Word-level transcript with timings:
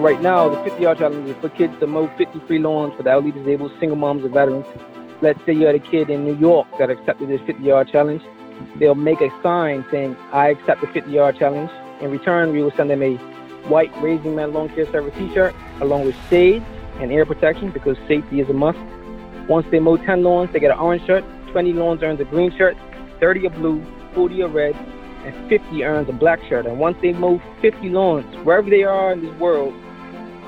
Right 0.00 0.22
now, 0.22 0.48
the 0.48 0.56
50 0.64 0.82
yard 0.82 0.96
challenge 0.96 1.28
is 1.28 1.36
for 1.42 1.50
kids 1.50 1.78
to 1.78 1.86
mow 1.86 2.10
53 2.16 2.58
lawns 2.58 2.94
for 2.96 3.02
the 3.02 3.10
elderly 3.10 3.32
disabled, 3.32 3.70
single 3.78 3.98
moms, 3.98 4.24
and 4.24 4.32
veterans. 4.32 4.64
Let's 5.20 5.38
say 5.44 5.52
you 5.52 5.66
had 5.66 5.74
a 5.74 5.78
kid 5.78 6.08
in 6.08 6.24
New 6.24 6.36
York 6.36 6.66
that 6.78 6.88
accepted 6.88 7.28
this 7.28 7.40
50 7.42 7.62
yard 7.62 7.90
challenge. 7.92 8.22
They'll 8.78 8.94
make 8.94 9.20
a 9.20 9.28
sign 9.42 9.84
saying, 9.90 10.16
I 10.32 10.48
accept 10.48 10.80
the 10.80 10.86
50 10.86 11.10
yard 11.10 11.38
challenge. 11.38 11.70
In 12.00 12.10
return, 12.10 12.52
we 12.52 12.62
will 12.62 12.70
send 12.78 12.88
them 12.88 13.02
a 13.02 13.16
white 13.68 13.92
Raising 14.00 14.34
Men 14.34 14.54
Lawn 14.54 14.70
Care 14.70 14.90
Service 14.90 15.14
t 15.18 15.32
shirt 15.34 15.54
along 15.82 16.06
with 16.06 16.16
shades 16.30 16.64
and 16.98 17.12
ear 17.12 17.26
protection 17.26 17.70
because 17.70 17.98
safety 18.08 18.40
is 18.40 18.48
a 18.48 18.54
must. 18.54 18.78
Once 19.50 19.66
they 19.70 19.80
mow 19.80 19.98
10 19.98 20.22
lawns, 20.22 20.50
they 20.54 20.60
get 20.60 20.70
an 20.70 20.78
orange 20.78 21.04
shirt. 21.04 21.24
20 21.52 21.74
lawns 21.74 22.02
earns 22.02 22.20
a 22.20 22.24
green 22.24 22.56
shirt, 22.56 22.74
30 23.20 23.46
a 23.46 23.50
blue, 23.50 23.84
40 24.14 24.40
a 24.40 24.48
red, 24.48 24.74
and 25.26 25.48
50 25.50 25.84
earns 25.84 26.08
a 26.08 26.12
black 26.14 26.42
shirt. 26.48 26.64
And 26.64 26.78
once 26.78 26.96
they 27.02 27.12
mow 27.12 27.40
50 27.60 27.90
lawns, 27.90 28.24
wherever 28.46 28.70
they 28.70 28.82
are 28.82 29.12
in 29.12 29.20
this 29.20 29.38
world, 29.38 29.74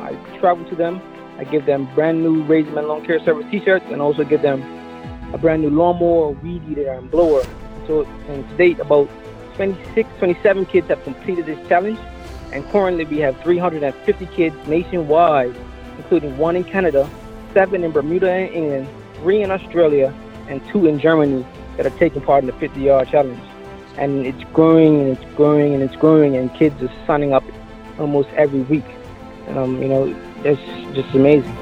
I 0.03 0.15
travel 0.39 0.65
to 0.69 0.75
them. 0.75 1.01
I 1.39 1.45
give 1.45 1.65
them 1.65 1.89
brand 1.95 2.23
new 2.23 2.43
Raising 2.43 2.75
Men 2.75 2.89
Lawn 2.89 3.05
Care 3.07 3.21
Service 3.25 3.47
t-shirts 3.51 3.87
and 3.89 4.03
also 4.03 4.25
give 4.25 4.43
them 4.43 4.63
a 5.33 5.39
brand 5.39 5.63
new 5.63 5.71
lawnmower, 5.71 6.31
weed 6.31 6.63
eater, 6.69 6.93
and 6.93 7.11
blower. 7.11 7.45
So, 7.87 8.05
and 8.29 8.49
to 8.49 8.57
date, 8.57 8.79
about 8.81 9.09
26, 9.55 10.09
27 10.19 10.67
kids 10.67 10.89
have 10.89 11.03
completed 11.05 11.47
this 11.47 11.69
challenge. 11.69 11.99
And 12.53 12.65
currently, 12.67 13.05
we 13.05 13.19
have 13.19 13.41
350 13.43 14.27
kids 14.27 14.57
nationwide, 14.67 15.55
including 15.97 16.37
one 16.37 16.57
in 16.57 16.65
Canada, 16.65 17.09
seven 17.55 17.83
in 17.83 17.93
Bermuda 17.93 18.31
and 18.31 18.55
England, 18.55 18.89
three 19.15 19.43
in 19.43 19.51
Australia, 19.51 20.13
and 20.49 20.61
two 20.69 20.87
in 20.87 20.99
Germany 20.99 21.47
that 21.77 21.87
are 21.87 21.99
taking 21.99 22.21
part 22.21 22.43
in 22.43 22.47
the 22.47 22.53
50 22.55 22.81
yard 22.81 23.09
challenge. 23.09 23.41
And 23.97 24.27
it's 24.27 24.43
growing 24.53 25.01
and 25.01 25.17
it's 25.17 25.35
growing 25.37 25.75
and 25.75 25.83
it's 25.83 25.97
growing, 25.97 26.37
and 26.37 26.53
kids 26.55 26.83
are 26.83 26.93
signing 27.07 27.33
up 27.33 27.45
almost 27.99 28.29
every 28.31 28.63
week. 28.63 28.85
Um, 29.57 29.83
you 29.83 29.89
know, 29.89 30.17
it's 30.45 30.95
just 30.95 31.15
amazing. 31.15 31.55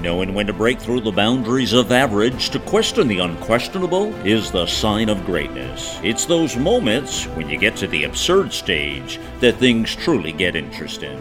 Knowing 0.00 0.32
when 0.32 0.46
to 0.46 0.52
break 0.52 0.78
through 0.78 1.00
the 1.00 1.10
boundaries 1.10 1.72
of 1.72 1.90
average 1.90 2.50
to 2.50 2.60
question 2.60 3.08
the 3.08 3.18
unquestionable 3.18 4.14
is 4.24 4.50
the 4.50 4.64
sign 4.66 5.08
of 5.08 5.26
greatness. 5.26 5.98
It's 6.04 6.24
those 6.24 6.56
moments 6.56 7.24
when 7.26 7.48
you 7.48 7.58
get 7.58 7.74
to 7.76 7.88
the 7.88 8.04
absurd 8.04 8.52
stage 8.52 9.18
that 9.40 9.56
things 9.56 9.96
truly 9.96 10.30
get 10.30 10.54
interesting. 10.54 11.18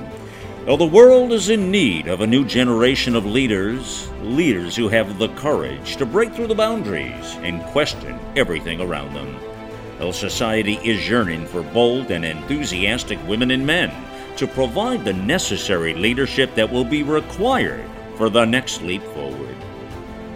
Well, 0.68 0.76
the 0.76 0.86
world 0.86 1.32
is 1.32 1.48
in 1.48 1.72
need 1.72 2.10
of 2.10 2.20
a 2.20 2.28
new 2.28 2.44
generation 2.44 3.16
of 3.16 3.26
leaders, 3.26 4.10
leaders 4.22 4.76
who 4.76 4.90
have 4.90 5.18
the 5.18 5.30
courage 5.30 5.96
to 5.96 6.06
break 6.06 6.34
through 6.34 6.48
the 6.48 6.56
boundaries 6.56 7.38
and 7.38 7.64
question 7.68 8.20
everything 8.36 8.82
around 8.82 9.14
them. 9.14 9.40
Well, 9.98 10.12
society 10.12 10.74
is 10.84 11.08
yearning 11.08 11.46
for 11.46 11.64
bold 11.64 12.12
and 12.12 12.26
enthusiastic 12.26 13.18
women 13.26 13.52
and 13.52 13.66
men 13.66 13.94
to 14.36 14.46
provide 14.46 15.06
the 15.06 15.14
necessary 15.14 15.94
leadership 15.94 16.54
that 16.56 16.70
will 16.70 16.84
be 16.84 17.02
required 17.02 17.90
for 18.18 18.30
the 18.30 18.44
next 18.44 18.82
leap 18.82 19.04
forward. 19.14 19.56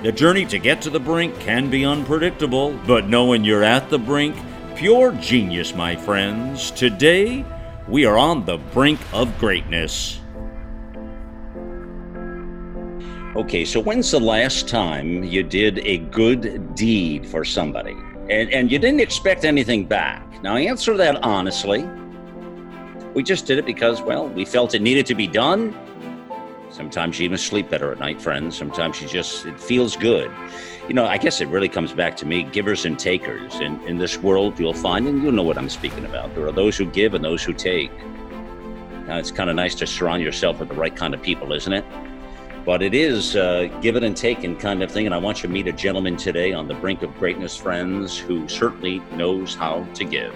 The 0.01 0.13
journey 0.13 0.45
to 0.45 0.59
get 0.59 0.81
to 0.83 0.89
the 0.89 0.97
brink 0.97 1.37
can 1.41 1.69
be 1.69 1.83
unpredictable, 1.83 2.79
but 2.87 3.09
knowing 3.09 3.43
you're 3.43 3.65
at 3.65 3.89
the 3.89 3.99
brink, 3.99 4.37
pure 4.77 5.11
genius, 5.11 5.75
my 5.75 5.97
friends. 5.97 6.71
Today, 6.71 7.43
we 7.85 8.05
are 8.05 8.17
on 8.17 8.45
the 8.45 8.59
brink 8.59 9.01
of 9.11 9.37
greatness. 9.37 10.20
Okay, 13.35 13.63
so 13.63 13.79
when's 13.79 14.11
the 14.11 14.19
last 14.19 14.67
time 14.67 15.23
you 15.23 15.41
did 15.41 15.79
a 15.79 15.99
good 15.99 16.75
deed 16.75 17.25
for 17.25 17.45
somebody 17.45 17.95
and, 18.29 18.49
and 18.51 18.71
you 18.71 18.77
didn't 18.77 18.99
expect 18.99 19.45
anything 19.45 19.85
back? 19.85 20.41
Now, 20.43 20.57
answer 20.57 20.97
that 20.97 21.23
honestly. 21.23 21.87
We 23.13 23.23
just 23.23 23.45
did 23.45 23.57
it 23.57 23.65
because, 23.65 24.01
well, 24.01 24.27
we 24.29 24.45
felt 24.45 24.73
it 24.73 24.81
needed 24.81 25.05
to 25.07 25.15
be 25.15 25.27
done 25.27 25.73
Sometimes 26.71 27.19
you 27.19 27.25
even 27.25 27.37
sleep 27.37 27.69
better 27.69 27.91
at 27.91 27.99
night, 27.99 28.21
friends. 28.21 28.57
Sometimes 28.57 29.01
you 29.01 29.07
just, 29.07 29.45
it 29.45 29.59
feels 29.59 29.97
good. 29.97 30.31
You 30.87 30.93
know, 30.93 31.05
I 31.05 31.17
guess 31.17 31.41
it 31.41 31.49
really 31.49 31.67
comes 31.67 31.91
back 31.91 32.15
to 32.17 32.25
me 32.25 32.43
givers 32.43 32.85
and 32.85 32.97
takers. 32.97 33.55
And 33.55 33.81
in 33.83 33.97
this 33.97 34.17
world, 34.17 34.57
you'll 34.57 34.73
find, 34.73 35.05
and 35.07 35.21
you'll 35.21 35.33
know 35.33 35.43
what 35.43 35.57
I'm 35.57 35.69
speaking 35.69 36.05
about, 36.05 36.33
there 36.33 36.47
are 36.47 36.51
those 36.51 36.77
who 36.77 36.85
give 36.85 37.13
and 37.13 37.23
those 37.23 37.43
who 37.43 37.53
take. 37.53 37.91
Now, 39.05 39.17
it's 39.17 39.31
kind 39.31 39.49
of 39.49 39.57
nice 39.57 39.75
to 39.75 39.87
surround 39.87 40.23
yourself 40.23 40.59
with 40.59 40.69
the 40.69 40.75
right 40.75 40.95
kind 40.95 41.13
of 41.13 41.21
people, 41.21 41.51
isn't 41.51 41.73
it? 41.73 41.83
But 42.65 42.83
it 42.83 42.93
is 42.93 43.33
give 43.81 43.95
it 43.95 44.03
and 44.03 44.15
take 44.15 44.43
and 44.43 44.59
kind 44.59 44.83
of 44.83 44.91
thing. 44.91 45.05
And 45.05 45.15
I 45.15 45.17
want 45.17 45.41
you 45.41 45.49
to 45.49 45.53
meet 45.53 45.67
a 45.67 45.71
gentleman 45.71 46.15
today 46.15 46.53
on 46.53 46.67
the 46.67 46.75
brink 46.75 47.01
of 47.01 47.17
greatness, 47.17 47.57
friends, 47.57 48.17
who 48.17 48.47
certainly 48.47 48.99
knows 49.15 49.55
how 49.55 49.83
to 49.95 50.03
give. 50.03 50.35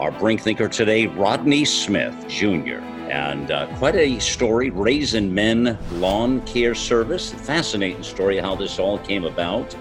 Our 0.00 0.10
brink 0.10 0.40
thinker 0.40 0.68
today, 0.68 1.06
Rodney 1.06 1.64
Smith 1.64 2.26
Jr. 2.26 2.80
And 3.08 3.50
uh, 3.50 3.66
quite 3.76 3.94
a 3.94 4.18
story, 4.18 4.70
Raising 4.70 5.32
Men 5.32 5.78
Lawn 5.92 6.40
Care 6.42 6.74
Service. 6.74 7.32
Fascinating 7.32 8.02
story 8.02 8.38
how 8.38 8.56
this 8.56 8.80
all 8.80 8.98
came 8.98 9.24
about. 9.24 9.76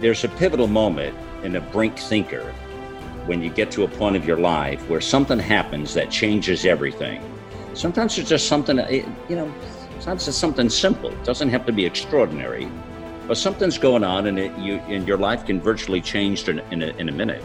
There's 0.00 0.24
a 0.24 0.28
pivotal 0.28 0.66
moment 0.66 1.16
in 1.42 1.56
a 1.56 1.60
brink 1.60 1.96
thinker 1.96 2.52
when 3.24 3.40
you 3.40 3.50
get 3.50 3.70
to 3.70 3.84
a 3.84 3.88
point 3.88 4.16
of 4.16 4.26
your 4.26 4.38
life 4.38 4.86
where 4.90 5.00
something 5.00 5.38
happens 5.38 5.94
that 5.94 6.10
changes 6.10 6.66
everything. 6.66 7.22
Sometimes 7.72 8.18
it's 8.18 8.28
just 8.28 8.48
something, 8.48 8.78
you 9.28 9.36
know, 9.36 9.52
sometimes 10.02 10.26
it's 10.26 10.36
something 10.36 10.68
simple. 10.68 11.10
It 11.10 11.22
doesn't 11.22 11.50
have 11.50 11.64
to 11.64 11.72
be 11.72 11.86
extraordinary, 11.86 12.68
but 13.28 13.36
something's 13.36 13.78
going 13.78 14.02
on 14.02 14.26
and, 14.26 14.36
it, 14.36 14.58
you, 14.58 14.78
and 14.88 15.06
your 15.06 15.16
life 15.16 15.46
can 15.46 15.60
virtually 15.60 16.00
change 16.00 16.48
in, 16.48 16.58
in, 16.72 16.82
a, 16.82 16.88
in 16.98 17.08
a 17.08 17.12
minute. 17.12 17.44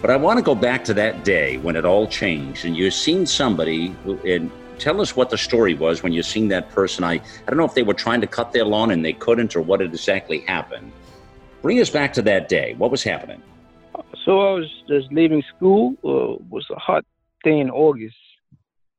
But 0.00 0.08
I 0.10 0.16
want 0.16 0.38
to 0.38 0.42
go 0.42 0.54
back 0.54 0.82
to 0.86 0.94
that 0.94 1.24
day 1.24 1.58
when 1.58 1.76
it 1.76 1.84
all 1.84 2.06
changed 2.06 2.64
and 2.64 2.74
you've 2.74 2.94
seen 2.94 3.26
somebody 3.26 3.88
who, 4.04 4.18
and 4.20 4.50
tell 4.78 4.98
us 5.02 5.14
what 5.14 5.28
the 5.28 5.36
story 5.36 5.74
was 5.74 6.02
when 6.02 6.10
you 6.10 6.22
seen 6.22 6.48
that 6.48 6.70
person. 6.70 7.04
I, 7.04 7.14
I 7.14 7.20
don't 7.48 7.58
know 7.58 7.66
if 7.66 7.74
they 7.74 7.82
were 7.82 7.92
trying 7.92 8.22
to 8.22 8.26
cut 8.26 8.52
their 8.52 8.64
lawn 8.64 8.90
and 8.90 9.04
they 9.04 9.12
couldn't 9.12 9.54
or 9.54 9.60
what 9.60 9.80
had 9.80 9.90
exactly 9.90 10.38
happened. 10.40 10.90
Bring 11.60 11.80
us 11.80 11.90
back 11.90 12.14
to 12.14 12.22
that 12.22 12.48
day. 12.48 12.76
What 12.78 12.90
was 12.90 13.02
happening? 13.02 13.42
So 14.24 14.40
I 14.40 14.52
was 14.52 14.70
just 14.88 15.12
leaving 15.12 15.42
school. 15.54 15.96
Uh, 16.02 16.36
it 16.36 16.48
was 16.48 16.66
a 16.70 16.78
hot 16.78 17.04
day 17.44 17.58
in 17.60 17.68
August 17.68 18.16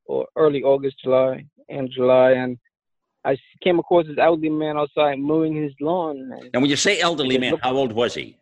or 0.06 0.28
early 0.36 0.62
August, 0.62 0.98
July, 1.04 1.46
and 1.70 1.90
July, 1.90 2.32
and 2.32 2.58
I 3.26 3.38
came 3.62 3.80
across 3.80 4.06
this 4.08 4.18
elderly 4.18 4.50
man 4.50 4.78
outside 4.78 5.20
mowing 5.20 5.56
his 5.56 5.74
lawn. 5.82 6.32
And 6.54 6.62
when 6.62 6.70
you 6.70 6.76
say 6.76 7.00
elderly 7.00 7.38
man, 7.38 7.58
how 7.62 7.76
old 7.76 7.92
was 7.92 8.16
he? 8.16 8.38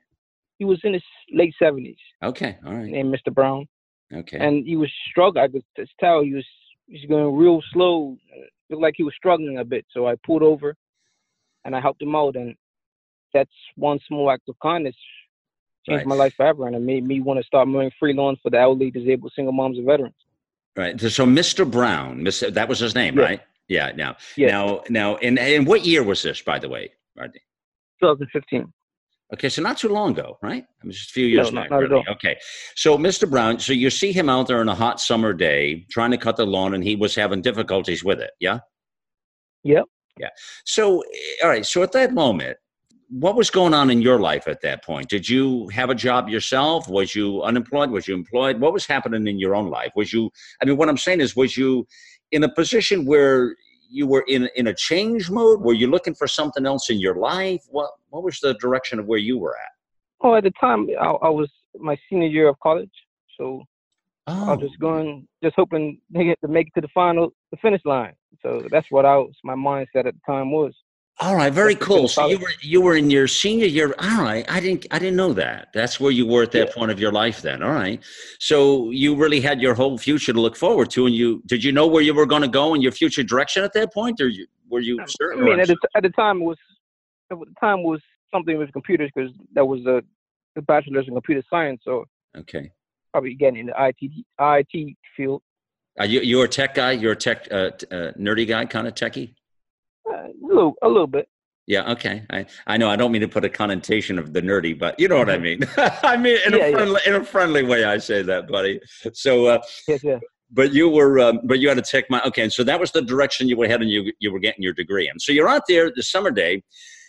he 0.58 0.66
was 0.66 0.80
in 0.84 0.94
his 0.94 1.04
late 1.32 1.54
seventies. 1.62 1.98
Okay, 2.24 2.58
all 2.66 2.74
right. 2.74 2.92
Named 2.92 3.14
Mr. 3.14 3.34
Brown. 3.34 3.68
Okay. 4.14 4.38
And 4.38 4.66
he 4.66 4.76
was 4.76 4.92
struggling. 5.10 5.44
I 5.44 5.48
could 5.48 5.64
just 5.78 5.92
tell 6.00 6.24
he 6.24 6.34
was 6.34 6.46
he's 6.88 7.08
going 7.08 7.36
real 7.36 7.62
slow. 7.74 8.18
It 8.34 8.52
looked 8.70 8.82
like 8.82 8.96
he 8.98 9.04
was 9.04 9.14
struggling 9.16 9.60
a 9.60 9.66
bit. 9.66 9.86
So 9.92 10.08
I 10.08 10.16
pulled 10.26 10.44
over, 10.44 10.76
and 11.66 11.76
I 11.76 11.82
helped 11.82 12.02
him 12.02 12.16
out. 12.16 12.36
And 12.36 12.56
that's 13.34 13.52
one 13.76 14.00
small 14.08 14.32
act 14.32 14.50
of 14.50 14.56
kindness 14.62 14.96
changed 15.88 16.00
right. 16.00 16.08
my 16.08 16.16
life 16.16 16.34
forever, 16.36 16.68
and 16.68 16.76
it 16.76 16.82
made 16.82 17.06
me 17.06 17.22
want 17.22 17.40
to 17.40 17.46
start 17.46 17.68
mowing 17.68 17.92
free 18.00 18.14
lawns 18.14 18.40
for 18.42 18.50
the 18.50 18.60
elderly, 18.60 18.92
disabled, 18.92 19.32
single 19.36 19.54
moms, 19.54 19.78
and 19.78 19.86
veterans. 19.86 20.16
Right. 20.78 21.00
So 21.02 21.26
Mr. 21.26 21.70
Brown, 21.70 22.22
Mr. 22.22 22.54
that 22.54 22.70
was 22.70 22.80
his 22.80 22.94
name, 22.94 23.16
right? 23.16 23.42
Yeah. 23.68 23.92
Now, 23.96 24.16
yeah. 24.36 24.50
now, 24.50 24.84
now, 24.90 25.16
and 25.18 25.40
and 25.40 25.66
what 25.66 25.84
year 25.84 26.04
was 26.04 26.22
this, 26.22 26.42
by 26.42 26.60
the 26.60 26.70
way, 26.70 26.92
Marty? 27.16 27.42
2015. 28.00 28.72
Okay, 29.34 29.50
so 29.50 29.62
not 29.62 29.78
too 29.78 29.90
long 29.90 30.12
ago, 30.12 30.38
right? 30.42 30.64
I 30.64 30.86
mean, 30.86 30.94
just 30.94 31.10
a 31.10 31.14
few 31.14 31.26
years 31.26 31.52
no, 31.52 31.62
back. 31.62 31.72
Not, 31.72 31.78
really. 31.82 32.06
Okay, 32.12 32.38
so 32.76 32.98
Mr. 32.98 33.30
Brown, 33.30 33.60
so 33.60 33.74
you 33.74 33.90
see 33.90 34.14
him 34.14 34.30
out 34.30 34.48
there 34.48 34.62
on 34.62 34.70
a 34.70 34.76
hot 34.76 35.02
summer 35.02 35.34
day 35.34 35.86
trying 35.92 36.12
to 36.12 36.18
cut 36.18 36.38
the 36.38 36.46
lawn, 36.46 36.76
and 36.76 36.84
he 36.84 36.96
was 36.96 37.14
having 37.14 37.42
difficulties 37.42 38.04
with 38.04 38.22
it. 38.22 38.32
Yeah. 38.40 38.60
Yep. 39.64 39.86
Yeah. 40.20 40.30
So, 40.66 41.04
all 41.44 41.50
right. 41.50 41.66
So 41.66 41.84
at 41.84 41.92
that 41.92 42.14
moment, 42.14 42.58
what 43.10 43.36
was 43.36 43.50
going 43.50 43.74
on 43.74 43.90
in 43.90 44.02
your 44.02 44.20
life 44.20 44.48
at 44.48 44.62
that 44.62 44.84
point? 44.84 45.10
Did 45.10 45.28
you 45.30 45.68
have 45.70 45.90
a 45.90 45.96
job 45.96 46.28
yourself? 46.28 46.90
Was 46.90 47.16
you 47.16 47.42
unemployed? 47.42 47.90
Was 47.90 48.08
you 48.08 48.16
employed? 48.16 48.60
What 48.60 48.74
was 48.74 48.86
happening 48.86 49.28
in 49.28 49.40
your 49.40 49.56
own 49.56 49.70
life? 49.70 49.92
Was 49.96 50.12
you? 50.12 50.30
I 50.62 50.66
mean, 50.66 50.78
what 50.78 50.90
I'm 50.90 50.98
saying 50.98 51.22
is, 51.22 51.36
was 51.36 51.58
you 51.58 51.88
in 52.32 52.44
a 52.44 52.50
position 52.54 53.06
where 53.06 53.56
you 53.90 54.08
were 54.08 54.26
in 54.28 54.50
in 54.56 54.68
a 54.68 54.74
change 54.74 55.30
mode? 55.30 55.62
Were 55.62 55.74
you 55.74 55.88
looking 55.88 56.16
for 56.16 56.28
something 56.28 56.66
else 56.66 56.90
in 56.90 57.00
your 57.00 57.16
life? 57.16 57.64
What 57.70 57.92
what 58.10 58.24
was 58.24 58.40
the 58.40 58.56
direction 58.56 59.00
of 59.00 59.06
where 59.06 59.20
you 59.20 59.38
were 59.38 59.56
at? 59.58 59.72
Oh, 60.22 60.36
at 60.36 60.44
the 60.44 60.52
time 60.60 60.88
I, 61.00 61.06
I 61.06 61.30
was 61.30 61.50
my 61.76 61.98
senior 62.10 62.28
year 62.28 62.50
of 62.50 62.60
college, 62.60 62.92
so 63.38 63.64
oh. 64.28 64.46
I 64.46 64.50
was 64.50 64.60
oh. 64.60 64.62
just 64.62 64.76
oh. 64.82 64.82
going, 64.82 65.28
just 65.44 65.56
hoping 65.56 66.02
to, 66.14 66.24
get, 66.24 66.42
to 66.42 66.48
make 66.48 66.68
it 66.68 66.74
to 66.76 66.82
the 66.82 66.90
final, 66.94 67.30
the 67.52 67.58
finish 67.58 67.82
line. 67.86 68.14
So 68.42 68.68
that's 68.70 68.88
what 68.90 69.06
I 69.06 69.16
was. 69.16 69.34
My 69.44 69.56
mindset 69.56 70.08
at 70.08 70.14
the 70.14 70.22
time 70.26 70.52
was. 70.52 70.74
All 71.20 71.36
right, 71.36 71.52
very 71.52 71.74
cool. 71.74 72.08
So 72.08 72.28
you 72.28 72.38
were 72.38 72.54
you 72.62 72.80
were 72.80 72.96
in 72.96 73.10
your 73.10 73.28
senior 73.28 73.66
year. 73.66 73.94
All 73.98 74.22
right, 74.22 74.46
I 74.50 74.60
didn't 74.60 74.86
I 74.92 75.00
didn't 75.00 75.16
know 75.16 75.34
that. 75.34 75.70
That's 75.74 76.00
where 76.00 76.12
you 76.12 76.28
were 76.28 76.44
at 76.44 76.52
that 76.52 76.68
yeah. 76.68 76.74
point 76.76 76.92
of 76.92 77.00
your 77.00 77.12
life. 77.12 77.42
Then, 77.42 77.64
all 77.64 77.72
right. 77.72 78.04
So 78.40 78.92
you 78.92 79.16
really 79.16 79.42
had 79.42 79.60
your 79.60 79.74
whole 79.74 79.98
future 79.98 80.32
to 80.32 80.40
look 80.40 80.56
forward 80.56 80.92
to, 80.92 81.08
and 81.08 81.16
you 81.16 81.42
did 81.48 81.64
you 81.64 81.72
know 81.72 81.88
where 81.88 82.04
you 82.04 82.14
were 82.14 82.28
going 82.28 82.44
to 82.44 82.48
go 82.48 82.76
in 82.76 82.82
your 82.82 82.92
future 82.92 83.24
direction 83.24 83.64
at 83.64 83.74
that 83.74 83.92
point, 83.92 84.22
or 84.22 84.28
you, 84.28 84.46
were 84.70 84.80
you 84.80 85.00
certain? 85.08 85.42
I 85.42 85.46
mean, 85.46 85.60
at 85.60 85.68
the, 85.68 85.78
at 85.96 86.04
the 86.04 86.10
time 86.10 86.42
it 86.42 86.46
was 86.46 86.58
at 87.32 87.40
the 87.40 87.46
time 87.60 87.82
was 87.82 88.00
something 88.32 88.56
with 88.60 88.72
computers 88.72 89.10
because 89.16 89.32
that 89.56 89.66
was 89.66 89.84
the 89.86 90.04
a 90.56 90.62
bachelor's 90.62 91.08
in 91.08 91.14
computer 91.14 91.44
science, 91.50 91.82
so 91.84 92.06
Okay. 92.38 92.72
probably 93.12 93.32
again 93.32 93.56
in 93.56 93.68
the 93.68 93.74
IT 93.78 94.12
IT 94.40 94.96
field. 95.16 95.42
Are 95.98 96.06
you 96.06 96.22
you're 96.22 96.46
a 96.46 96.50
tech 96.50 96.76
guy? 96.76 96.92
You're 96.92 97.14
a 97.14 97.16
tech 97.16 97.48
uh, 97.52 97.72
t- 97.72 97.88
uh, 97.92 98.12
nerdy 98.14 98.48
guy, 98.48 98.66
kind 98.66 98.88
of 98.88 98.94
techie. 98.94 99.34
A 100.26 100.30
little, 100.42 100.74
a 100.82 100.88
little 100.88 101.08
bit. 101.08 101.28
Yeah. 101.68 101.92
Okay. 101.92 102.24
I 102.30 102.46
I 102.66 102.78
know. 102.78 102.90
I 102.90 102.96
don't 102.96 103.12
mean 103.12 103.22
to 103.22 103.28
put 103.28 103.44
a 103.44 103.50
connotation 103.50 104.18
of 104.18 104.32
the 104.34 104.42
nerdy, 104.42 104.78
but 104.78 104.98
you 105.00 105.08
know 105.10 105.18
what 105.18 105.30
I 105.30 105.38
mean. 105.38 105.60
I 105.78 106.16
mean 106.16 106.38
in 106.46 106.54
Yeah, 106.54 106.66
a 106.66 106.70
yeah. 106.70 106.76
friendly 106.78 107.02
in 107.06 107.16
a 107.16 107.24
friendly 107.24 107.64
way. 107.64 107.84
I 107.84 107.98
say 107.98 108.22
that, 108.24 108.48
buddy. 108.48 108.80
So. 109.14 109.48
Uh, 109.48 109.60
Yes, 109.88 110.02
yes. 110.04 110.22
but 110.52 110.72
you 110.74 110.88
were 110.90 111.20
um, 111.20 111.42
but 111.44 111.60
you 111.60 111.68
had 111.68 111.78
a 111.78 111.82
tech 111.82 112.06
mind 112.10 112.24
okay 112.26 112.42
and 112.44 112.54
so 112.54 112.64
that 112.64 112.80
was 112.80 112.92
the 112.92 113.02
direction 113.02 113.50
you 113.50 113.58
were 113.58 113.68
heading 113.68 113.90
you 113.90 114.14
you 114.20 114.32
were 114.32 114.40
getting 114.40 114.64
your 114.64 114.72
degree 114.82 115.08
and 115.10 115.22
so 115.22 115.34
you're 115.34 115.50
out 115.56 115.64
there 115.68 115.92
the 115.94 116.02
summer 116.14 116.32
day 116.32 116.64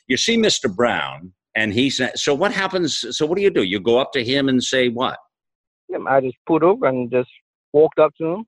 you 0.08 0.16
see 0.16 0.36
mr 0.36 0.66
brown 0.80 1.32
and 1.54 1.72
he's 1.72 2.00
so 2.16 2.34
what 2.34 2.50
happens 2.62 2.90
so 3.16 3.24
what 3.26 3.36
do 3.38 3.42
you 3.46 3.50
do 3.50 3.62
you 3.62 3.78
go 3.78 3.96
up 4.02 4.10
to 4.12 4.24
him 4.24 4.48
and 4.48 4.58
say 4.72 4.88
what 4.88 5.18
Yeah, 5.88 5.98
I 6.08 6.20
just 6.20 6.36
pulled 6.48 6.64
over 6.64 6.86
and 6.86 7.08
just 7.18 7.30
walked 7.72 8.00
up 8.04 8.12
to 8.18 8.24
him. 8.34 8.40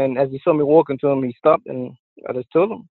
And 0.00 0.18
as 0.18 0.28
he 0.32 0.40
saw 0.42 0.52
me 0.52 0.64
walking 0.64 0.98
to 1.02 1.08
him, 1.12 1.22
he 1.22 1.32
stopped 1.38 1.66
and 1.72 1.92
I 2.28 2.32
just 2.32 2.50
told 2.52 2.72
him, 2.72 2.82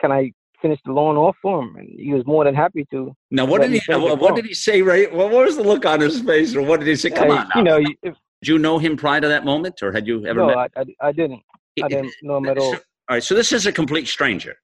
"Can 0.00 0.12
I 0.12 0.32
finish 0.62 0.78
the 0.84 0.92
lawn 0.92 1.16
off 1.16 1.36
for 1.42 1.62
him?" 1.62 1.76
And 1.76 1.88
he 1.98 2.12
was 2.12 2.24
more 2.26 2.44
than 2.44 2.54
happy 2.54 2.84
to. 2.92 3.14
now 3.30 3.44
what 3.44 3.60
did 3.62 3.70
he 3.72 3.80
what, 3.92 4.18
what 4.18 4.34
did 4.36 4.46
he 4.46 4.54
say 4.54 4.82
right 4.82 5.12
what 5.12 5.30
was 5.30 5.56
the 5.56 5.62
look 5.62 5.84
on 5.86 6.00
his 6.00 6.20
face 6.20 6.54
or 6.54 6.62
what 6.62 6.80
did 6.80 6.88
he 6.88 6.96
say 6.96 7.10
come 7.10 7.30
Uh, 7.30 7.36
on 7.36 7.48
now. 7.48 7.58
you 7.58 7.64
know, 7.64 7.78
if, 8.02 8.14
did 8.40 8.48
you 8.52 8.58
know 8.58 8.78
him 8.78 8.96
prior 8.96 9.20
to 9.20 9.28
that 9.28 9.44
moment 9.44 9.82
or 9.82 9.92
had 9.92 10.06
you 10.06 10.24
ever 10.26 10.40
no, 10.40 10.46
met 10.48 10.56
I, 10.76 10.80
I, 10.80 10.84
I 11.08 11.12
didn't. 11.12 11.42
I 11.82 11.88
didn't 11.88 12.14
know 12.22 12.36
him 12.38 12.46
at 12.46 12.58
all. 12.58 12.72
So- 12.74 12.78
all 13.08 13.16
right 13.16 13.22
so 13.22 13.34
this 13.34 13.52
is 13.52 13.66
a 13.66 13.72
complete 13.72 14.08
stranger 14.08 14.54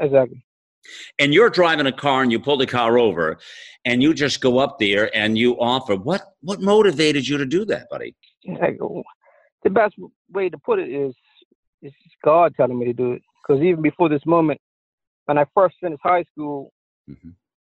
Exactly. 0.00 0.44
and 1.20 1.32
you're 1.32 1.50
driving 1.50 1.86
a 1.86 1.92
car 1.92 2.22
and 2.22 2.32
you 2.32 2.40
pull 2.40 2.56
the 2.56 2.66
car 2.66 2.98
over 2.98 3.38
and 3.84 4.02
you 4.02 4.12
just 4.14 4.40
go 4.40 4.58
up 4.58 4.78
there 4.80 5.14
and 5.16 5.38
you 5.38 5.54
offer 5.60 5.94
what 5.94 6.22
what 6.40 6.60
motivated 6.60 7.26
you 7.28 7.36
to 7.38 7.46
do 7.46 7.64
that 7.64 7.86
buddy 7.90 8.14
Like, 8.46 8.78
the 9.64 9.70
best 9.70 9.94
way 10.32 10.48
to 10.48 10.58
put 10.58 10.78
it 10.80 10.88
is, 10.90 11.14
is 11.82 11.92
God 12.24 12.54
telling 12.56 12.78
me 12.78 12.86
to 12.86 12.92
do 12.92 13.12
it. 13.12 13.22
Because 13.46 13.62
even 13.62 13.82
before 13.82 14.08
this 14.08 14.24
moment, 14.24 14.60
when 15.26 15.38
I 15.38 15.44
first 15.54 15.76
finished 15.80 16.02
high 16.02 16.24
school, 16.24 16.72
Mhm. 17.08 17.34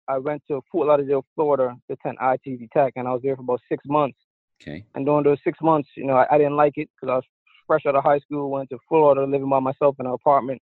I 0.07 0.17
went 0.17 0.41
to 0.47 0.61
Fort 0.71 0.87
Lauderdale, 0.87 1.25
Florida, 1.35 1.75
to 1.87 1.93
attend 1.93 2.17
ITT 2.19 2.69
Tech, 2.71 2.93
and 2.95 3.07
I 3.07 3.13
was 3.13 3.21
there 3.21 3.35
for 3.35 3.41
about 3.41 3.61
six 3.67 3.83
months. 3.85 4.17
okay 4.61 4.85
And 4.95 5.05
during 5.05 5.23
those 5.23 5.43
six 5.43 5.59
months, 5.61 5.89
you 5.95 6.05
know, 6.05 6.15
I, 6.15 6.27
I 6.31 6.37
didn't 6.37 6.55
like 6.55 6.77
it 6.77 6.89
because 6.95 7.11
I 7.11 7.15
was 7.17 7.25
fresh 7.67 7.85
out 7.85 7.95
of 7.95 8.03
high 8.03 8.19
school, 8.19 8.49
went 8.49 8.69
to 8.69 8.79
Florida, 8.87 9.25
living 9.25 9.49
by 9.49 9.59
myself 9.59 9.95
in 9.99 10.05
an 10.05 10.13
apartment. 10.13 10.61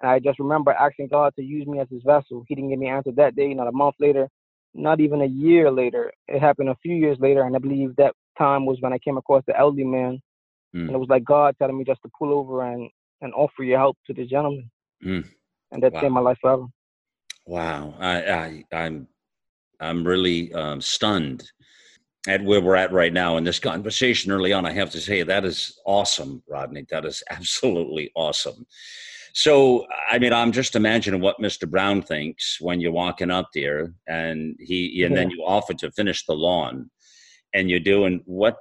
And 0.00 0.10
I 0.10 0.18
just 0.20 0.38
remember 0.38 0.72
asking 0.72 1.08
God 1.08 1.34
to 1.36 1.42
use 1.42 1.66
me 1.66 1.80
as 1.80 1.88
his 1.90 2.02
vessel. 2.02 2.44
He 2.46 2.54
didn't 2.54 2.70
give 2.70 2.78
me 2.78 2.88
an 2.88 2.96
answer 2.96 3.12
that 3.12 3.34
day, 3.34 3.52
not 3.54 3.66
a 3.66 3.72
month 3.72 3.96
later, 3.98 4.28
not 4.74 5.00
even 5.00 5.22
a 5.22 5.26
year 5.26 5.70
later. 5.70 6.12
It 6.28 6.40
happened 6.40 6.68
a 6.68 6.76
few 6.76 6.94
years 6.94 7.18
later, 7.18 7.42
and 7.42 7.56
I 7.56 7.58
believe 7.58 7.96
that 7.96 8.14
time 8.38 8.66
was 8.66 8.80
when 8.80 8.92
I 8.92 8.98
came 8.98 9.16
across 9.16 9.42
the 9.46 9.58
elderly 9.58 9.84
man. 9.84 10.20
Mm. 10.74 10.86
And 10.86 10.90
it 10.90 10.98
was 10.98 11.08
like 11.08 11.24
God 11.24 11.56
telling 11.58 11.78
me 11.78 11.84
just 11.84 12.02
to 12.02 12.10
pull 12.16 12.32
over 12.32 12.62
and, 12.62 12.90
and 13.20 13.32
offer 13.34 13.62
your 13.62 13.78
help 13.78 13.96
to 14.06 14.14
the 14.14 14.26
gentleman. 14.26 14.70
Mm. 15.04 15.28
And 15.72 15.82
that 15.82 15.92
Wow. 15.92 16.00
changed 16.00 16.14
my 16.14 16.20
life 16.20 16.38
forever. 16.40 16.66
Wow, 17.46 17.94
I, 18.00 18.22
I 18.32 18.64
I'm 18.72 19.08
I'm 19.78 20.04
really 20.04 20.52
um, 20.52 20.80
stunned 20.80 21.48
at 22.26 22.42
where 22.42 22.60
we're 22.60 22.76
at 22.76 22.92
right 22.92 23.12
now 23.12 23.36
in 23.36 23.44
this 23.44 23.60
conversation 23.60 24.32
early 24.32 24.52
on. 24.52 24.66
I 24.66 24.72
have 24.72 24.90
to 24.90 25.00
say 25.00 25.22
that 25.22 25.44
is 25.44 25.78
awesome, 25.86 26.42
Rodney. 26.48 26.86
That 26.90 27.04
is 27.04 27.22
absolutely 27.30 28.10
awesome. 28.14 28.66
So, 29.32 29.86
I 30.10 30.18
mean, 30.18 30.32
I'm 30.32 30.50
just 30.50 30.76
imagining 30.76 31.20
what 31.20 31.38
Mr. 31.38 31.68
Brown 31.68 32.00
thinks 32.00 32.58
when 32.58 32.80
you're 32.80 32.90
walking 32.90 33.30
up 33.30 33.50
there, 33.54 33.92
and 34.08 34.56
he 34.58 35.04
and 35.04 35.14
then 35.14 35.30
you 35.30 35.42
offer 35.44 35.74
to 35.74 35.90
finish 35.92 36.24
the 36.24 36.32
lawn, 36.32 36.90
and 37.52 37.70
you're 37.70 37.78
doing 37.78 38.22
what? 38.24 38.56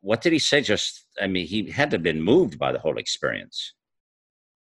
What 0.00 0.20
did 0.20 0.32
he 0.32 0.38
say? 0.38 0.60
Just, 0.60 1.06
I 1.20 1.28
mean, 1.28 1.46
he 1.46 1.70
had 1.70 1.90
to 1.90 1.94
have 1.96 2.02
been 2.02 2.20
moved 2.20 2.58
by 2.58 2.72
the 2.72 2.78
whole 2.78 2.98
experience. 2.98 3.74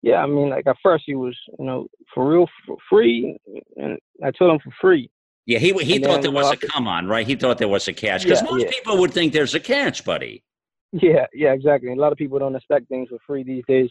Yeah, 0.03 0.17
I 0.17 0.27
mean, 0.27 0.50
like 0.50 0.67
at 0.67 0.75
first 0.83 1.05
he 1.07 1.15
was, 1.15 1.35
you 1.57 1.65
know, 1.65 1.88
for 2.13 2.29
real, 2.29 2.47
for 2.67 2.75
free, 2.89 3.38
and 3.77 3.97
I 4.23 4.31
told 4.31 4.51
him 4.51 4.59
for 4.59 4.73
free. 4.81 5.09
Yeah, 5.45 5.59
he 5.59 5.71
he 5.73 5.95
And 5.95 6.03
thought 6.05 6.21
then, 6.21 6.21
there 6.23 6.31
was 6.31 6.45
know, 6.45 6.51
a 6.51 6.57
come 6.57 6.88
on, 6.88 7.07
right? 7.07 7.25
He 7.25 7.35
thought 7.35 7.57
there 7.57 7.69
was 7.69 7.88
a 7.88 7.94
catch 7.94 8.23
because 8.23 8.41
Yeah, 8.44 8.51
most 8.51 8.65
yeah. 8.65 8.69
people 8.71 8.97
would 9.00 9.11
think 9.13 9.31
there's 9.33 9.55
a 9.55 9.59
catch, 9.61 10.03
buddy. 10.05 10.44
Yeah, 10.91 11.25
yeah, 11.33 11.53
exactly. 11.53 11.89
A 11.91 11.95
lot 11.95 12.11
of 12.11 12.17
people 12.17 12.38
don't 12.38 12.55
expect 12.55 12.88
things 12.89 13.09
for 13.09 13.17
free 13.25 13.44
these 13.44 13.63
days. 13.67 13.89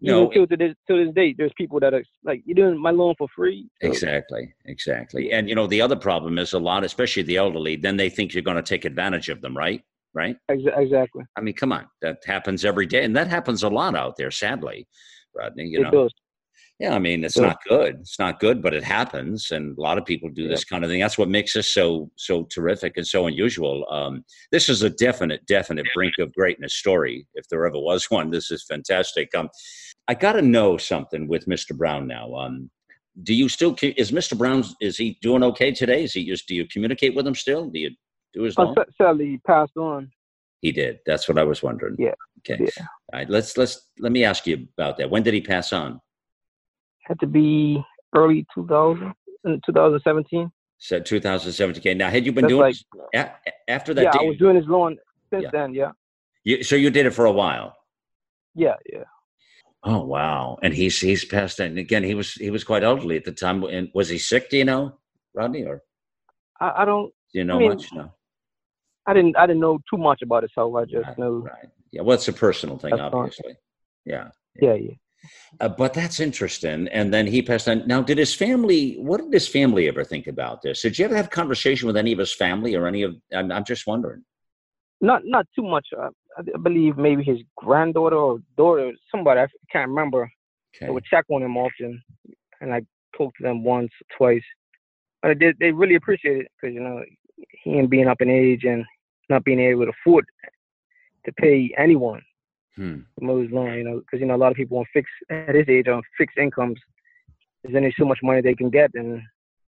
No, 0.00 0.22
Even 0.22 0.30
till 0.32 0.46
to 0.46 0.56
this 0.56 0.74
to 0.88 1.04
this 1.04 1.14
date, 1.14 1.36
there's 1.36 1.52
people 1.58 1.78
that 1.80 1.92
are 1.94 2.02
like, 2.24 2.42
"You're 2.46 2.54
doing 2.54 2.78
my 2.80 2.90
loan 2.90 3.14
for 3.18 3.28
free." 3.36 3.68
So, 3.82 3.88
exactly, 3.88 4.54
exactly. 4.64 5.32
And 5.32 5.48
you 5.48 5.54
know, 5.54 5.66
the 5.66 5.82
other 5.82 5.96
problem 5.96 6.38
is 6.38 6.52
a 6.54 6.58
lot, 6.58 6.84
especially 6.84 7.24
the 7.24 7.36
elderly. 7.36 7.76
Then 7.76 7.96
they 7.96 8.08
think 8.08 8.32
you're 8.32 8.42
going 8.42 8.56
to 8.56 8.62
take 8.62 8.84
advantage 8.84 9.28
of 9.28 9.40
them, 9.42 9.56
right? 9.56 9.82
Right. 10.14 10.36
exa- 10.50 10.76
exactly. 10.78 11.24
I 11.36 11.40
mean, 11.40 11.54
come 11.54 11.72
on, 11.72 11.86
that 12.02 12.18
happens 12.24 12.64
every 12.64 12.86
day, 12.86 13.04
and 13.04 13.14
that 13.14 13.28
happens 13.28 13.62
a 13.62 13.68
lot 13.68 13.94
out 13.94 14.16
there, 14.16 14.30
sadly, 14.32 14.88
Rodney. 15.34 15.64
You 15.64 15.80
it 15.80 15.84
know, 15.84 15.90
does. 16.04 16.14
yeah. 16.78 16.94
I 16.94 16.98
mean, 16.98 17.24
it's 17.24 17.36
Yeah. 17.36 17.48
not 17.48 17.58
good. 17.68 17.96
It's 18.00 18.18
not 18.18 18.40
good, 18.40 18.62
but 18.62 18.74
it 18.74 18.82
happens, 18.84 19.50
and 19.50 19.76
a 19.76 19.80
lot 19.80 19.98
of 19.98 20.04
people 20.04 20.28
do 20.30 20.42
Yeah. 20.42 20.48
this 20.48 20.64
kind 20.64 20.84
of 20.84 20.90
thing. 20.90 21.00
That's 21.00 21.18
what 21.18 21.28
makes 21.28 21.54
us 21.56 21.68
so 21.68 22.10
so 22.16 22.44
terrific 22.44 22.96
and 22.96 23.06
so 23.06 23.26
unusual. 23.26 23.86
Um, 23.90 24.24
this 24.52 24.68
is 24.68 24.82
a 24.82 24.90
definite, 24.90 25.46
definite 25.46 25.86
brink 25.94 26.14
of 26.18 26.32
greatness 26.34 26.74
story, 26.74 27.26
if 27.34 27.48
there 27.48 27.66
ever 27.66 27.78
was 27.78 28.10
one. 28.10 28.30
This 28.30 28.50
is 28.50 28.64
fantastic. 28.68 29.34
Um, 29.34 29.48
I 30.08 30.14
got 30.14 30.32
to 30.32 30.42
know 30.42 30.76
something 30.76 31.28
with 31.28 31.46
Mr. 31.46 31.76
Brown 31.76 32.06
now. 32.08 32.34
Um, 32.34 32.70
do 33.22 33.34
you 33.34 33.48
still 33.48 33.74
co- 33.74 33.92
is 33.96 34.12
Mr. 34.12 34.36
Brown 34.38 34.64
is 34.80 34.96
he 34.96 35.18
doing 35.20 35.42
okay 35.42 35.72
today? 35.72 36.04
Is 36.04 36.12
he 36.14 36.24
just 36.26 36.46
do 36.48 36.54
you 36.54 36.66
communicate 36.66 37.14
with 37.14 37.26
him 37.26 37.34
still? 37.34 37.68
Do 37.68 37.78
you 37.78 37.90
do 38.32 38.42
his 38.42 38.56
loan? 38.56 38.74
Sadly, 38.96 39.26
he 39.26 39.38
passed 39.38 39.76
on. 39.76 40.10
He 40.60 40.72
did. 40.72 40.98
That's 41.06 41.28
what 41.28 41.38
I 41.38 41.44
was 41.44 41.62
wondering. 41.62 41.96
Yeah. 41.98 42.14
Okay. 42.40 42.62
Yeah. 42.62 42.86
All 43.12 43.18
right. 43.20 43.30
Let's 43.30 43.56
let's 43.56 43.88
let 43.98 44.12
me 44.12 44.24
ask 44.24 44.46
you 44.46 44.66
about 44.76 44.98
that. 44.98 45.10
When 45.10 45.22
did 45.22 45.34
he 45.34 45.40
pass 45.40 45.72
on? 45.72 46.00
Had 47.06 47.18
to 47.20 47.26
be 47.26 47.82
early 48.14 48.46
2000, 48.54 49.12
in 49.44 49.60
2017. 49.64 50.50
So 50.78 51.00
2017. 51.00 51.80
Okay. 51.80 51.94
Now, 51.94 52.10
had 52.10 52.24
you 52.26 52.32
been 52.32 52.42
That's 52.44 52.50
doing 52.52 52.74
like, 53.14 53.32
a- 53.46 53.70
after 53.70 53.94
that? 53.94 54.02
yeah, 54.02 54.20
I 54.20 54.22
was 54.24 54.36
doing 54.38 54.56
his 54.56 54.66
loan 54.66 54.98
since 55.30 55.44
Yeah. 55.44 55.50
then. 55.52 55.74
Yeah, 55.74 55.92
you, 56.44 56.62
so 56.62 56.76
you 56.76 56.90
did 56.90 57.06
it 57.06 57.10
for 57.14 57.24
a 57.26 57.32
while. 57.32 57.76
yeah, 58.54 58.74
yeah. 58.92 59.04
Oh 59.82 60.04
wow! 60.04 60.58
And 60.62 60.74
he's 60.74 61.00
he's 61.00 61.24
passed. 61.24 61.58
And 61.58 61.78
again, 61.78 62.04
he 62.04 62.14
was 62.14 62.34
he 62.34 62.50
was 62.50 62.64
quite 62.64 62.82
elderly 62.84 63.16
at 63.16 63.24
the 63.24 63.32
time. 63.32 63.62
And 63.64 63.88
was 63.94 64.10
he 64.10 64.18
sick? 64.18 64.50
Do 64.50 64.58
you 64.58 64.66
know, 64.66 64.98
Rodney, 65.32 65.64
or 65.64 65.82
I, 66.60 66.82
I 66.82 66.84
don't. 66.84 67.10
do 67.32 67.38
you 67.38 67.44
know 67.44 67.58
mean, 67.58 67.70
much? 67.70 67.90
No. 67.94 68.12
I 69.10 69.14
didn't. 69.14 69.36
I 69.36 69.46
didn't 69.46 69.60
know 69.60 69.78
too 69.90 69.98
much 69.98 70.22
about 70.22 70.44
his 70.44 70.52
health. 70.54 70.76
I 70.76 70.84
just 70.84 71.06
Right, 71.08 71.18
know. 71.18 71.32
Right. 71.38 71.68
Yeah. 71.90 72.02
Well, 72.02 72.14
it's 72.14 72.28
a 72.28 72.32
personal 72.32 72.78
thing, 72.78 72.90
That's 72.90 73.12
obviously. 73.12 73.56
Yeah. 74.04 74.30
Yeah, 74.60 74.74
yeah. 74.74 74.94
Uh, 75.58 75.68
but 75.68 75.92
that's 75.92 76.20
interesting. 76.20 76.88
And 76.88 77.12
then 77.12 77.26
he 77.26 77.42
passed 77.42 77.68
on. 77.68 77.86
Now, 77.86 78.02
did 78.02 78.18
his 78.18 78.34
family? 78.34 78.94
What 78.98 79.20
did 79.20 79.32
his 79.32 79.48
family 79.48 79.88
ever 79.88 80.04
think 80.04 80.28
about 80.28 80.62
this? 80.62 80.82
Did 80.82 80.98
you 80.98 81.04
ever 81.04 81.16
have 81.16 81.30
conversation 81.30 81.88
with 81.88 81.96
any 81.96 82.12
of 82.12 82.18
his 82.18 82.32
family 82.32 82.74
or 82.76 82.86
any 82.86 83.02
of? 83.02 83.16
I'm, 83.34 83.50
I'm 83.50 83.64
just 83.64 83.86
wondering. 83.86 84.24
Not 85.00 85.22
not 85.24 85.46
too 85.56 85.62
much. 85.62 85.86
I, 85.98 86.08
I 86.38 86.58
believe 86.62 86.96
maybe 86.96 87.24
his 87.24 87.38
granddaughter 87.56 88.16
or 88.16 88.38
daughter, 88.56 88.92
somebody 89.10 89.40
I 89.40 89.48
can't 89.72 89.88
remember. 89.88 90.30
Okay. 90.76 90.86
I 90.86 90.90
would 90.90 91.04
check 91.04 91.24
on 91.28 91.42
him 91.42 91.56
often, 91.56 92.00
and 92.60 92.72
I 92.72 92.82
talked 93.16 93.38
to 93.38 93.42
them 93.42 93.64
once, 93.64 93.90
twice. 94.16 94.44
But 95.20 95.38
they 95.40 95.52
they 95.58 95.72
really 95.72 95.96
appreciate 95.96 96.38
it 96.42 96.46
because 96.62 96.74
you 96.74 96.80
know 96.80 97.02
him 97.64 97.88
being 97.88 98.06
up 98.08 98.20
in 98.20 98.30
age 98.30 98.64
and 98.64 98.84
not 99.30 99.44
being 99.44 99.60
able 99.60 99.84
to 99.84 99.92
afford 99.92 100.26
to 101.26 101.32
pay 101.32 101.72
anyone 101.78 102.22
Hmm. 102.76 103.00
for 103.14 103.24
Mo's 103.24 103.50
loan. 103.50 103.74
You 103.74 103.84
know, 103.84 103.98
because 104.00 104.20
you 104.20 104.26
know 104.26 104.36
a 104.36 104.42
lot 104.44 104.50
of 104.52 104.56
people 104.56 104.78
on 104.78 104.84
fixed 104.92 105.12
at 105.30 105.54
his 105.54 105.68
age 105.68 105.88
on 105.88 106.02
fixed 106.18 106.38
incomes. 106.38 106.78
There's 107.62 107.74
only 107.76 107.94
so 107.98 108.04
much 108.06 108.18
money 108.22 108.40
they 108.40 108.54
can 108.54 108.70
get, 108.70 108.90
and 108.94 109.20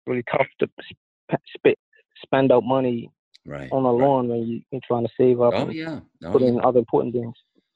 really 0.07 0.23
tough 0.31 0.47
to 0.61 0.69
sp- 0.81 1.45
sp- 1.52 1.81
spend 2.25 2.52
out 2.52 2.64
money 2.64 3.11
Right. 3.45 3.71
on 3.73 3.85
a 3.85 3.92
right. 3.92 4.04
loan 4.07 4.28
when 4.28 4.42
you, 4.47 4.61
you're 4.71 4.81
trying 4.87 5.04
to 5.07 5.12
save 5.16 5.40
up 5.40 5.52
Oh 5.54 5.62
and 5.62 5.73
yeah. 5.75 6.00
Oh, 6.25 6.33
put 6.33 6.42
yeah. 6.42 6.54
other 6.61 6.78
important 6.78 7.12
things. 7.14 7.35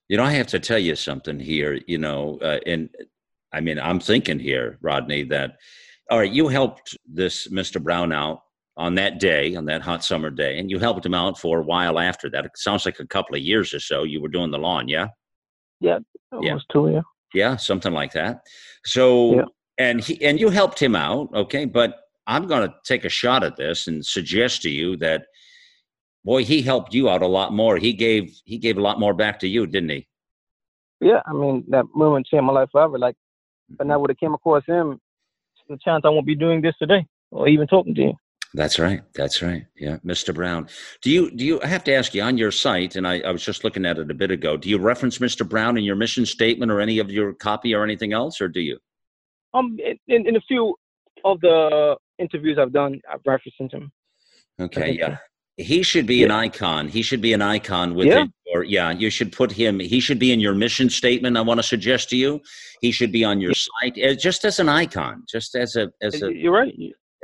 You 0.08 0.16
know, 0.16 0.22
I 0.22 0.30
have 0.32 0.46
to 0.48 0.60
tell 0.60 0.78
you 0.78 0.94
something 0.94 1.38
here. 1.40 1.80
You 1.86 1.98
know, 1.98 2.38
uh, 2.40 2.60
and 2.66 2.88
I 3.52 3.60
mean, 3.60 3.78
I'm 3.78 3.98
thinking 4.00 4.38
here, 4.38 4.78
Rodney, 4.80 5.24
that 5.24 5.56
all 6.10 6.18
right, 6.20 6.30
you 6.32 6.46
helped 6.48 6.96
this 7.04 7.48
Mr. 7.48 7.82
Brown 7.82 8.12
out 8.12 8.42
on 8.76 8.94
that 8.96 9.18
day, 9.18 9.54
on 9.54 9.64
that 9.66 9.82
hot 9.82 10.04
summer 10.04 10.30
day, 10.30 10.58
and 10.58 10.70
you 10.70 10.78
helped 10.78 11.04
him 11.04 11.14
out 11.14 11.38
for 11.38 11.60
a 11.60 11.62
while 11.62 11.98
after 11.98 12.28
that. 12.30 12.44
It 12.44 12.52
sounds 12.56 12.84
like 12.84 13.00
a 13.00 13.06
couple 13.06 13.34
of 13.34 13.42
years 13.42 13.72
or 13.72 13.80
so. 13.80 14.02
You 14.02 14.20
were 14.20 14.28
doing 14.28 14.50
the 14.50 14.58
lawn, 14.58 14.88
yeah, 14.88 15.08
Yeah, 15.80 15.98
Almost 16.32 16.66
two, 16.70 16.90
yeah. 16.90 17.00
yeah, 17.32 17.56
something 17.56 17.92
like 17.92 18.12
that. 18.12 18.40
So, 18.84 19.36
Yeah. 19.36 19.44
and 19.78 20.00
he 20.00 20.22
and 20.24 20.38
you 20.38 20.50
helped 20.50 20.80
him 20.80 20.94
out, 20.94 21.30
okay. 21.34 21.64
But 21.64 21.96
I'm 22.26 22.46
going 22.46 22.68
to 22.68 22.74
take 22.84 23.04
a 23.04 23.08
shot 23.08 23.44
at 23.44 23.56
this 23.56 23.86
and 23.86 24.04
suggest 24.04 24.62
to 24.62 24.70
you 24.70 24.96
that, 24.98 25.26
boy, 26.24 26.44
he 26.44 26.60
helped 26.60 26.92
you 26.92 27.08
out 27.08 27.22
a 27.22 27.26
lot 27.26 27.52
more. 27.52 27.78
He 27.78 27.92
gave 27.92 28.34
he 28.44 28.58
gave 28.58 28.76
a 28.76 28.82
lot 28.82 29.00
more 29.00 29.14
back 29.14 29.38
to 29.40 29.48
you, 29.48 29.66
didn't 29.66 29.90
he? 29.90 30.08
Yeah, 31.00 31.22
I 31.26 31.32
mean 31.32 31.64
that 31.68 31.86
moment 31.94 32.26
changed 32.26 32.44
my 32.44 32.52
life 32.52 32.68
forever. 32.72 32.98
Like, 32.98 33.16
if 33.70 33.78
mm-hmm. 33.78 33.90
I 33.90 33.96
would 33.96 34.10
have 34.10 34.18
came 34.18 34.34
across 34.34 34.64
him, 34.66 35.00
a 35.70 35.76
chance 35.78 36.02
I 36.04 36.10
won't 36.10 36.26
be 36.26 36.34
doing 36.34 36.60
this 36.60 36.74
today 36.78 37.06
or 37.30 37.48
even 37.48 37.66
talking 37.66 37.94
to 37.94 38.02
you. 38.02 38.14
That's 38.54 38.78
right. 38.78 39.02
That's 39.14 39.42
right. 39.42 39.66
Yeah, 39.76 39.98
Mr. 40.04 40.34
Brown. 40.34 40.68
Do 41.02 41.10
you 41.10 41.30
do 41.30 41.44
you 41.44 41.60
I 41.62 41.66
have 41.66 41.84
to 41.84 41.92
ask 41.92 42.14
you 42.14 42.22
on 42.22 42.38
your 42.38 42.50
site, 42.50 42.96
and 42.96 43.06
I, 43.06 43.20
I 43.20 43.30
was 43.30 43.44
just 43.44 43.64
looking 43.64 43.84
at 43.84 43.98
it 43.98 44.10
a 44.10 44.14
bit 44.14 44.30
ago. 44.30 44.56
Do 44.56 44.68
you 44.68 44.78
reference 44.78 45.18
Mr. 45.18 45.46
Brown 45.46 45.76
in 45.76 45.84
your 45.84 45.96
mission 45.96 46.24
statement 46.24 46.72
or 46.72 46.80
any 46.80 46.98
of 46.98 47.10
your 47.10 47.34
copy 47.34 47.74
or 47.74 47.84
anything 47.84 48.12
else, 48.12 48.40
or 48.40 48.48
do 48.48 48.60
you? 48.60 48.78
Um, 49.52 49.76
in, 50.08 50.26
in 50.26 50.36
a 50.36 50.40
few 50.40 50.74
of 51.24 51.40
the 51.40 51.96
interviews 52.18 52.58
I've 52.60 52.72
done, 52.72 53.00
I've 53.10 53.20
referenced 53.26 53.72
him. 53.72 53.90
Okay, 54.60 54.92
yeah. 54.92 55.18
He 55.58 55.82
should 55.82 56.06
be 56.06 56.16
yeah. 56.16 56.26
an 56.26 56.30
icon. 56.32 56.88
He 56.88 57.02
should 57.02 57.22
be 57.22 57.32
an 57.32 57.40
icon 57.40 57.94
within 57.94 58.32
yeah. 58.46 58.52
your 58.52 58.64
yeah, 58.64 58.90
you 58.90 59.08
should 59.08 59.32
put 59.32 59.50
him 59.50 59.80
he 59.80 60.00
should 60.00 60.18
be 60.18 60.32
in 60.32 60.40
your 60.40 60.54
mission 60.54 60.90
statement 60.90 61.36
I 61.36 61.40
want 61.40 61.58
to 61.58 61.62
suggest 61.62 62.10
to 62.10 62.16
you. 62.16 62.40
He 62.82 62.92
should 62.92 63.10
be 63.10 63.24
on 63.24 63.40
your 63.40 63.52
yeah. 63.52 63.90
site 63.90 64.04
uh, 64.04 64.14
just 64.14 64.44
as 64.44 64.58
an 64.58 64.68
icon, 64.68 65.24
just 65.28 65.54
as 65.54 65.76
a 65.76 65.90
as 66.02 66.22
a 66.22 66.34
You're 66.34 66.52
right. 66.52 66.74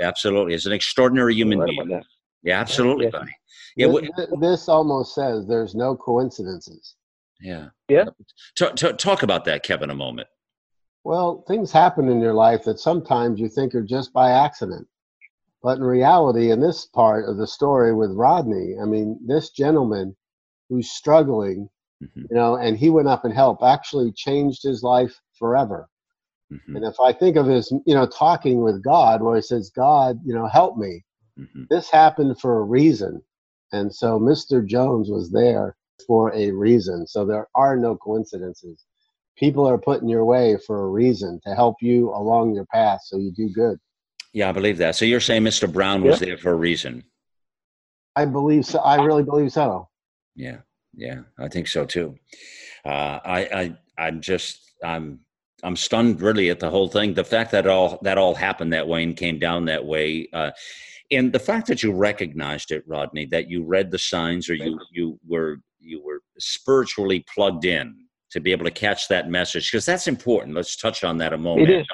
Absolutely. 0.03 0.55
As 0.55 0.67
an 0.67 0.73
extraordinary 0.73 1.35
human 1.35 1.61
right 1.61 1.71
being. 1.71 2.03
Yeah, 2.43 2.61
absolutely, 2.61 3.09
buddy. 3.09 3.33
Yeah, 3.77 3.89
this, 3.89 4.29
this, 4.41 4.69
almost 4.69 5.15
says 5.15 5.47
there's 5.47 5.75
no 5.75 5.97
coincidences. 5.97 6.97
Yeah. 7.41 7.69
Yeah. 7.89 8.05
Talk, 8.57 8.77
talk, 8.77 8.99
talk 8.99 9.23
about 9.23 9.45
that, 9.47 9.63
Kevin, 9.63 9.91
a 9.91 9.95
moment. 9.95 10.29
Well, 11.05 11.45
things 11.49 11.73
happen 11.73 12.09
in 12.09 12.21
your 12.21 12.35
life 12.35 12.65
that 12.65 12.79
sometimes 12.79 13.41
you 13.41 13.49
think 13.49 13.75
are 13.75 13.83
just 13.83 14.13
by 14.13 14.31
accident. 14.31 14.87
But 15.63 15.79
in 15.79 15.85
reality, 15.85 16.51
in 16.51 16.61
this 16.61 16.87
part 16.87 17.29
of 17.29 17.37
the 17.37 17.47
story 17.47 17.95
with 17.95 18.13
Rodney, 18.13 18.77
I 18.81 18.85
mean, 18.85 19.19
this 19.25 19.51
gentleman 19.51 20.17
who's 20.69 20.91
struggling, 20.91 21.69
mm-hmm. 22.03 22.23
you 22.31 22.37
know, 22.37 22.57
and 22.57 22.77
he 22.77 22.91
went 22.91 23.09
up 23.09 23.25
and 23.25 23.35
helped, 23.35 23.63
actually 23.63 24.13
changed 24.13 24.63
his 24.63 24.83
life 24.83 25.19
forever. 25.39 25.89
Mm-hmm. 26.53 26.77
And 26.77 26.85
if 26.85 27.01
I 27.01 27.13
think 27.13 27.37
of 27.37 27.47
his, 27.47 27.73
you 27.87 27.95
know, 27.95 28.07
talking 28.07 28.63
with 28.63 28.83
God, 28.83 29.23
where 29.23 29.37
he 29.37 29.43
says, 29.43 29.71
God, 29.75 30.21
you 30.25 30.35
know, 30.35 30.47
help 30.47 30.77
me, 30.77 31.05
mm-hmm. 31.39 31.65
this 31.71 31.91
happened 31.91 32.39
for 32.41 32.59
a 32.59 32.63
reason. 32.63 33.23
And 33.73 33.95
so 33.95 34.19
Mr. 34.19 34.65
Jones 34.65 35.09
was 35.09 35.31
there 35.31 35.77
for 36.07 36.35
a 36.35 36.51
reason. 36.51 37.07
So 37.07 37.25
there 37.25 37.49
are 37.55 37.77
no 37.77 37.97
coincidences. 37.97 38.85
People 39.37 39.67
are 39.67 39.79
put 39.79 40.03
in 40.03 40.09
your 40.09 40.27
way 40.27 40.59
for 40.67 40.85
a 40.85 40.89
reason 40.89 41.41
to 41.47 41.55
help 41.55 41.77
you 41.81 42.11
along 42.11 42.55
your 42.55 42.67
path 42.67 43.01
so 43.05 43.17
you 43.17 43.33
do 43.33 43.49
good. 43.49 43.79
Yeah, 44.35 44.49
I 44.49 44.53
believe 44.53 44.79
that. 44.79 44.95
So 44.95 45.05
you're 45.05 45.21
saying 45.21 45.43
Mr. 45.43 45.73
Brown 45.73 46.03
was 46.03 46.21
there 46.21 46.37
for 46.37 46.53
a 46.53 46.57
reason? 46.57 47.05
I 48.15 48.27
believe 48.27 48.67
so. 48.67 48.79
I 48.79 49.03
really 49.03 49.23
believe 49.23 49.53
so. 49.53 49.89
Yeah, 50.35 50.59
yeah, 50.95 51.23
I 51.39 51.49
think 51.49 51.67
so 51.67 51.85
too. 51.85 52.17
Uh, 52.85 53.21
I, 53.25 53.41
I, 53.41 53.77
I'm 53.99 54.21
just, 54.21 54.73
I'm, 54.83 55.21
I'm 55.63 55.77
stunned 55.77 56.21
really 56.21 56.51
at 56.51 56.61
the 56.61 56.71
whole 56.71 56.89
thing. 56.89 57.15
The 57.15 57.25
fact 57.25 57.53
that 57.53 57.67
all 57.67 57.99
that 58.03 58.19
all 58.19 58.35
happened 58.35 58.73
that 58.73 58.89
way 58.89 59.03
and 59.03 59.17
came 59.17 59.39
down 59.39 59.65
that 59.67 59.85
way, 59.85 60.29
uh, 60.33 60.51
and 61.11 61.33
the 61.33 61.39
fact 61.39 61.67
that 61.69 61.83
you 61.83 61.93
recognized 61.93 62.73
it, 62.73 62.85
Rodney, 62.87 63.27
that 63.27 63.49
you 63.49 63.65
read 63.65 63.91
the 63.91 63.99
signs 63.99 64.49
or 64.49 64.55
you 64.55 64.79
you 64.91 65.19
were 65.27 65.59
you 65.79 66.03
were 66.03 66.21
spiritually 66.39 67.25
plugged 67.33 67.65
in 67.65 67.97
to 68.31 68.41
be 68.41 68.51
able 68.53 68.65
to 68.65 68.71
catch 68.71 69.09
that 69.09 69.29
message 69.29 69.71
because 69.71 69.85
that's 69.85 70.07
important. 70.07 70.57
Let's 70.57 70.77
touch 70.77 71.05
on 71.05 71.19
that 71.19 71.33
a 71.33 71.39
moment. 71.39 71.71
It 71.71 71.81
is 71.81 71.87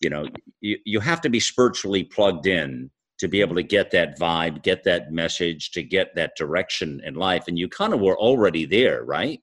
you 0.00 0.10
know 0.10 0.26
you, 0.60 0.78
you 0.84 1.00
have 1.00 1.20
to 1.22 1.30
be 1.30 1.40
spiritually 1.40 2.04
plugged 2.04 2.46
in 2.46 2.90
to 3.18 3.28
be 3.28 3.40
able 3.40 3.54
to 3.54 3.62
get 3.62 3.90
that 3.90 4.18
vibe 4.18 4.62
get 4.62 4.84
that 4.84 5.12
message 5.12 5.70
to 5.72 5.82
get 5.82 6.14
that 6.14 6.32
direction 6.36 7.00
in 7.04 7.14
life 7.14 7.44
and 7.48 7.58
you 7.58 7.68
kind 7.68 7.94
of 7.94 8.00
were 8.00 8.18
already 8.18 8.66
there 8.66 9.04
right 9.04 9.40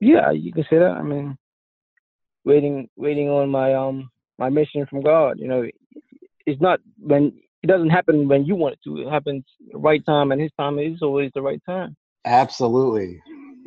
yeah 0.00 0.30
you 0.30 0.52
can 0.52 0.64
say 0.68 0.78
that 0.78 0.92
i 0.92 1.02
mean 1.02 1.36
waiting 2.44 2.88
waiting 2.96 3.28
on 3.28 3.48
my 3.48 3.74
um 3.74 4.10
my 4.38 4.48
mission 4.48 4.86
from 4.86 5.02
god 5.02 5.38
you 5.38 5.48
know 5.48 5.64
it's 6.46 6.60
not 6.60 6.80
when 6.98 7.32
it 7.62 7.66
doesn't 7.66 7.90
happen 7.90 8.28
when 8.28 8.44
you 8.44 8.54
want 8.54 8.74
it 8.74 8.80
to 8.84 8.98
it 8.98 9.10
happens 9.10 9.44
the 9.70 9.78
right 9.78 10.04
time 10.06 10.32
and 10.32 10.40
his 10.40 10.50
time 10.58 10.78
is 10.78 11.02
always 11.02 11.30
the 11.34 11.42
right 11.42 11.62
time 11.66 11.96
absolutely 12.24 13.20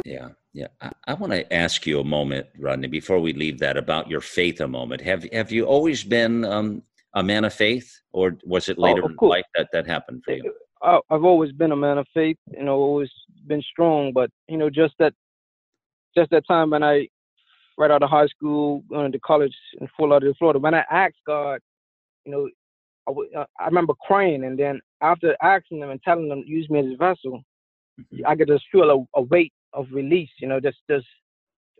yeah 0.06 0.30
yeah, 0.56 0.68
I, 0.80 0.92
I 1.08 1.14
want 1.16 1.34
to 1.34 1.54
ask 1.54 1.86
you 1.86 2.00
a 2.00 2.04
moment, 2.06 2.48
Rodney, 2.58 2.88
before 2.88 3.20
we 3.20 3.34
leave 3.34 3.60
that 3.60 3.76
about 3.76 4.10
your 4.10 4.22
faith. 4.22 4.62
A 4.62 4.68
moment. 4.68 5.02
Have 5.02 5.26
have 5.34 5.52
you 5.52 5.66
always 5.66 6.06
been 6.06 6.46
um, 6.46 6.82
a 7.14 7.22
man 7.22 7.44
of 7.44 7.54
faith, 7.54 7.94
or 8.14 8.38
was 8.46 8.70
it 8.70 8.78
oh, 8.80 8.84
later 8.84 9.04
oh, 9.04 9.08
in 9.08 9.30
life 9.30 9.44
that 9.56 9.68
that 9.74 9.86
happened 9.86 10.24
for 10.24 10.32
you? 10.32 10.54
I, 10.82 11.00
I've 11.10 11.26
always 11.26 11.52
been 11.52 11.74
a 11.74 11.76
man 11.76 11.98
of 11.98 12.08
faith. 12.14 12.38
You 12.48 12.64
know, 12.64 12.78
always 12.78 13.12
been 13.48 13.62
strong. 13.64 14.14
But 14.14 14.30
you 14.48 14.56
know, 14.56 14.70
just 14.70 14.94
that, 15.00 15.14
just 16.18 16.32
that 16.32 16.48
time 16.48 16.70
when 16.70 16.84
I, 16.84 17.10
right 17.78 17.92
out 17.92 18.04
of 18.04 18.10
high 18.10 18.28
school, 18.28 18.84
going 18.90 19.12
to 19.12 19.20
college 19.20 19.56
in 19.80 19.88
Fort 19.96 20.10
Lauderdale, 20.10 20.36
Florida, 20.38 20.60
when 20.60 20.74
I 20.74 20.84
asked 20.90 21.20
God, 21.26 21.60
you 22.26 22.32
know, 22.32 22.50
I, 23.08 23.12
w- 23.12 23.30
I 23.36 23.66
remember 23.66 23.94
crying, 24.02 24.46
and 24.46 24.58
then 24.58 24.80
after 25.02 25.36
asking 25.42 25.80
them 25.80 25.92
and 25.92 26.02
telling 26.02 26.30
them 26.30 26.44
use 26.46 26.70
me 26.70 26.80
as 26.80 26.86
a 26.86 26.98
vessel, 26.98 27.44
mm-hmm. 28.00 28.26
I 28.26 28.36
could 28.36 28.48
just 28.48 28.66
feel 28.72 28.90
a, 28.90 29.20
a 29.20 29.22
weight 29.24 29.54
of 29.74 29.88
release, 29.92 30.30
you 30.40 30.48
know, 30.48 30.60
just 30.60 30.78
just 30.90 31.06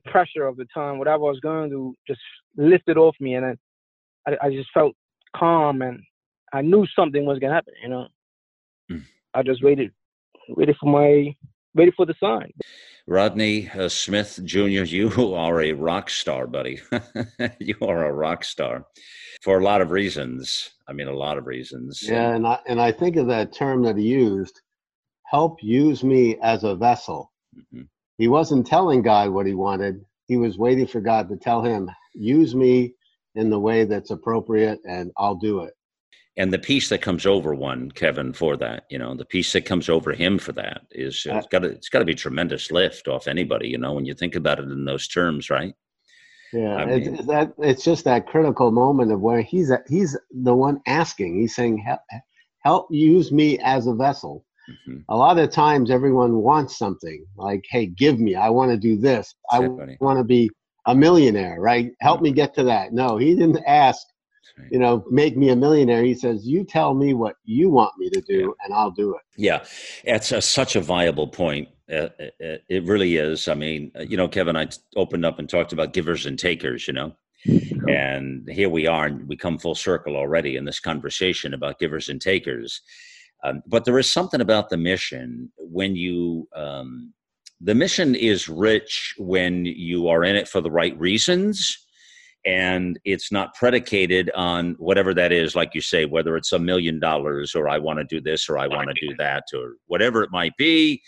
the 0.04 0.12
pressure 0.12 0.46
of 0.46 0.58
the 0.58 0.68
time, 0.74 1.00
whatever 1.00 1.24
I 1.24 1.30
was 1.30 1.40
going 1.40 1.70
through, 1.70 1.96
just 2.08 2.20
lifted 2.58 2.98
off 2.98 3.16
me, 3.20 3.36
and 3.36 3.58
I, 4.28 4.38
I 4.42 4.50
just 4.52 4.70
felt 4.74 4.94
calm, 5.36 5.82
and 5.82 6.02
I 6.54 6.62
knew 6.62 6.86
something 6.96 7.26
was 7.26 7.40
gonna 7.40 7.56
happen, 7.56 7.74
you 7.82 7.90
know. 7.90 8.08
Mm. 8.92 9.04
I 9.34 9.44
just 9.44 9.64
waited, 9.64 9.92
waited 10.50 10.76
for 10.80 10.90
my, 10.92 11.36
waited 11.76 11.94
for 11.96 12.06
the 12.06 12.16
sign. 12.20 12.52
Rodney 13.08 13.70
uh, 13.70 13.88
Smith 13.88 14.40
Jr., 14.44 14.58
you 14.84 15.36
are 15.36 15.62
a 15.62 15.74
rock 15.74 16.10
star, 16.10 16.48
buddy. 16.48 16.82
you 17.60 17.76
are 17.82 18.06
a 18.08 18.14
rock 18.14 18.44
star 18.44 18.86
for 19.44 19.60
a 19.60 19.64
lot 19.64 19.82
of 19.82 19.92
reasons. 19.92 20.72
I 20.88 20.94
mean, 20.94 21.08
a 21.08 21.14
lot 21.14 21.38
of 21.38 21.46
reasons. 21.46 22.02
Yeah, 22.02 22.36
and 22.36 22.48
I 22.48 22.60
and 22.68 22.82
I 22.82 22.92
think 22.92 23.16
of 23.18 23.28
that 23.28 23.54
term 23.54 23.84
that 23.84 23.98
he 23.98 24.04
used, 24.04 24.62
help 25.24 25.62
use 25.62 26.04
me 26.04 26.38
as 26.42 26.64
a 26.64 26.76
vessel. 26.76 27.32
Mm-hmm. 27.56 27.84
He 28.18 28.28
wasn't 28.28 28.66
telling 28.66 29.02
God 29.02 29.30
what 29.30 29.46
he 29.46 29.54
wanted. 29.54 30.04
He 30.28 30.38
was 30.38 30.58
waiting 30.58 30.88
for 30.88 31.02
God 31.02 31.30
to 31.30 31.38
tell 31.38 31.62
him, 31.62 31.90
use 32.14 32.56
me 32.56 32.94
in 33.36 33.50
the 33.50 33.60
way 33.60 33.84
that's 33.84 34.12
appropriate 34.12 34.80
and 34.86 35.12
I'll 35.18 35.36
do 35.36 35.62
it. 35.62 35.74
And 36.38 36.52
the 36.52 36.60
peace 36.60 36.90
that 36.90 37.02
comes 37.02 37.26
over 37.26 37.56
one, 37.56 37.92
Kevin, 37.92 38.34
for 38.34 38.58
that, 38.58 38.86
you 38.90 38.98
know, 38.98 39.16
the 39.16 39.24
peace 39.24 39.54
that 39.54 39.64
comes 39.64 39.88
over 39.88 40.12
him 40.12 40.38
for 40.38 40.52
that 40.52 40.82
is 40.92 41.26
uh, 41.30 41.38
it's 41.38 41.48
got 41.48 41.60
to 41.60 41.70
it's 41.70 41.88
got 41.88 42.00
to 42.00 42.06
be 42.06 42.14
tremendous 42.14 42.72
lift 42.72 43.08
off 43.08 43.28
anybody, 43.28 43.70
you 43.70 43.78
know, 43.78 43.94
when 43.94 44.06
you 44.06 44.14
think 44.14 44.36
about 44.36 44.60
it 44.60 44.66
in 44.66 44.84
those 44.84 45.08
terms, 45.08 45.50
right? 45.50 45.74
Yeah, 46.56 46.76
I 46.76 46.86
mean, 46.86 47.16
it's, 47.16 47.28
that 47.28 47.54
it's 47.58 47.84
just 47.84 48.06
that 48.06 48.28
critical 48.28 48.72
moment 48.72 49.12
of 49.12 49.20
where 49.20 49.42
he's 49.42 49.72
he's 49.88 50.18
the 50.32 50.56
one 50.56 50.80
asking. 50.88 51.40
He's 51.40 51.56
saying, 51.56 51.80
"Help, 51.80 52.00
help 52.60 52.88
use 52.92 53.32
me 53.32 53.60
as 53.60 53.88
a 53.88 53.94
vessel." 53.94 54.46
Mm-hmm. 54.70 55.00
A 55.10 55.18
lot 55.18 55.38
of 55.38 55.52
times, 55.52 55.92
everyone 55.92 56.38
wants 56.38 56.78
something 56.78 57.26
like, 57.36 57.66
"Hey, 57.70 57.88
give 57.88 58.20
me. 58.20 58.36
I 58.36 58.50
want 58.50 58.72
to 58.72 58.78
do 58.78 58.96
this. 58.96 59.36
I 59.52 59.60
want 59.60 60.18
to 60.18 60.24
be 60.24 60.50
a 60.86 60.96
millionaire. 60.96 61.60
Right? 61.60 61.92
Help 62.00 62.22
me 62.22 62.32
get 62.32 62.54
to 62.56 62.64
that." 62.64 62.94
No, 62.94 63.18
he 63.18 63.36
didn't 63.36 63.64
ask. 63.66 64.06
Right. 64.58 64.72
You 64.72 64.80
know, 64.80 65.06
make 65.10 65.36
me 65.36 65.50
a 65.50 65.56
millionaire. 65.56 66.04
He 66.04 66.14
says, 66.14 66.46
"You 66.46 66.64
tell 66.64 66.94
me 66.94 67.14
what 67.14 67.36
you 67.44 67.70
want 67.70 67.98
me 67.98 68.10
to 68.10 68.22
do, 68.22 68.40
yeah. 68.40 68.66
and 68.66 68.74
I'll 68.74 68.92
do 68.92 69.16
it." 69.16 69.22
Yeah, 69.38 69.66
it's 70.04 70.32
a, 70.32 70.42
such 70.42 70.76
a 70.76 70.82
viable 70.82 71.28
point. 71.28 71.68
Uh, 71.92 72.10
it, 72.20 72.36
uh, 72.42 72.46
uh, 72.46 72.58
it 72.70 72.84
really 72.86 73.18
is. 73.18 73.48
I 73.48 73.54
mean, 73.54 73.92
uh, 73.98 74.04
you 74.04 74.16
know, 74.18 74.28
Kevin, 74.28 74.56
I 74.56 74.70
opened 74.96 75.26
up 75.26 75.40
and 75.40 75.50
talked 75.50 75.74
about 75.74 75.94
givers 75.94 76.26
and 76.26 76.40
takers. 76.40 76.88
You 76.88 76.94
know, 76.94 77.16
and 77.90 78.48
here 78.50 78.70
we 78.70 78.88
are, 78.88 79.08
and 79.08 79.28
we 79.28 79.36
come 79.36 79.58
full 79.58 79.76
circle 79.76 80.16
already 80.16 80.56
in 80.56 80.66
this 80.66 80.80
conversation 80.80 81.54
about 81.54 81.80
givers 81.80 82.08
and 82.08 82.22
takers 82.22 82.82
um, 83.46 83.62
but 83.68 83.86
there 83.86 84.00
is 84.00 84.12
something 84.12 84.42
about 84.42 84.70
the 84.70 84.78
mission 84.78 85.52
when 85.58 85.96
you, 85.96 86.48
um, 86.56 87.14
the 87.62 87.76
mission 87.76 88.16
is 88.16 88.50
rich 88.50 89.14
when 89.18 89.66
you 89.66 90.08
are 90.08 90.24
in 90.24 90.36
it 90.36 90.48
for 90.48 90.62
the 90.62 90.72
right 90.72 91.00
reasons 91.00 91.85
and 92.46 93.00
it's 93.06 93.32
not 93.32 93.56
predicated 93.56 94.30
on 94.36 94.76
whatever 94.78 95.14
that 95.14 95.32
is 95.32 95.56
like 95.56 95.74
you 95.74 95.82
say 95.82 96.06
whether 96.06 96.38
it's 96.38 96.52
a 96.52 96.60
million 96.60 97.00
dollars 97.00 97.56
or 97.56 97.68
i 97.68 97.78
want 97.78 97.98
to 97.98 98.06
do 98.06 98.22
this 98.22 98.48
or 98.50 98.58
i 98.58 98.68
want 98.68 98.88
to 98.88 99.08
do 99.08 99.16
that 99.18 99.44
or 99.54 99.74
whatever 99.88 100.24
it 100.24 100.32
might 100.32 100.56
be 100.58 101.02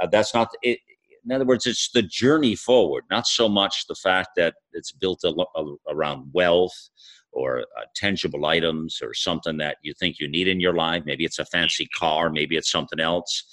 uh, 0.00 0.06
that's 0.06 0.34
not 0.34 0.48
it, 0.62 0.78
in 1.24 1.32
other 1.32 1.44
words 1.44 1.66
it's 1.66 1.90
the 1.92 2.02
journey 2.02 2.54
forward 2.54 3.04
not 3.10 3.26
so 3.26 3.48
much 3.48 3.86
the 3.88 3.94
fact 3.94 4.30
that 4.36 4.54
it's 4.72 4.92
built 4.92 5.22
a, 5.24 5.34
a, 5.56 5.74
around 5.88 6.30
wealth 6.32 6.90
or 7.32 7.60
uh, 7.60 7.84
tangible 7.94 8.46
items 8.46 9.00
or 9.02 9.14
something 9.14 9.56
that 9.58 9.76
you 9.82 9.94
think 9.94 10.18
you 10.18 10.28
need 10.28 10.48
in 10.48 10.60
your 10.60 10.74
life. 10.74 11.02
Maybe 11.04 11.24
it's 11.24 11.38
a 11.38 11.44
fancy 11.44 11.86
car, 11.96 12.30
maybe 12.30 12.56
it's 12.56 12.70
something 12.70 13.00
else. 13.00 13.44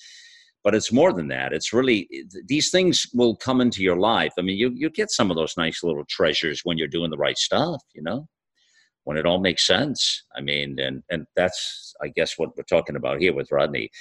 But 0.65 0.75
it's 0.75 0.91
more 0.91 1.13
than 1.13 1.27
that. 1.27 1.53
It's 1.53 1.71
really 1.71 2.09
these 2.47 2.71
things 2.71 3.05
will 3.13 3.35
come 3.35 3.61
into 3.61 3.83
your 3.83 3.97
life. 3.97 4.33
I 4.37 4.41
mean, 4.41 4.57
you 4.57 4.71
you 4.75 4.89
get 4.89 5.11
some 5.11 5.29
of 5.29 5.37
those 5.37 5.55
nice 5.55 5.83
little 5.83 6.03
treasures 6.09 6.61
when 6.63 6.77
you're 6.79 6.87
doing 6.87 7.11
the 7.11 7.17
right 7.17 7.37
stuff, 7.37 7.81
you 7.93 8.01
know, 8.01 8.27
when 9.03 9.15
it 9.15 9.27
all 9.27 9.39
makes 9.39 9.65
sense. 9.65 10.23
I 10.35 10.41
mean, 10.41 10.79
and 10.79 11.03
and 11.11 11.27
that's 11.35 11.93
I 12.01 12.07
guess 12.07 12.37
what 12.37 12.57
we're 12.57 12.63
talking 12.63 12.95
about 12.95 13.21
here 13.21 13.33
with 13.33 13.51
Rodney. 13.51 13.91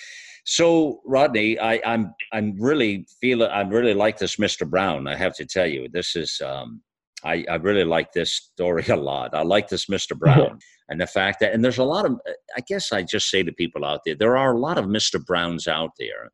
So, 0.47 1.03
Rodney, 1.05 1.59
I, 1.59 1.83
I'm 1.85 2.15
I'm 2.33 2.57
really 2.59 3.07
feeling 3.21 3.51
I 3.51 3.61
really 3.61 3.95
like 3.95 4.19
this 4.19 4.37
Mr. 4.37 4.69
Brown. 4.69 5.07
I 5.07 5.17
have 5.17 5.37
to 5.37 5.45
tell 5.45 5.67
you, 5.67 5.89
this 5.91 6.17
is 6.17 6.41
um, 6.43 6.81
I, 7.25 7.45
I 7.49 7.57
really 7.57 7.85
like 7.85 8.13
this 8.13 8.33
story 8.35 8.87
a 8.89 8.97
lot. 8.97 9.35
I 9.35 9.43
like 9.43 9.69
this 9.69 9.87
Mr. 9.87 10.19
Brown 10.19 10.59
and 10.89 11.01
the 11.01 11.07
fact 11.07 11.41
that, 11.41 11.53
and 11.53 11.65
there's 11.65 11.79
a 11.79 11.85
lot 11.85 12.05
of, 12.05 12.21
I 12.57 12.61
guess 12.69 12.93
I 12.93 13.03
just 13.03 13.31
say 13.31 13.43
to 13.43 13.53
people 13.53 13.85
out 13.85 14.01
there, 14.05 14.15
there 14.15 14.37
are 14.37 14.53
a 14.53 14.59
lot 14.59 14.79
of 14.79 14.85
Mr. 14.85 15.25
Browns 15.25 15.67
out 15.67 15.93
there 15.99 16.31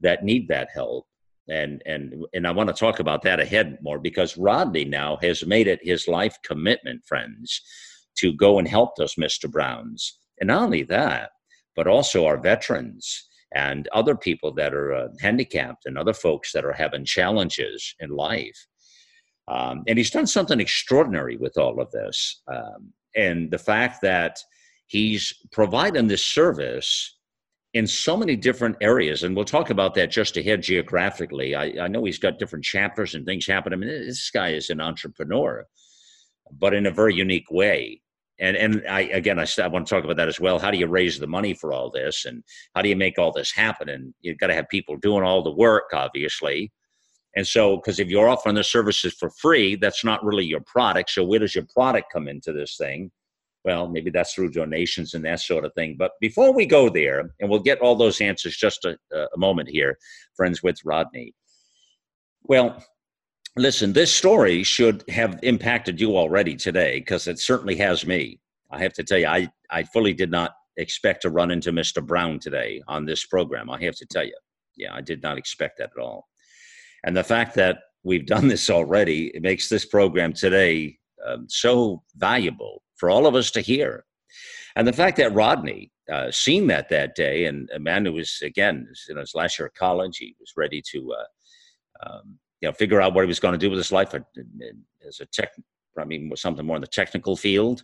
that 0.00 0.24
need 0.24 0.48
that 0.48 0.68
help. 0.72 1.06
And, 1.48 1.82
and, 1.86 2.26
and 2.34 2.46
I 2.46 2.50
want 2.50 2.68
to 2.68 2.74
talk 2.74 3.00
about 3.00 3.22
that 3.22 3.40
ahead 3.40 3.78
more 3.80 3.98
because 3.98 4.36
Rodney 4.36 4.84
now 4.84 5.18
has 5.22 5.46
made 5.46 5.66
it 5.66 5.80
his 5.82 6.06
life 6.06 6.36
commitment, 6.44 7.02
friends, 7.06 7.62
to 8.18 8.32
go 8.34 8.58
and 8.58 8.68
help 8.68 8.96
those 8.96 9.14
Mr. 9.14 9.50
Browns. 9.50 10.18
And 10.40 10.48
not 10.48 10.62
only 10.62 10.82
that, 10.84 11.30
but 11.74 11.86
also 11.86 12.26
our 12.26 12.38
veterans 12.38 13.28
and 13.54 13.88
other 13.92 14.14
people 14.14 14.52
that 14.54 14.74
are 14.74 14.92
uh, 14.92 15.08
handicapped 15.20 15.86
and 15.86 15.96
other 15.96 16.12
folks 16.12 16.52
that 16.52 16.64
are 16.64 16.72
having 16.72 17.04
challenges 17.04 17.94
in 18.00 18.10
life. 18.10 18.66
Um, 19.48 19.84
and 19.88 19.96
he's 19.96 20.10
done 20.10 20.26
something 20.26 20.60
extraordinary 20.60 21.38
with 21.38 21.56
all 21.56 21.80
of 21.80 21.90
this. 21.90 22.42
Um, 22.52 22.92
and 23.16 23.50
the 23.50 23.58
fact 23.58 24.02
that 24.02 24.38
he's 24.86 25.32
providing 25.52 26.08
this 26.08 26.24
service 26.24 27.17
in 27.78 27.86
so 27.86 28.16
many 28.16 28.34
different 28.34 28.76
areas, 28.80 29.22
and 29.22 29.34
we'll 29.34 29.44
talk 29.44 29.70
about 29.70 29.94
that 29.94 30.10
just 30.10 30.36
ahead 30.36 30.62
geographically. 30.62 31.54
I, 31.54 31.84
I 31.84 31.88
know 31.88 32.04
he's 32.04 32.18
got 32.18 32.38
different 32.38 32.64
chapters 32.64 33.14
and 33.14 33.24
things 33.24 33.46
happen. 33.46 33.72
I 33.72 33.76
mean, 33.76 33.88
this 33.88 34.30
guy 34.30 34.50
is 34.50 34.68
an 34.70 34.80
entrepreneur, 34.80 35.64
but 36.50 36.74
in 36.74 36.86
a 36.86 36.90
very 36.90 37.14
unique 37.14 37.50
way 37.50 38.02
and 38.38 38.56
and 38.56 38.82
I 38.88 39.02
again 39.02 39.38
I, 39.38 39.46
I 39.62 39.66
want 39.68 39.86
to 39.86 39.94
talk 39.94 40.04
about 40.04 40.16
that 40.16 40.28
as 40.28 40.40
well. 40.40 40.58
How 40.58 40.70
do 40.70 40.78
you 40.78 40.86
raise 40.86 41.18
the 41.18 41.26
money 41.26 41.54
for 41.54 41.72
all 41.72 41.90
this, 41.90 42.24
and 42.24 42.42
how 42.74 42.82
do 42.82 42.88
you 42.88 42.96
make 42.96 43.18
all 43.18 43.32
this 43.32 43.52
happen? 43.52 43.88
And 43.88 44.14
you've 44.20 44.38
got 44.38 44.48
to 44.48 44.54
have 44.54 44.68
people 44.68 44.96
doing 44.96 45.24
all 45.24 45.42
the 45.42 45.50
work, 45.50 45.90
obviously. 45.92 46.72
And 47.36 47.46
so, 47.46 47.76
because 47.76 48.00
if 48.00 48.08
you're 48.08 48.28
offering 48.28 48.54
the 48.54 48.64
services 48.64 49.14
for 49.14 49.30
free, 49.30 49.76
that's 49.76 50.04
not 50.04 50.24
really 50.24 50.44
your 50.44 50.62
product. 50.66 51.10
So, 51.10 51.24
where 51.24 51.40
does 51.40 51.54
your 51.54 51.66
product 51.72 52.12
come 52.12 52.28
into 52.28 52.52
this 52.52 52.76
thing? 52.76 53.10
Well, 53.64 53.88
maybe 53.88 54.10
that's 54.10 54.34
through 54.34 54.50
donations 54.50 55.14
and 55.14 55.24
that 55.24 55.40
sort 55.40 55.64
of 55.64 55.74
thing. 55.74 55.96
But 55.98 56.12
before 56.20 56.54
we 56.54 56.64
go 56.64 56.88
there, 56.88 57.30
and 57.40 57.50
we'll 57.50 57.58
get 57.58 57.80
all 57.80 57.96
those 57.96 58.20
answers 58.20 58.56
just 58.56 58.84
a, 58.84 58.96
a 59.12 59.38
moment 59.38 59.68
here, 59.68 59.98
friends 60.36 60.62
with 60.62 60.78
Rodney. 60.84 61.34
Well, 62.44 62.82
listen, 63.56 63.92
this 63.92 64.12
story 64.12 64.62
should 64.62 65.04
have 65.08 65.38
impacted 65.42 66.00
you 66.00 66.16
already 66.16 66.56
today 66.56 67.00
because 67.00 67.26
it 67.26 67.38
certainly 67.38 67.76
has 67.76 68.06
me. 68.06 68.40
I 68.70 68.78
have 68.78 68.92
to 68.94 69.04
tell 69.04 69.18
you, 69.18 69.26
I, 69.26 69.48
I 69.70 69.82
fully 69.82 70.14
did 70.14 70.30
not 70.30 70.52
expect 70.76 71.22
to 71.22 71.30
run 71.30 71.50
into 71.50 71.72
Mr. 71.72 72.04
Brown 72.04 72.38
today 72.38 72.80
on 72.86 73.04
this 73.04 73.26
program. 73.26 73.68
I 73.68 73.82
have 73.84 73.96
to 73.96 74.06
tell 74.06 74.24
you. 74.24 74.36
Yeah, 74.76 74.94
I 74.94 75.00
did 75.00 75.22
not 75.22 75.38
expect 75.38 75.78
that 75.78 75.90
at 75.96 76.02
all. 76.02 76.28
And 77.04 77.16
the 77.16 77.24
fact 77.24 77.54
that 77.56 77.78
we've 78.04 78.26
done 78.26 78.48
this 78.48 78.70
already, 78.70 79.28
it 79.34 79.42
makes 79.42 79.68
this 79.68 79.84
program 79.84 80.32
today 80.32 80.98
um, 81.26 81.46
so 81.48 82.02
valuable 82.16 82.82
for 82.98 83.10
all 83.10 83.26
of 83.26 83.34
us 83.34 83.50
to 83.52 83.60
hear. 83.60 84.04
And 84.76 84.86
the 84.86 84.92
fact 84.92 85.16
that 85.16 85.34
Rodney 85.34 85.90
uh, 86.12 86.30
seen 86.30 86.66
that 86.68 86.88
that 86.90 87.14
day, 87.14 87.46
and 87.46 87.68
a 87.74 87.78
man 87.78 88.04
who 88.04 88.12
was, 88.12 88.38
again, 88.42 88.86
know, 89.10 89.20
his 89.20 89.34
last 89.34 89.58
year 89.58 89.66
of 89.66 89.74
college, 89.74 90.18
he 90.18 90.36
was 90.38 90.52
ready 90.56 90.82
to 90.92 91.12
uh, 91.12 92.08
um, 92.08 92.38
you 92.60 92.68
know 92.68 92.72
figure 92.72 93.00
out 93.00 93.14
what 93.14 93.22
he 93.22 93.28
was 93.28 93.40
going 93.40 93.52
to 93.52 93.58
do 93.58 93.70
with 93.70 93.78
his 93.78 93.92
life 93.92 94.14
uh, 94.14 94.20
as 95.06 95.20
a 95.20 95.26
tech 95.26 95.50
i 95.98 96.04
mean 96.04 96.30
something 96.36 96.66
more 96.66 96.76
in 96.76 96.82
the 96.82 96.88
technical 96.88 97.36
field. 97.36 97.82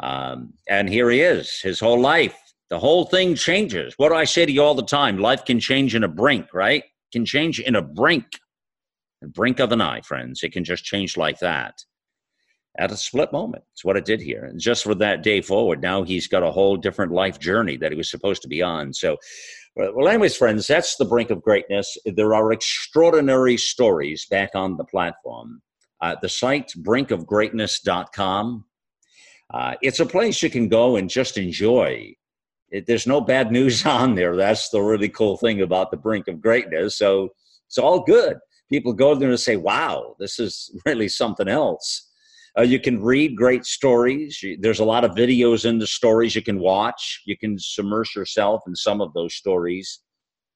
Um, 0.00 0.54
and 0.68 0.88
here 0.88 1.10
he 1.10 1.20
is 1.20 1.60
his 1.60 1.80
whole 1.80 2.00
life. 2.00 2.36
The 2.70 2.78
whole 2.78 3.04
thing 3.04 3.34
changes. 3.34 3.94
What 3.96 4.10
do 4.10 4.14
i 4.14 4.24
say 4.24 4.46
to 4.46 4.52
you 4.52 4.62
all 4.62 4.74
the 4.74 4.84
time? 4.84 5.18
Life 5.18 5.44
can 5.44 5.58
change 5.58 5.94
in 5.94 6.04
a 6.04 6.08
brink 6.08 6.54
right? 6.54 6.84
Can 7.12 7.24
change 7.24 7.58
in 7.58 7.74
a 7.74 7.82
brink. 7.82 8.26
A 9.24 9.26
brink 9.26 9.58
of 9.58 9.72
an 9.72 9.80
eye 9.80 10.02
friends. 10.02 10.44
It 10.44 10.52
can 10.52 10.62
just 10.62 10.84
change 10.84 11.16
like 11.16 11.40
that 11.40 11.82
at 12.78 12.92
a 12.92 12.96
split 12.96 13.32
moment 13.32 13.62
it's 13.72 13.84
what 13.84 13.96
it 13.96 14.04
did 14.04 14.20
here 14.20 14.44
and 14.44 14.60
just 14.60 14.84
for 14.84 14.94
that 14.94 15.22
day 15.22 15.40
forward 15.40 15.82
now 15.82 16.02
he's 16.02 16.28
got 16.28 16.42
a 16.42 16.50
whole 16.50 16.76
different 16.76 17.12
life 17.12 17.38
journey 17.38 17.76
that 17.76 17.92
he 17.92 17.96
was 17.98 18.10
supposed 18.10 18.42
to 18.42 18.48
be 18.48 18.62
on 18.62 18.92
so 18.92 19.16
well, 19.78 20.08
anyways, 20.08 20.36
friends, 20.36 20.66
that's 20.66 20.96
the 20.96 21.04
brink 21.04 21.30
of 21.30 21.40
greatness. 21.40 21.96
There 22.04 22.34
are 22.34 22.52
extraordinary 22.52 23.56
stories 23.56 24.26
back 24.28 24.50
on 24.56 24.76
the 24.76 24.84
platform. 24.84 25.62
Uh, 26.00 26.16
the 26.20 26.28
site 26.28 26.72
brinkofgreatness.com. 26.78 28.64
Uh, 29.54 29.74
it's 29.80 30.00
a 30.00 30.06
place 30.06 30.42
you 30.42 30.50
can 30.50 30.68
go 30.68 30.96
and 30.96 31.08
just 31.08 31.38
enjoy. 31.38 32.12
It, 32.70 32.86
there's 32.86 33.06
no 33.06 33.20
bad 33.20 33.52
news 33.58 33.86
on 33.86 34.16
there. 34.16 34.36
That's 34.36 34.68
the 34.70 34.80
really 34.80 35.08
cool 35.08 35.36
thing 35.36 35.62
about 35.62 35.92
the 35.92 35.96
brink 35.96 36.26
of 36.26 36.40
greatness. 36.40 36.98
So 36.98 37.30
it's 37.68 37.78
all 37.78 38.00
good. 38.02 38.38
People 38.68 38.92
go 38.92 39.14
there 39.14 39.30
and 39.30 39.38
say, 39.38 39.56
wow, 39.56 40.16
this 40.18 40.40
is 40.40 40.76
really 40.86 41.08
something 41.08 41.48
else. 41.48 42.07
Uh, 42.58 42.62
you 42.62 42.80
can 42.80 43.00
read 43.00 43.36
great 43.36 43.64
stories. 43.64 44.42
There's 44.58 44.80
a 44.80 44.84
lot 44.84 45.04
of 45.04 45.12
videos 45.12 45.64
in 45.64 45.78
the 45.78 45.86
stories 45.86 46.34
you 46.34 46.42
can 46.42 46.58
watch. 46.58 47.22
You 47.24 47.36
can 47.36 47.56
submerge 47.58 48.16
yourself 48.16 48.62
in 48.66 48.74
some 48.74 49.00
of 49.00 49.12
those 49.14 49.34
stories. 49.34 50.00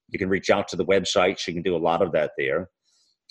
You 0.08 0.18
can 0.18 0.28
reach 0.28 0.50
out 0.50 0.66
to 0.68 0.76
the 0.76 0.84
websites. 0.84 1.46
You 1.46 1.54
can 1.54 1.62
do 1.62 1.76
a 1.76 1.78
lot 1.78 2.02
of 2.02 2.10
that 2.12 2.32
there. 2.36 2.70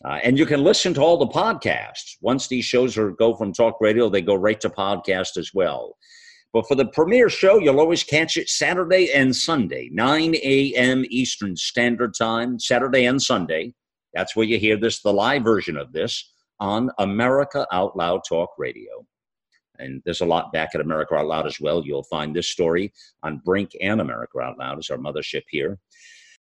Uh, 0.05 0.19
and 0.23 0.37
you 0.37 0.45
can 0.45 0.63
listen 0.63 0.93
to 0.93 1.01
all 1.01 1.17
the 1.17 1.27
podcasts. 1.27 2.15
Once 2.21 2.47
these 2.47 2.63
shows 2.63 2.97
are 2.97 3.11
go 3.11 3.35
from 3.35 3.51
talk 3.51 3.75
radio, 3.81 4.09
they 4.09 4.21
go 4.21 4.35
right 4.35 4.59
to 4.61 4.69
podcast 4.69 5.37
as 5.37 5.51
well. 5.53 5.97
But 6.53 6.67
for 6.67 6.75
the 6.75 6.87
premiere 6.87 7.29
show, 7.29 7.59
you'll 7.59 7.79
always 7.79 8.03
catch 8.03 8.37
it 8.37 8.49
Saturday 8.49 9.11
and 9.13 9.35
Sunday, 9.35 9.89
9 9.91 10.35
a.m. 10.35 11.05
Eastern 11.09 11.55
Standard 11.55 12.13
Time, 12.17 12.57
Saturday 12.57 13.05
and 13.05 13.21
Sunday. 13.21 13.73
That's 14.13 14.35
where 14.35 14.45
you 14.45 14.57
hear 14.57 14.77
this, 14.77 15.01
the 15.01 15.13
live 15.13 15.43
version 15.43 15.77
of 15.77 15.91
this 15.91 16.31
on 16.61 16.91
America 16.99 17.67
Out 17.73 17.97
Loud 17.97 18.21
Talk 18.29 18.51
Radio. 18.57 19.05
And 19.79 20.01
there's 20.05 20.21
a 20.21 20.25
lot 20.25 20.53
back 20.53 20.69
at 20.75 20.81
America 20.81 21.15
Out 21.15 21.27
Loud 21.27 21.47
as 21.47 21.59
well. 21.59 21.83
You'll 21.83 22.03
find 22.03 22.33
this 22.33 22.47
story 22.47 22.93
on 23.23 23.41
Brink 23.43 23.71
and 23.81 23.99
America 23.99 24.39
Out 24.39 24.57
Loud 24.59 24.77
as 24.77 24.89
our 24.89 24.97
mothership 24.97 25.43
here. 25.49 25.79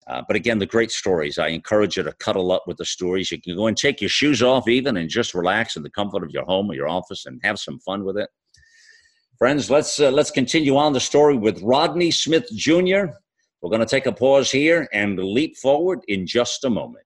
Uh, 0.05 0.21
but 0.27 0.35
again, 0.35 0.59
the 0.59 0.65
great 0.65 0.91
stories. 0.91 1.39
I 1.39 1.47
encourage 1.47 1.95
you 1.95 2.03
to 2.03 2.11
cuddle 2.13 2.51
up 2.51 2.63
with 2.67 2.75
the 2.75 2.85
stories. 2.85 3.31
You 3.31 3.41
can 3.41 3.55
go 3.55 3.67
and 3.67 3.77
take 3.77 4.01
your 4.01 4.09
shoes 4.09 4.43
off 4.43 4.67
even 4.67 4.97
and 4.97 5.09
just 5.09 5.33
relax 5.33 5.77
in 5.77 5.83
the 5.83 5.89
comfort 5.89 6.23
of 6.23 6.31
your 6.31 6.43
home 6.43 6.69
or 6.69 6.73
your 6.73 6.89
office 6.89 7.25
and 7.25 7.39
have 7.43 7.57
some 7.57 7.79
fun 7.79 8.03
with 8.03 8.17
it. 8.17 8.29
Friends, 9.37 9.71
let's 9.71 9.99
uh, 9.99 10.11
let's 10.11 10.29
continue 10.29 10.75
on 10.75 10.93
the 10.93 10.99
story 10.99 11.37
with 11.37 11.61
Rodney 11.61 12.11
Smith 12.11 12.47
Jr. 12.53 13.05
We're 13.61 13.69
going 13.69 13.79
to 13.79 13.85
take 13.85 14.05
a 14.05 14.11
pause 14.11 14.51
here 14.51 14.89
and 14.91 15.17
leap 15.17 15.55
forward 15.55 16.01
in 16.09 16.27
just 16.27 16.65
a 16.65 16.69
moment. 16.69 17.05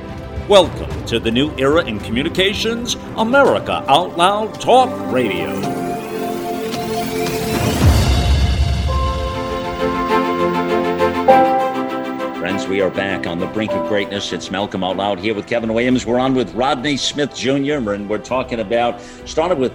Welcome 0.51 1.05
to 1.05 1.17
the 1.17 1.31
new 1.31 1.55
era 1.55 1.81
in 1.85 1.97
communications, 1.97 2.95
America 3.15 3.85
Out 3.87 4.17
Loud 4.17 4.59
Talk 4.59 4.89
Radio. 5.09 5.61
Friends, 12.37 12.67
we 12.67 12.81
are 12.81 12.89
back 12.89 13.27
on 13.27 13.39
the 13.39 13.47
brink 13.53 13.71
of 13.71 13.87
greatness. 13.87 14.33
It's 14.33 14.51
Malcolm 14.51 14.83
Out 14.83 14.97
Loud 14.97 15.19
here 15.19 15.33
with 15.33 15.47
Kevin 15.47 15.73
Williams. 15.73 16.05
We're 16.05 16.19
on 16.19 16.35
with 16.35 16.53
Rodney 16.53 16.97
Smith 16.97 17.33
Jr., 17.33 17.93
and 17.93 18.09
we're 18.09 18.17
talking 18.17 18.59
about, 18.59 18.99
started 19.23 19.57
with 19.57 19.71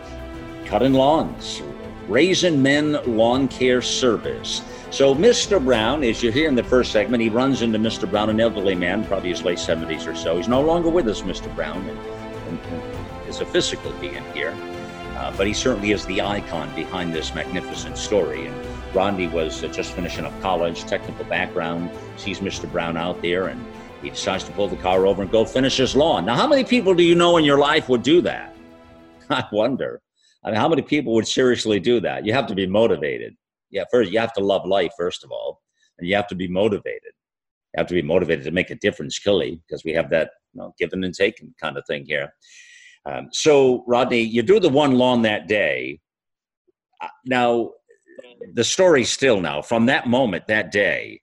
cutting 0.66 0.92
lawns, 0.92 1.62
raising 2.06 2.60
men 2.60 2.98
lawn 3.16 3.48
care 3.48 3.80
service. 3.80 4.60
So, 4.96 5.14
Mr. 5.14 5.62
Brown, 5.62 6.02
as 6.04 6.22
you 6.22 6.32
hear 6.32 6.48
in 6.48 6.54
the 6.54 6.64
first 6.64 6.90
segment, 6.90 7.22
he 7.22 7.28
runs 7.28 7.60
into 7.60 7.78
Mr. 7.78 8.10
Brown, 8.10 8.30
an 8.30 8.40
elderly 8.40 8.74
man, 8.74 9.04
probably 9.04 9.28
his 9.28 9.42
late 9.42 9.58
70s 9.58 10.10
or 10.10 10.14
so. 10.14 10.38
He's 10.38 10.48
no 10.48 10.62
longer 10.62 10.88
with 10.88 11.06
us, 11.06 11.20
Mr. 11.20 11.54
Brown, 11.54 11.86
and, 11.86 13.28
is 13.28 13.42
a 13.42 13.44
physical 13.44 13.92
being 14.00 14.24
here. 14.32 14.54
Uh, 15.18 15.36
but 15.36 15.46
he 15.46 15.52
certainly 15.52 15.90
is 15.90 16.06
the 16.06 16.22
icon 16.22 16.74
behind 16.74 17.12
this 17.12 17.34
magnificent 17.34 17.98
story. 17.98 18.46
And 18.46 18.56
Rodney 18.94 19.26
was 19.26 19.62
uh, 19.62 19.68
just 19.68 19.92
finishing 19.92 20.24
up 20.24 20.32
college, 20.40 20.84
technical 20.86 21.26
background, 21.26 21.90
sees 22.16 22.40
Mr. 22.40 22.72
Brown 22.72 22.96
out 22.96 23.20
there, 23.20 23.48
and 23.48 23.62
he 24.00 24.08
decides 24.08 24.44
to 24.44 24.52
pull 24.52 24.66
the 24.66 24.76
car 24.76 25.06
over 25.06 25.20
and 25.20 25.30
go 25.30 25.44
finish 25.44 25.76
his 25.76 25.94
lawn. 25.94 26.24
Now, 26.24 26.36
how 26.36 26.46
many 26.46 26.64
people 26.64 26.94
do 26.94 27.02
you 27.02 27.14
know 27.14 27.36
in 27.36 27.44
your 27.44 27.58
life 27.58 27.90
would 27.90 28.02
do 28.02 28.22
that? 28.22 28.56
I 29.28 29.44
wonder. 29.52 30.00
I 30.42 30.52
mean, 30.52 30.56
how 30.58 30.70
many 30.70 30.80
people 30.80 31.12
would 31.12 31.28
seriously 31.28 31.80
do 31.80 32.00
that? 32.00 32.24
You 32.24 32.32
have 32.32 32.46
to 32.46 32.54
be 32.54 32.66
motivated 32.66 33.36
yeah, 33.76 33.84
first 33.90 34.10
you 34.10 34.18
have 34.18 34.32
to 34.32 34.44
love 34.44 34.66
life 34.66 34.92
first 34.96 35.22
of 35.22 35.30
all, 35.30 35.60
and 35.98 36.08
you 36.08 36.16
have 36.16 36.26
to 36.28 36.34
be 36.34 36.48
motivated. 36.48 37.12
You 37.74 37.78
have 37.78 37.86
to 37.88 37.94
be 37.94 38.02
motivated 38.02 38.44
to 38.46 38.50
make 38.50 38.70
a 38.70 38.76
difference, 38.76 39.18
Killy, 39.18 39.60
because 39.68 39.84
we 39.84 39.92
have 39.92 40.08
that 40.10 40.30
you 40.54 40.62
know, 40.62 40.74
given 40.78 41.04
and 41.04 41.14
taken 41.14 41.54
kind 41.60 41.76
of 41.76 41.84
thing 41.86 42.06
here. 42.06 42.32
Um, 43.04 43.28
so, 43.32 43.84
Rodney, 43.86 44.22
you 44.22 44.42
do 44.42 44.58
the 44.58 44.70
one 44.70 44.96
lawn 44.96 45.22
that 45.22 45.46
day. 45.46 46.00
Uh, 47.02 47.08
now, 47.26 47.72
the 48.54 48.64
story 48.64 49.04
still 49.04 49.40
now 49.40 49.60
from 49.60 49.86
that 49.86 50.08
moment, 50.08 50.46
that 50.46 50.72
day. 50.72 51.20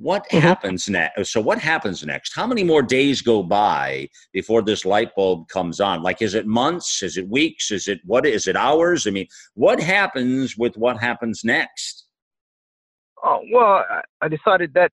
What 0.00 0.32
happens 0.32 0.88
next? 0.88 1.30
So, 1.30 1.42
what 1.42 1.58
happens 1.58 2.02
next? 2.02 2.34
How 2.34 2.46
many 2.46 2.64
more 2.64 2.80
days 2.80 3.20
go 3.20 3.42
by 3.42 4.08
before 4.32 4.62
this 4.62 4.86
light 4.86 5.14
bulb 5.14 5.48
comes 5.48 5.78
on? 5.78 6.02
Like, 6.02 6.22
is 6.22 6.32
it 6.34 6.46
months? 6.46 7.02
Is 7.02 7.18
it 7.18 7.28
weeks? 7.28 7.70
Is 7.70 7.86
it 7.86 8.00
what? 8.06 8.24
Is 8.24 8.46
it 8.46 8.56
hours? 8.56 9.06
I 9.06 9.10
mean, 9.10 9.26
what 9.52 9.78
happens 9.78 10.56
with 10.56 10.74
what 10.78 10.98
happens 10.98 11.44
next? 11.44 12.06
Oh 13.22 13.40
well, 13.52 13.84
I 14.22 14.28
decided 14.28 14.72
that 14.72 14.90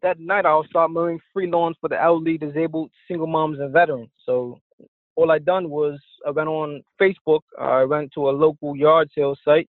that 0.00 0.18
night 0.18 0.46
I'll 0.46 0.64
start 0.64 0.90
mowing 0.90 1.20
free 1.34 1.50
lawns 1.50 1.76
for 1.78 1.90
the 1.90 2.00
elderly, 2.00 2.38
disabled, 2.38 2.90
single 3.08 3.26
moms, 3.26 3.58
and 3.60 3.70
veterans. 3.70 4.08
So 4.24 4.58
all 5.16 5.30
I 5.30 5.38
done 5.38 5.68
was 5.68 5.98
I 6.26 6.30
went 6.30 6.48
on 6.48 6.82
Facebook. 6.98 7.40
I 7.60 7.84
went 7.84 8.10
to 8.14 8.30
a 8.30 8.32
local 8.32 8.74
yard 8.74 9.10
sale 9.14 9.36
site. 9.44 9.68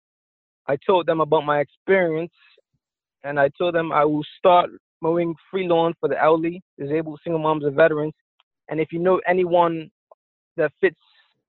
I 0.68 0.76
told 0.88 1.06
them 1.06 1.22
about 1.22 1.46
my 1.46 1.60
experience, 1.60 2.34
and 3.26 3.40
I 3.40 3.50
told 3.58 3.76
them 3.76 3.92
I 3.92 4.06
will 4.06 4.24
start 4.38 4.70
mowing 5.02 5.36
free 5.52 5.68
lawn 5.68 5.94
for 6.00 6.08
the 6.08 6.22
elderly, 6.22 6.62
disabled, 6.80 7.20
single 7.24 7.42
moms, 7.42 7.66
and 7.66 7.76
veterans. 7.76 8.14
And 8.70 8.80
if 8.80 8.92
you 8.94 9.00
know 9.00 9.20
anyone 9.28 9.90
that 10.58 10.72
fits 10.80 10.96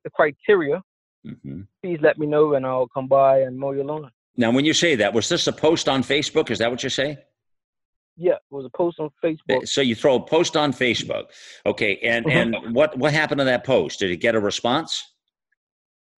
the 0.05 0.11
criteria, 0.11 0.83
hmm 1.25 1.63
please 1.83 1.99
let 2.03 2.19
me 2.19 2.27
know, 2.27 2.55
and 2.55 2.67
I'll 2.67 2.89
come 2.89 3.07
by 3.07 3.41
and 3.43 3.57
mow 3.57 3.71
your 3.73 3.85
lawn. 3.85 4.11
Now, 4.37 4.51
when 4.51 4.65
you 4.65 4.73
say 4.73 4.97
that, 4.97 5.13
was 5.15 5.29
this 5.29 5.47
a 5.47 5.53
post 5.53 5.89
on 5.89 6.03
Facebook? 6.03 6.51
Is 6.51 6.59
that 6.59 6.71
what 6.71 6.83
you 6.83 6.89
say? 6.91 7.19
Yeah, 8.17 8.33
it 8.33 8.41
was 8.51 8.65
a 8.65 8.77
post 8.77 8.99
on 8.99 9.11
Facebook. 9.23 9.69
So 9.69 9.83
you 9.83 9.95
throw 9.95 10.17
a 10.17 10.21
post 10.21 10.57
on 10.57 10.73
Facebook, 10.73 11.27
okay? 11.65 11.99
And 11.99 12.27
Mhm. 12.27 12.33
and 12.65 12.75
what 12.75 12.97
what 12.99 13.13
happened 13.13 13.39
to 13.41 13.45
that 13.45 13.65
post? 13.65 14.01
Did 14.01 14.11
it 14.11 14.17
get 14.17 14.35
a 14.35 14.41
response? 14.41 14.91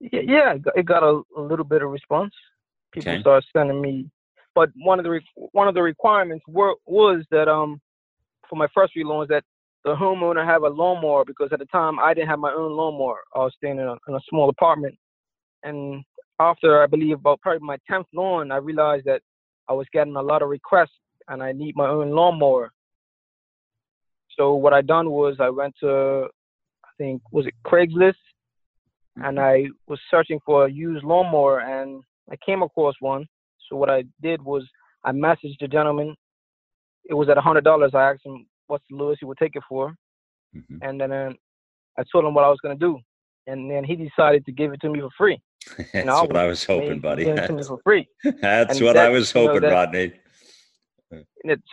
Yeah, 0.01 0.21
yeah, 0.21 0.55
it 0.55 0.63
got- 0.63 0.77
it 0.79 0.87
got 0.87 1.03
a, 1.03 1.23
a 1.37 1.43
little 1.51 1.65
bit 1.65 1.83
of 1.83 1.91
response. 1.91 2.35
People 2.93 3.13
Okay. 3.13 3.21
started 3.21 3.47
sending 3.55 3.81
me, 3.81 4.09
but 4.59 4.71
one 4.75 4.99
of 4.99 5.05
the 5.05 5.21
one 5.53 5.69
of 5.69 5.75
the 5.75 5.83
requirements 5.83 6.45
were 6.49 6.75
was 6.85 7.25
that 7.31 7.47
um 7.47 7.81
for 8.51 8.57
my 8.57 8.67
first 8.75 8.93
few 8.93 9.07
loans 9.07 9.29
that 9.29 9.45
the 9.85 9.95
homeowner 9.95 10.45
have 10.45 10.65
a 10.65 10.69
lawnmower 10.69 11.25
because 11.25 11.51
at 11.53 11.61
the 11.61 11.65
time 11.67 12.01
I 12.01 12.13
didn't 12.13 12.29
have 12.29 12.41
my 12.41 12.51
own 12.51 12.73
lawnmower. 12.73 13.21
I 13.37 13.39
was 13.39 13.55
staying 13.57 13.79
in 13.79 13.87
a, 13.87 13.97
in 14.09 14.15
a 14.17 14.21
small 14.29 14.49
apartment, 14.49 14.97
and 15.63 16.03
after 16.41 16.83
I 16.83 16.87
believe 16.87 17.19
about 17.21 17.41
probably 17.41 17.65
my 17.65 17.77
tenth 17.89 18.09
lawn, 18.13 18.51
I 18.51 18.57
realized 18.57 19.05
that 19.05 19.23
I 19.69 19.75
was 19.75 19.87
getting 19.93 20.17
a 20.17 20.23
lot 20.23 20.43
of 20.43 20.49
requests 20.49 20.99
and 21.29 21.41
I 21.41 21.53
need 21.53 21.77
my 21.77 21.87
own 21.87 22.11
lawnmower. 22.11 22.73
So 24.37 24.55
what 24.55 24.73
I 24.73 24.83
done 24.83 25.09
was 25.09 25.37
I 25.39 25.51
went 25.51 25.75
to 25.83 26.27
I 26.85 26.91
think 26.99 27.23
was 27.31 27.47
it 27.47 27.55
Craigslist 27.65 28.25
and 29.23 29.39
I 29.39 29.67
was 29.87 30.01
searching 30.11 30.41
for 30.45 30.67
a 30.67 30.71
used 30.71 31.05
lawnmower 31.05 31.61
and 31.61 32.03
I 32.29 32.35
came 32.45 32.63
across 32.63 32.97
one. 32.99 33.25
So 33.69 33.77
what 33.77 33.91
I 33.91 34.05
did 34.23 34.43
was 34.43 34.65
I 35.05 35.13
messaged 35.13 35.59
the 35.61 35.69
gentleman. 35.69 36.15
It 37.09 37.15
was 37.15 37.29
at 37.29 37.39
a 37.39 37.41
hundred 37.41 37.65
dollars. 37.65 37.93
I 37.95 38.11
asked 38.11 38.25
him 38.27 38.47
what's 38.67 38.85
the 38.91 38.97
lowest 38.97 39.21
he 39.21 39.27
would 39.27 39.39
take 39.39 39.57
it 39.57 39.63
for, 39.69 39.95
Mhm. 40.55 40.79
and 40.83 41.01
then 41.01 41.13
uh, 41.13 41.33
I 41.99 42.05
told 42.11 42.25
him 42.25 42.35
what 42.35 42.45
I 42.45 42.49
was 42.51 42.59
gonna 42.63 42.75
do, 42.77 42.99
and 43.47 43.71
then 43.71 43.85
he 43.85 43.97
decided 43.97 44.45
to 44.47 44.53
give 44.53 44.73
it 44.73 44.81
to 44.83 44.91
me 44.91 45.01
for 45.01 45.11
free. 45.17 45.41
That's 45.93 46.09
I 46.09 46.23
what 46.23 46.37
I 46.37 46.47
was 46.47 46.65
hoping, 46.65 47.01
buddy. 47.01 47.25
Give 47.25 47.39
it 47.39 47.47
to 47.47 47.53
me 47.53 47.63
for 47.63 47.81
free. 47.83 48.07
That's 48.43 48.77
and 48.79 48.87
what 48.87 48.97
I 48.97 49.05
that- 49.05 49.13
was 49.13 49.35
you 49.35 49.41
know, 49.43 49.47
hoping, 49.49 49.63
that- 49.63 49.73
Rodney. 49.73 50.13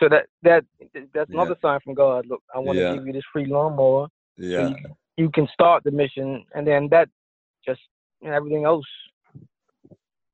So 0.00 0.08
that 0.08 0.26
that 0.42 0.64
that's 1.12 1.30
Yeah. 1.30 1.34
another 1.42 1.56
sign 1.60 1.80
from 1.84 1.94
God. 1.94 2.26
Look, 2.26 2.42
I 2.54 2.58
want 2.58 2.76
to 2.78 2.82
Yeah. 2.82 2.94
give 2.94 3.06
you 3.06 3.12
this 3.12 3.24
free 3.32 3.44
lawnmower. 3.46 4.08
Yeah. 4.38 4.68
you, 4.68 4.76
you 5.16 5.30
can 5.30 5.46
start 5.48 5.84
the 5.84 5.90
mission, 5.90 6.44
and 6.54 6.66
then 6.66 6.88
that 6.90 7.08
just 7.66 7.80
and 8.22 8.32
everything 8.32 8.64
else. 8.64 8.86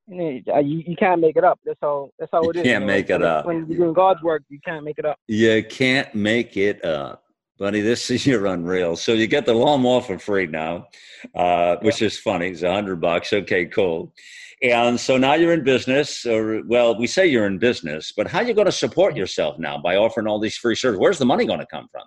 You, 0.07 0.43
know, 0.45 0.59
you, 0.59 0.83
you 0.85 0.95
can't 0.97 1.21
make 1.21 1.37
it 1.37 1.43
up. 1.43 1.59
That's 1.65 1.79
how 1.81 2.09
that's 2.19 2.31
how 2.31 2.41
it 2.49 2.55
is. 2.55 2.55
You 2.57 2.61
is. 2.61 2.67
can't 2.67 2.81
know, 2.81 2.87
make 2.87 3.09
it 3.09 3.21
when, 3.21 3.23
up. 3.23 3.45
When 3.45 3.67
you're 3.67 3.77
doing 3.77 3.93
God's 3.93 4.21
work, 4.21 4.43
you 4.49 4.59
can't 4.65 4.83
make 4.83 4.99
it 4.99 5.05
up. 5.05 5.17
You 5.27 5.63
can't 5.63 6.13
make 6.13 6.57
it 6.57 6.83
up. 6.83 7.23
Buddy, 7.57 7.81
this 7.81 8.09
is 8.11 8.25
you're 8.25 8.47
unreal. 8.47 8.95
So 8.95 9.13
you 9.13 9.27
get 9.27 9.45
the 9.45 9.53
lawnmower 9.53 10.01
for 10.01 10.19
free 10.19 10.47
now, 10.47 10.87
uh, 11.35 11.77
which 11.81 12.01
is 12.01 12.19
funny. 12.19 12.49
It's 12.49 12.63
a 12.63 12.73
hundred 12.73 12.99
bucks. 12.99 13.31
Okay, 13.31 13.65
cool. 13.65 14.13
And 14.61 14.97
so 14.99 15.17
now 15.17 15.33
you're 15.33 15.53
in 15.53 15.63
business, 15.63 16.25
or 16.25 16.61
well, 16.65 16.97
we 16.97 17.07
say 17.07 17.27
you're 17.27 17.47
in 17.47 17.57
business, 17.57 18.13
but 18.15 18.27
how 18.27 18.39
are 18.39 18.43
you 18.45 18.53
going 18.53 18.65
to 18.65 18.71
support 18.71 19.15
yourself 19.15 19.59
now 19.59 19.77
by 19.77 19.97
offering 19.97 20.27
all 20.27 20.39
these 20.39 20.55
free 20.55 20.75
services? 20.75 20.99
Where's 20.99 21.19
the 21.19 21.25
money 21.25 21.45
going 21.45 21.59
to 21.59 21.65
come 21.65 21.87
from? 21.91 22.03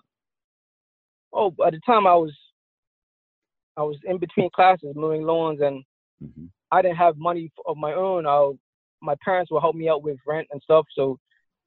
Oh, 1.34 1.54
at 1.66 1.72
the 1.72 1.80
time 1.84 2.06
I 2.06 2.14
was 2.14 2.32
I 3.76 3.82
was 3.82 3.98
in 4.04 4.18
between 4.18 4.48
classes 4.54 4.94
mowing 4.94 5.22
lawns, 5.22 5.60
and 5.60 5.82
Mhm. 6.22 6.48
I 6.70 6.82
didn't 6.82 6.96
have 6.96 7.16
money 7.16 7.50
of 7.66 7.76
my 7.76 7.92
own. 7.92 8.26
I, 8.26 8.52
my 9.00 9.14
parents 9.24 9.50
would 9.50 9.60
help 9.60 9.76
me 9.76 9.88
out 9.88 10.02
with 10.02 10.18
rent 10.26 10.48
and 10.50 10.60
stuff, 10.62 10.86
so 10.94 11.18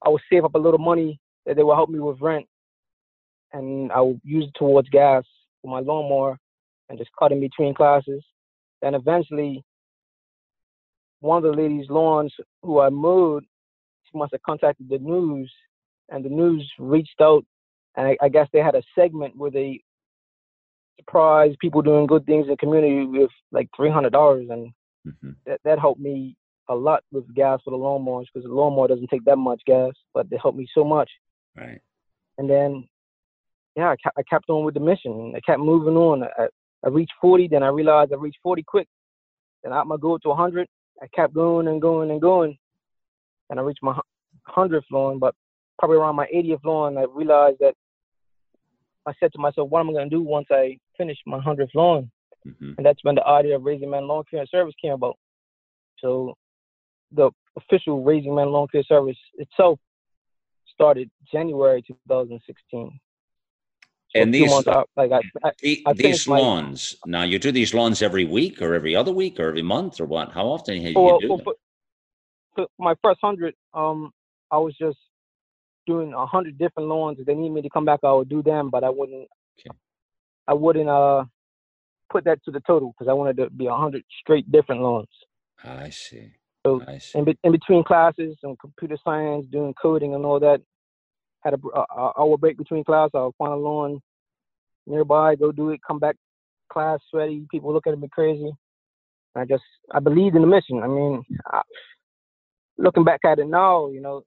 I 0.05 0.09
would 0.09 0.21
save 0.31 0.45
up 0.45 0.55
a 0.55 0.59
little 0.59 0.79
money 0.79 1.19
that 1.45 1.55
they 1.55 1.63
would 1.63 1.75
help 1.75 1.89
me 1.89 1.99
with 1.99 2.21
rent, 2.21 2.45
and 3.53 3.91
I 3.91 4.01
would 4.01 4.19
use 4.23 4.45
it 4.45 4.57
towards 4.57 4.89
gas 4.89 5.23
for 5.61 5.69
my 5.69 5.79
lawnmower, 5.79 6.37
and 6.89 6.97
just 6.97 7.11
cut 7.17 7.31
in 7.31 7.39
between 7.39 7.73
classes. 7.73 8.23
Then 8.81 8.95
eventually, 8.95 9.63
one 11.21 11.37
of 11.37 11.43
the 11.43 11.61
ladies' 11.61 11.89
lawns 11.89 12.33
who 12.63 12.79
I 12.79 12.89
mowed, 12.89 13.43
she 14.05 14.17
must 14.17 14.31
have 14.33 14.41
contacted 14.43 14.89
the 14.89 14.97
news, 14.99 15.51
and 16.09 16.23
the 16.23 16.29
news 16.29 16.69
reached 16.79 17.21
out, 17.21 17.45
and 17.95 18.07
I, 18.07 18.17
I 18.21 18.29
guess 18.29 18.47
they 18.51 18.59
had 18.59 18.75
a 18.75 18.83
segment 18.95 19.35
where 19.35 19.51
they 19.51 19.81
surprise 20.97 21.55
people 21.59 21.81
doing 21.81 22.07
good 22.07 22.25
things 22.25 22.45
in 22.45 22.51
the 22.51 22.57
community 22.57 23.05
with 23.05 23.29
like 23.51 23.69
three 23.75 23.89
hundred 23.89 24.11
dollars, 24.13 24.47
and 24.49 24.71
Mhm. 25.09 25.35
that 25.45 25.59
that 25.63 25.79
helped 25.79 25.99
me 25.99 26.35
a 26.69 26.75
lot 26.75 27.03
with 27.11 27.33
gas 27.33 27.59
for 27.63 27.71
the 27.71 27.77
lawnmowers 27.77 28.25
because 28.31 28.47
the 28.47 28.53
lawnmower 28.53 28.87
doesn't 28.87 29.09
take 29.09 29.25
that 29.25 29.37
much 29.37 29.61
gas, 29.65 29.91
but 30.13 30.29
they 30.29 30.37
helped 30.41 30.57
me 30.57 30.67
so 30.73 30.83
much. 30.83 31.09
Right. 31.55 31.81
And 32.37 32.49
then, 32.49 32.87
yeah, 33.75 33.89
I, 33.89 33.95
kept, 34.01 34.17
I 34.17 34.23
kept 34.23 34.49
on 34.49 34.63
with 34.63 34.75
the 34.75 34.79
mission. 34.79 35.33
I 35.35 35.39
kept 35.41 35.59
moving 35.59 35.97
on. 35.97 36.23
I, 36.23 36.47
I 36.85 36.89
reached 36.89 37.13
40, 37.19 37.47
then 37.47 37.63
I 37.63 37.67
realized 37.67 38.13
I 38.13 38.17
reached 38.17 38.39
40 38.43 38.63
quick. 38.63 38.87
Then 39.63 39.73
I 39.73 39.83
my 39.83 39.97
goal 39.97 40.19
to 40.19 40.29
100. 40.29 40.67
I 41.01 41.07
kept 41.13 41.33
going 41.33 41.67
and 41.67 41.81
going 41.81 42.11
and 42.11 42.21
going, 42.21 42.57
and 43.49 43.59
I 43.59 43.63
reached 43.63 43.83
my 43.83 43.97
100th 44.55 44.83
lawn. 44.91 45.19
But 45.19 45.33
probably 45.77 45.97
around 45.97 46.15
my 46.15 46.27
80th 46.33 46.63
lawn, 46.63 46.97
I 46.97 47.05
realized 47.13 47.57
that 47.59 47.73
I 49.05 49.13
said 49.19 49.31
to 49.33 49.39
myself, 49.39 49.69
"What 49.69 49.79
am 49.79 49.89
I 49.89 49.93
going 49.93 50.09
to 50.09 50.15
do 50.15 50.21
once 50.21 50.47
I 50.51 50.77
finish 50.97 51.17
my 51.25 51.39
100th 51.39 51.73
lawn?" 51.73 52.11
Mhm. 52.47 52.75
and 52.77 52.85
that's 52.85 53.03
when 53.03 53.15
the 53.15 53.25
idea 53.27 53.55
of 53.55 53.63
Raising 53.63 53.89
Men 53.89 54.07
Lawn 54.07 54.23
Care 54.29 54.39
and 54.41 54.49
Service 54.49 54.75
came 54.81 54.93
about. 54.93 55.17
So 55.99 56.35
the 57.11 57.31
official 57.57 58.03
Raising 58.03 58.33
Men 58.35 58.51
Lawn 58.51 58.67
Care 58.71 58.83
Service 58.83 59.17
itself 59.35 59.79
started 60.73 61.09
January 61.31 61.81
2016. 61.81 62.99
So 64.11 64.21
And 64.21 64.33
these- 64.33 64.67
out, 64.67 64.89
like 64.95 65.11
I, 65.11 65.21
I, 65.43 65.51
The- 65.61 65.83
I 65.85 65.93
these 65.93 66.01
finished 66.01 66.27
my- 66.29 66.39
Now 67.05 67.23
you 67.23 67.37
do 67.37 67.51
these 67.51 67.73
lawns 67.73 68.01
every 68.01 68.25
week, 68.25 68.61
or 68.61 68.73
every 68.73 68.95
other 68.95 69.11
week, 69.11 69.39
or 69.39 69.49
every 69.49 69.61
month, 69.61 69.99
or 70.01 70.05
what? 70.05 70.31
How 70.31 70.47
often 70.47 70.75
do 70.75 70.81
you 70.81 70.93
for, 70.93 71.19
do 71.19 71.27
for, 71.27 71.37
them? 71.37 71.45
for 72.55 72.67
my 72.79 72.95
first 73.03 73.19
hundred, 73.21 73.55
um, 73.73 74.11
I 74.49 74.57
was 74.57 74.75
just 74.77 74.97
doing 75.85 76.13
a 76.13 76.25
hundred 76.25 76.57
different 76.57 76.89
lawns. 76.89 77.19
If 77.19 77.25
they 77.27 77.35
need 77.35 77.49
me 77.51 77.61
to 77.61 77.69
come 77.69 77.85
back, 77.85 77.99
I 78.03 78.11
would 78.13 78.29
do 78.29 78.41
them, 78.41 78.69
but 78.69 78.83
I 78.83 78.89
wouldn't. 78.89 79.27
Okay. 79.59 79.77
I 80.47 80.53
wouldn't 80.53 80.89
uh 80.89 81.25
put 82.09 82.23
that 82.25 82.43
to 82.45 82.51
the 82.51 82.61
total 82.61 82.93
because 82.97 83.09
I 83.09 83.13
wanted 83.13 83.37
to 83.37 83.49
be 83.49 83.67
a 83.67 83.73
hundred 83.75 84.03
straight 84.21 84.51
different 84.51 84.81
loans. 84.81 85.07
I 85.63 85.89
see. 85.89 86.31
So 86.65 86.83
I 86.87 86.97
see. 86.97 87.19
in, 87.19 87.25
be- 87.25 87.37
in 87.43 87.51
between 87.51 87.83
classes 87.83 88.37
and 88.43 88.59
computer 88.59 88.97
science, 89.03 89.45
doing 89.51 89.73
coding 89.81 90.13
and 90.15 90.25
all 90.25 90.39
that, 90.39 90.61
had 91.43 91.53
a, 91.53 91.57
a, 91.75 91.81
a 92.01 92.13
hour 92.19 92.37
break 92.37 92.57
between 92.57 92.83
class. 92.83 93.09
I'll 93.13 93.33
find 93.37 93.53
a 93.53 93.55
lawn 93.55 93.99
nearby, 94.87 95.35
go 95.35 95.51
do 95.51 95.69
it, 95.69 95.79
come 95.85 95.99
back, 95.99 96.15
class 96.71 96.99
sweaty. 97.09 97.45
People 97.51 97.73
looking 97.73 97.93
at 97.93 97.99
me 97.99 98.09
crazy. 98.11 98.51
I 99.35 99.45
just 99.45 99.63
I 99.93 99.99
believed 99.99 100.35
in 100.35 100.41
the 100.41 100.47
mission. 100.47 100.81
I 100.83 100.87
mean, 100.87 101.23
I, 101.45 101.61
looking 102.77 103.03
back 103.03 103.21
at 103.25 103.39
it 103.39 103.47
now, 103.47 103.89
you 103.89 104.01
know, 104.01 104.23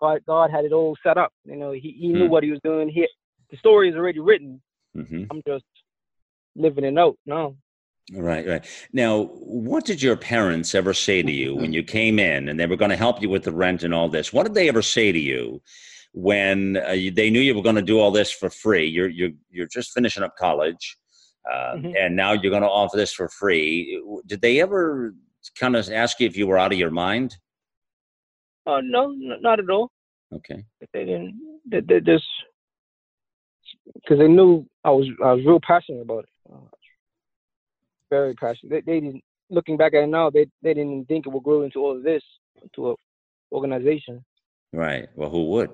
God 0.00 0.20
God 0.26 0.50
had 0.50 0.64
it 0.64 0.72
all 0.72 0.96
set 1.02 1.16
up. 1.18 1.32
You 1.44 1.56
know, 1.56 1.72
He 1.72 1.96
He 1.98 2.08
knew 2.08 2.26
Hmm. 2.26 2.30
what 2.30 2.44
He 2.44 2.50
was 2.50 2.60
doing. 2.62 2.88
He 2.88 3.06
the 3.50 3.56
story 3.56 3.88
is 3.88 3.96
already 3.96 4.20
written. 4.20 4.60
hmm 4.94 5.24
I'm 5.30 5.42
just 5.46 5.64
living 6.56 6.84
it 6.84 6.98
out 6.98 7.16
now. 7.26 7.56
Right, 8.12 8.46
right. 8.46 8.64
Now, 8.92 9.24
what 9.34 9.84
did 9.84 10.02
your 10.02 10.16
parents 10.16 10.74
ever 10.74 10.92
say 10.92 11.22
to 11.22 11.30
you 11.30 11.54
when 11.54 11.72
you 11.76 11.82
came 11.82 12.18
in 12.18 12.48
and 12.48 12.58
they 12.58 12.66
were 12.66 12.76
going 12.76 12.90
to 12.90 12.96
help 12.96 13.22
you 13.22 13.28
with 13.28 13.44
the 13.44 13.52
rent 13.52 13.82
and 13.84 13.94
all 13.94 14.08
this? 14.08 14.32
What 14.32 14.44
did 14.44 14.54
they 14.54 14.68
ever 14.68 14.82
say 14.82 15.12
to 15.12 15.18
you 15.18 15.62
when 16.12 16.76
uh, 16.76 16.90
you, 16.90 17.10
they 17.12 17.30
knew 17.30 17.40
you 17.40 17.54
were 17.54 17.62
going 17.62 17.76
to 17.76 17.82
do 17.82 18.00
all 18.00 18.10
this 18.10 18.32
for 18.32 18.50
free? 18.50 18.86
You're 18.86 19.08
you're 19.08 19.30
you're 19.50 19.68
just 19.68 19.92
finishing 19.92 20.22
up 20.24 20.36
college, 20.36 20.96
uh, 21.50 21.74
Mhm. 21.76 21.94
and 21.98 22.16
now 22.16 22.32
you're 22.32 22.50
going 22.50 22.62
to 22.62 22.68
offer 22.68 22.96
this 22.96 23.12
for 23.12 23.28
free. 23.28 24.02
Did 24.26 24.40
they 24.40 24.60
ever 24.60 25.14
kind 25.58 25.76
of 25.76 25.88
ask 25.90 26.18
you 26.20 26.26
if 26.26 26.36
you 26.36 26.46
were 26.48 26.58
out 26.58 26.72
of 26.72 26.78
your 26.78 26.90
mind? 26.90 27.36
Oh 28.66 28.80
no, 28.82 29.12
not 29.40 29.60
at 29.60 29.70
all. 29.70 29.90
Okay. 30.32 30.64
they 30.92 31.04
didn't 31.04 31.34
they, 31.70 31.80
they 31.80 32.00
just 32.00 32.24
because 33.94 34.18
they 34.18 34.28
knew 34.28 34.66
I 34.84 34.90
was 34.90 35.06
I 35.24 35.32
was 35.32 35.44
real 35.44 35.60
passionate 35.60 36.02
about 36.02 36.24
it. 36.24 36.28
Uh, 36.52 36.56
very 38.10 38.34
passionate. 38.34 38.70
They, 38.70 38.92
they 38.92 39.00
didn't. 39.00 39.22
Looking 39.52 39.76
back 39.76 39.94
at 39.94 40.04
it 40.04 40.06
now, 40.06 40.30
they 40.30 40.46
they 40.62 40.74
didn't 40.74 41.06
think 41.06 41.26
it 41.26 41.30
would 41.30 41.42
grow 41.42 41.62
into 41.62 41.80
all 41.80 41.96
of 41.96 42.04
this, 42.04 42.22
to 42.74 42.90
a 42.90 42.94
organization. 43.52 44.24
Right. 44.72 45.08
Well, 45.16 45.30
who 45.30 45.50
would? 45.50 45.70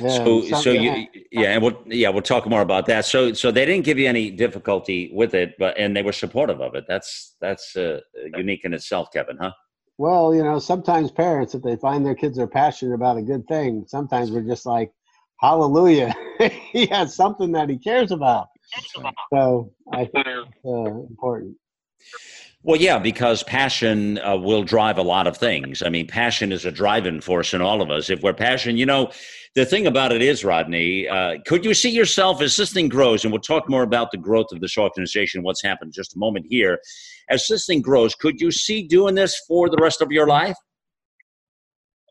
Yeah, 0.00 0.08
so, 0.08 0.42
so 0.42 0.72
you, 0.72 1.06
yeah, 1.30 1.52
and 1.52 1.62
we'll, 1.62 1.80
yeah, 1.86 2.08
we'll 2.08 2.22
talk 2.22 2.48
more 2.48 2.62
about 2.62 2.86
that. 2.86 3.04
So, 3.04 3.32
so 3.32 3.52
they 3.52 3.64
didn't 3.64 3.84
give 3.84 3.96
you 3.98 4.08
any 4.08 4.32
difficulty 4.32 5.10
with 5.14 5.34
it, 5.34 5.54
but 5.56 5.78
and 5.78 5.96
they 5.96 6.02
were 6.02 6.12
supportive 6.12 6.60
of 6.60 6.74
it. 6.74 6.86
That's 6.88 7.36
that's 7.40 7.76
uh, 7.76 8.00
unique 8.36 8.64
in 8.64 8.74
itself, 8.74 9.12
Kevin, 9.12 9.36
huh? 9.36 9.52
Well, 9.98 10.34
you 10.34 10.42
know, 10.42 10.58
sometimes 10.58 11.12
parents, 11.12 11.54
if 11.54 11.62
they 11.62 11.76
find 11.76 12.04
their 12.04 12.16
kids 12.16 12.38
are 12.38 12.48
passionate 12.48 12.94
about 12.94 13.18
a 13.18 13.22
good 13.22 13.46
thing, 13.46 13.84
sometimes 13.86 14.32
we're 14.32 14.40
just 14.40 14.66
like, 14.66 14.90
hallelujah, 15.38 16.12
he 16.72 16.86
has 16.86 17.14
something 17.14 17.52
that 17.52 17.68
he 17.68 17.78
cares 17.78 18.10
about. 18.10 18.48
So 19.32 19.72
I 19.92 20.04
think 20.04 20.26
it's 20.26 20.64
uh, 20.64 20.84
important. 21.08 21.56
Well, 22.62 22.78
yeah, 22.78 22.98
because 22.98 23.42
passion 23.42 24.18
uh, 24.18 24.36
will 24.36 24.62
drive 24.62 24.98
a 24.98 25.02
lot 25.02 25.26
of 25.26 25.36
things. 25.36 25.82
I 25.82 25.88
mean, 25.88 26.06
passion 26.06 26.52
is 26.52 26.66
a 26.66 26.70
driving 26.70 27.22
force 27.22 27.54
in 27.54 27.62
all 27.62 27.80
of 27.80 27.90
us. 27.90 28.10
If 28.10 28.20
we're 28.20 28.34
passionate, 28.34 28.76
you 28.76 28.84
know, 28.84 29.10
the 29.54 29.64
thing 29.64 29.86
about 29.86 30.12
it 30.12 30.20
is, 30.20 30.44
Rodney, 30.44 31.08
uh, 31.08 31.38
could 31.46 31.64
you 31.64 31.72
see 31.72 31.88
yourself 31.88 32.42
as 32.42 32.56
this 32.58 32.70
thing 32.70 32.88
grows, 32.88 33.24
and 33.24 33.32
we'll 33.32 33.40
talk 33.40 33.68
more 33.68 33.82
about 33.82 34.10
the 34.10 34.18
growth 34.18 34.52
of 34.52 34.60
this 34.60 34.76
organization, 34.76 35.42
what's 35.42 35.62
happened 35.62 35.88
in 35.88 35.92
just 35.92 36.14
a 36.14 36.18
moment 36.18 36.46
here. 36.50 36.78
As 37.30 37.46
this 37.48 37.64
thing 37.64 37.80
grows, 37.80 38.14
could 38.14 38.40
you 38.40 38.50
see 38.50 38.86
doing 38.86 39.14
this 39.14 39.40
for 39.48 39.70
the 39.70 39.78
rest 39.80 40.02
of 40.02 40.12
your 40.12 40.26
life? 40.26 40.56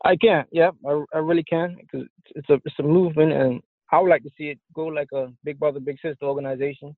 I 0.04 0.16
can, 0.16 0.46
yeah, 0.50 0.70
I, 0.84 1.02
I 1.14 1.18
really 1.18 1.44
can 1.44 1.76
because 1.78 2.08
it's 2.34 2.48
a 2.50 2.54
it's 2.64 2.78
a 2.78 2.82
movement, 2.82 3.32
and 3.32 3.60
I 3.92 3.98
would 3.98 4.08
like 4.08 4.22
to 4.22 4.30
see 4.38 4.44
it 4.44 4.58
go 4.74 4.86
like 4.86 5.08
a 5.12 5.28
big 5.44 5.58
brother, 5.58 5.80
big 5.80 5.96
sister 6.00 6.24
organization. 6.24 6.96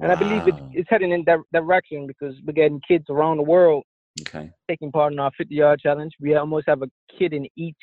And 0.00 0.12
I 0.12 0.14
believe 0.14 0.46
it's, 0.46 0.58
it's 0.70 0.88
heading 0.88 1.10
in 1.10 1.24
that 1.26 1.40
direction 1.52 2.06
because 2.06 2.34
we're 2.46 2.52
getting 2.52 2.80
kids 2.86 3.06
around 3.08 3.38
the 3.38 3.42
world 3.42 3.84
Okay. 4.22 4.50
taking 4.68 4.92
part 4.92 5.12
in 5.12 5.18
our 5.18 5.30
50 5.36 5.54
yard 5.54 5.80
challenge. 5.80 6.12
We 6.20 6.34
almost 6.34 6.68
have 6.68 6.82
a 6.82 6.90
kid 7.18 7.32
in 7.32 7.46
each, 7.56 7.76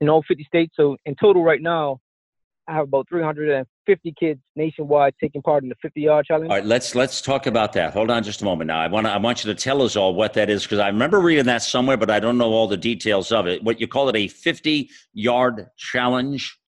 in 0.00 0.08
all 0.08 0.22
50 0.26 0.44
states. 0.44 0.74
So 0.76 0.96
in 1.06 1.14
total, 1.16 1.42
right 1.42 1.62
now, 1.62 2.00
I 2.68 2.74
have 2.74 2.84
about 2.88 3.08
350 3.08 4.14
kids 4.18 4.40
nationwide 4.56 5.14
taking 5.20 5.40
part 5.40 5.62
in 5.62 5.68
the 5.68 5.76
50 5.80 6.00
yard 6.00 6.26
challenge. 6.26 6.50
All 6.50 6.56
right, 6.56 6.66
let's 6.66 6.94
let's 6.94 7.20
talk 7.20 7.46
about 7.46 7.72
that. 7.74 7.92
Hold 7.92 8.10
on 8.10 8.24
just 8.24 8.42
a 8.42 8.44
moment. 8.44 8.68
Now, 8.68 8.80
I 8.80 8.88
want 8.88 9.06
I 9.06 9.16
want 9.18 9.44
you 9.44 9.54
to 9.54 9.60
tell 9.60 9.82
us 9.82 9.94
all 9.94 10.14
what 10.14 10.32
that 10.34 10.50
is 10.50 10.64
because 10.64 10.80
I 10.80 10.88
remember 10.88 11.20
reading 11.20 11.46
that 11.46 11.62
somewhere, 11.62 11.96
but 11.96 12.10
I 12.10 12.18
don't 12.18 12.38
know 12.38 12.52
all 12.52 12.66
the 12.66 12.76
details 12.76 13.30
of 13.30 13.46
it. 13.46 13.62
What 13.62 13.80
you 13.80 13.86
call 13.86 14.08
it 14.08 14.16
a 14.16 14.26
fifty-yard 14.28 15.68
challenge? 15.76 16.58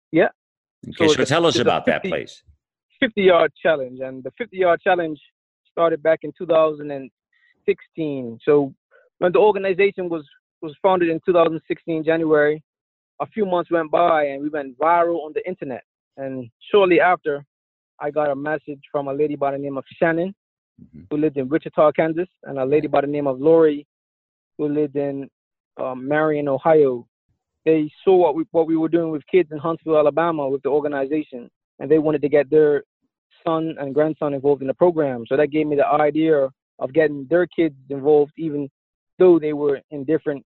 Okay, 0.87 1.09
So 1.09 1.15
so, 1.15 1.23
a- 1.23 1.27
tell 1.27 1.47
us 1.47 1.59
about 1.59 1.87
that, 1.87 2.03
50 2.03 2.11
please. 2.11 2.43
50 3.01 3.23
yard 3.23 3.53
challenge. 3.61 4.01
And 4.01 4.23
the 4.25 4.31
50 4.39 4.57
yard 4.57 4.81
challenge 4.83 5.21
started 5.71 6.03
back 6.03 6.21
in 6.23 6.33
2016. 6.37 8.39
So 8.45 8.75
when 9.19 9.33
the 9.33 9.39
organization 9.39 10.09
was, 10.09 10.27
was 10.63 10.75
founded 10.83 11.09
in 11.09 11.21
2016, 11.27 12.05
January, 12.05 12.63
a 13.21 13.27
few 13.27 13.45
months 13.47 13.71
went 13.71 13.91
by 13.91 14.25
and 14.27 14.43
we 14.43 14.49
went 14.49 14.79
viral 14.79 15.25
on 15.25 15.33
the 15.35 15.47
internet. 15.47 15.83
And 16.17 16.49
shortly 16.71 17.01
after, 17.01 17.45
I 18.01 18.11
got 18.11 18.31
a 18.31 18.37
message 18.37 18.81
from 18.93 19.09
a 19.09 19.13
lady 19.13 19.37
by 19.37 19.53
the 19.53 19.59
name 19.59 19.77
of 19.77 19.85
Shannon, 20.01 20.35
Mhm. 20.81 21.07
who 21.11 21.17
lived 21.17 21.37
in 21.37 21.49
Wichita, 21.49 21.91
Kansas, 21.93 22.29
and 22.45 22.59
a 22.59 22.65
lady 22.65 22.87
by 22.87 23.01
the 23.01 23.07
name 23.09 23.27
of 23.27 23.41
Lori, 23.41 23.87
who 24.57 24.69
lived 24.69 24.97
in 24.97 25.29
um, 25.77 26.07
Marion, 26.07 26.49
Ohio. 26.49 27.08
They 27.69 27.93
saw 28.03 28.17
what 28.17 28.35
we, 28.35 28.47
what 28.53 28.67
we 28.67 28.79
were 28.79 28.89
doing 28.89 29.11
with 29.11 29.27
kids 29.31 29.53
in 29.53 29.59
Huntsville, 29.59 29.99
Alabama, 29.99 30.49
with 30.49 30.63
the 30.63 30.71
organization, 30.71 31.51
and 31.79 31.91
they 31.91 31.99
wanted 31.99 32.23
to 32.23 32.29
get 32.31 32.49
their 32.49 32.85
son 33.47 33.75
and 33.79 33.95
grandson 33.95 34.33
involved 34.33 34.63
in 34.63 34.69
the 34.69 34.73
program. 34.73 35.25
So 35.29 35.37
that 35.37 35.49
gave 35.49 35.67
me 35.67 35.77
the 35.77 35.87
idea 35.87 36.49
of 36.79 36.95
getting 36.95 37.27
their 37.29 37.47
kids 37.47 37.75
involved, 37.91 38.33
even 38.39 38.71
though 39.19 39.39
they 39.39 39.53
were 39.53 39.83
in 39.91 40.05
different 40.05 40.47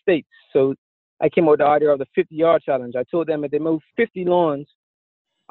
states. 0.00 0.30
So 0.54 0.74
I 1.20 1.28
came 1.28 1.44
up 1.44 1.50
with 1.50 1.60
the 1.60 1.66
idea 1.66 1.90
of 1.90 1.98
the 1.98 2.06
50 2.14 2.34
yard 2.34 2.62
challenge. 2.62 2.94
I 2.96 3.04
told 3.10 3.26
them 3.26 3.44
if 3.44 3.50
they 3.50 3.58
move 3.58 3.82
50 3.96 4.24
lawns, 4.24 4.66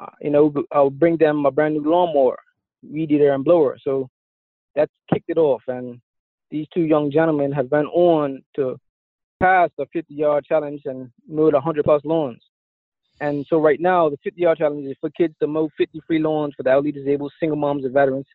uh, 0.00 0.06
you 0.20 0.30
know, 0.30 0.52
I'll 0.72 0.90
bring 0.90 1.16
them 1.18 1.46
a 1.46 1.52
brand 1.52 1.74
new 1.74 1.88
lawnmower, 1.88 2.36
weed 2.82 3.12
eater, 3.12 3.32
and 3.32 3.44
blower. 3.44 3.78
So 3.80 4.08
that 4.74 4.90
kicked 5.14 5.30
it 5.30 5.38
off. 5.38 5.62
And 5.68 6.00
these 6.50 6.66
two 6.74 6.82
young 6.82 7.12
gentlemen 7.12 7.52
have 7.52 7.70
been 7.70 7.86
on 7.86 8.42
to 8.56 8.76
pass 9.40 9.70
the 9.78 9.86
50 9.92 10.14
yard 10.14 10.44
challenge 10.44 10.82
and 10.84 11.10
mowed 11.28 11.54
100 11.54 11.84
plus 11.84 12.02
lawns. 12.04 12.40
And 13.20 13.44
so 13.48 13.60
right 13.60 13.80
now, 13.80 14.08
the 14.08 14.16
50 14.22 14.40
yard 14.40 14.58
challenge 14.58 14.86
is 14.86 14.96
for 15.00 15.10
kids 15.10 15.34
to 15.40 15.46
mow 15.46 15.68
50 15.76 16.00
free 16.06 16.18
lawns 16.18 16.54
for 16.56 16.62
the 16.62 16.70
elderly 16.70 16.92
disabled, 16.92 17.32
single 17.38 17.58
moms, 17.58 17.84
and 17.84 17.92
veterans. 17.92 18.26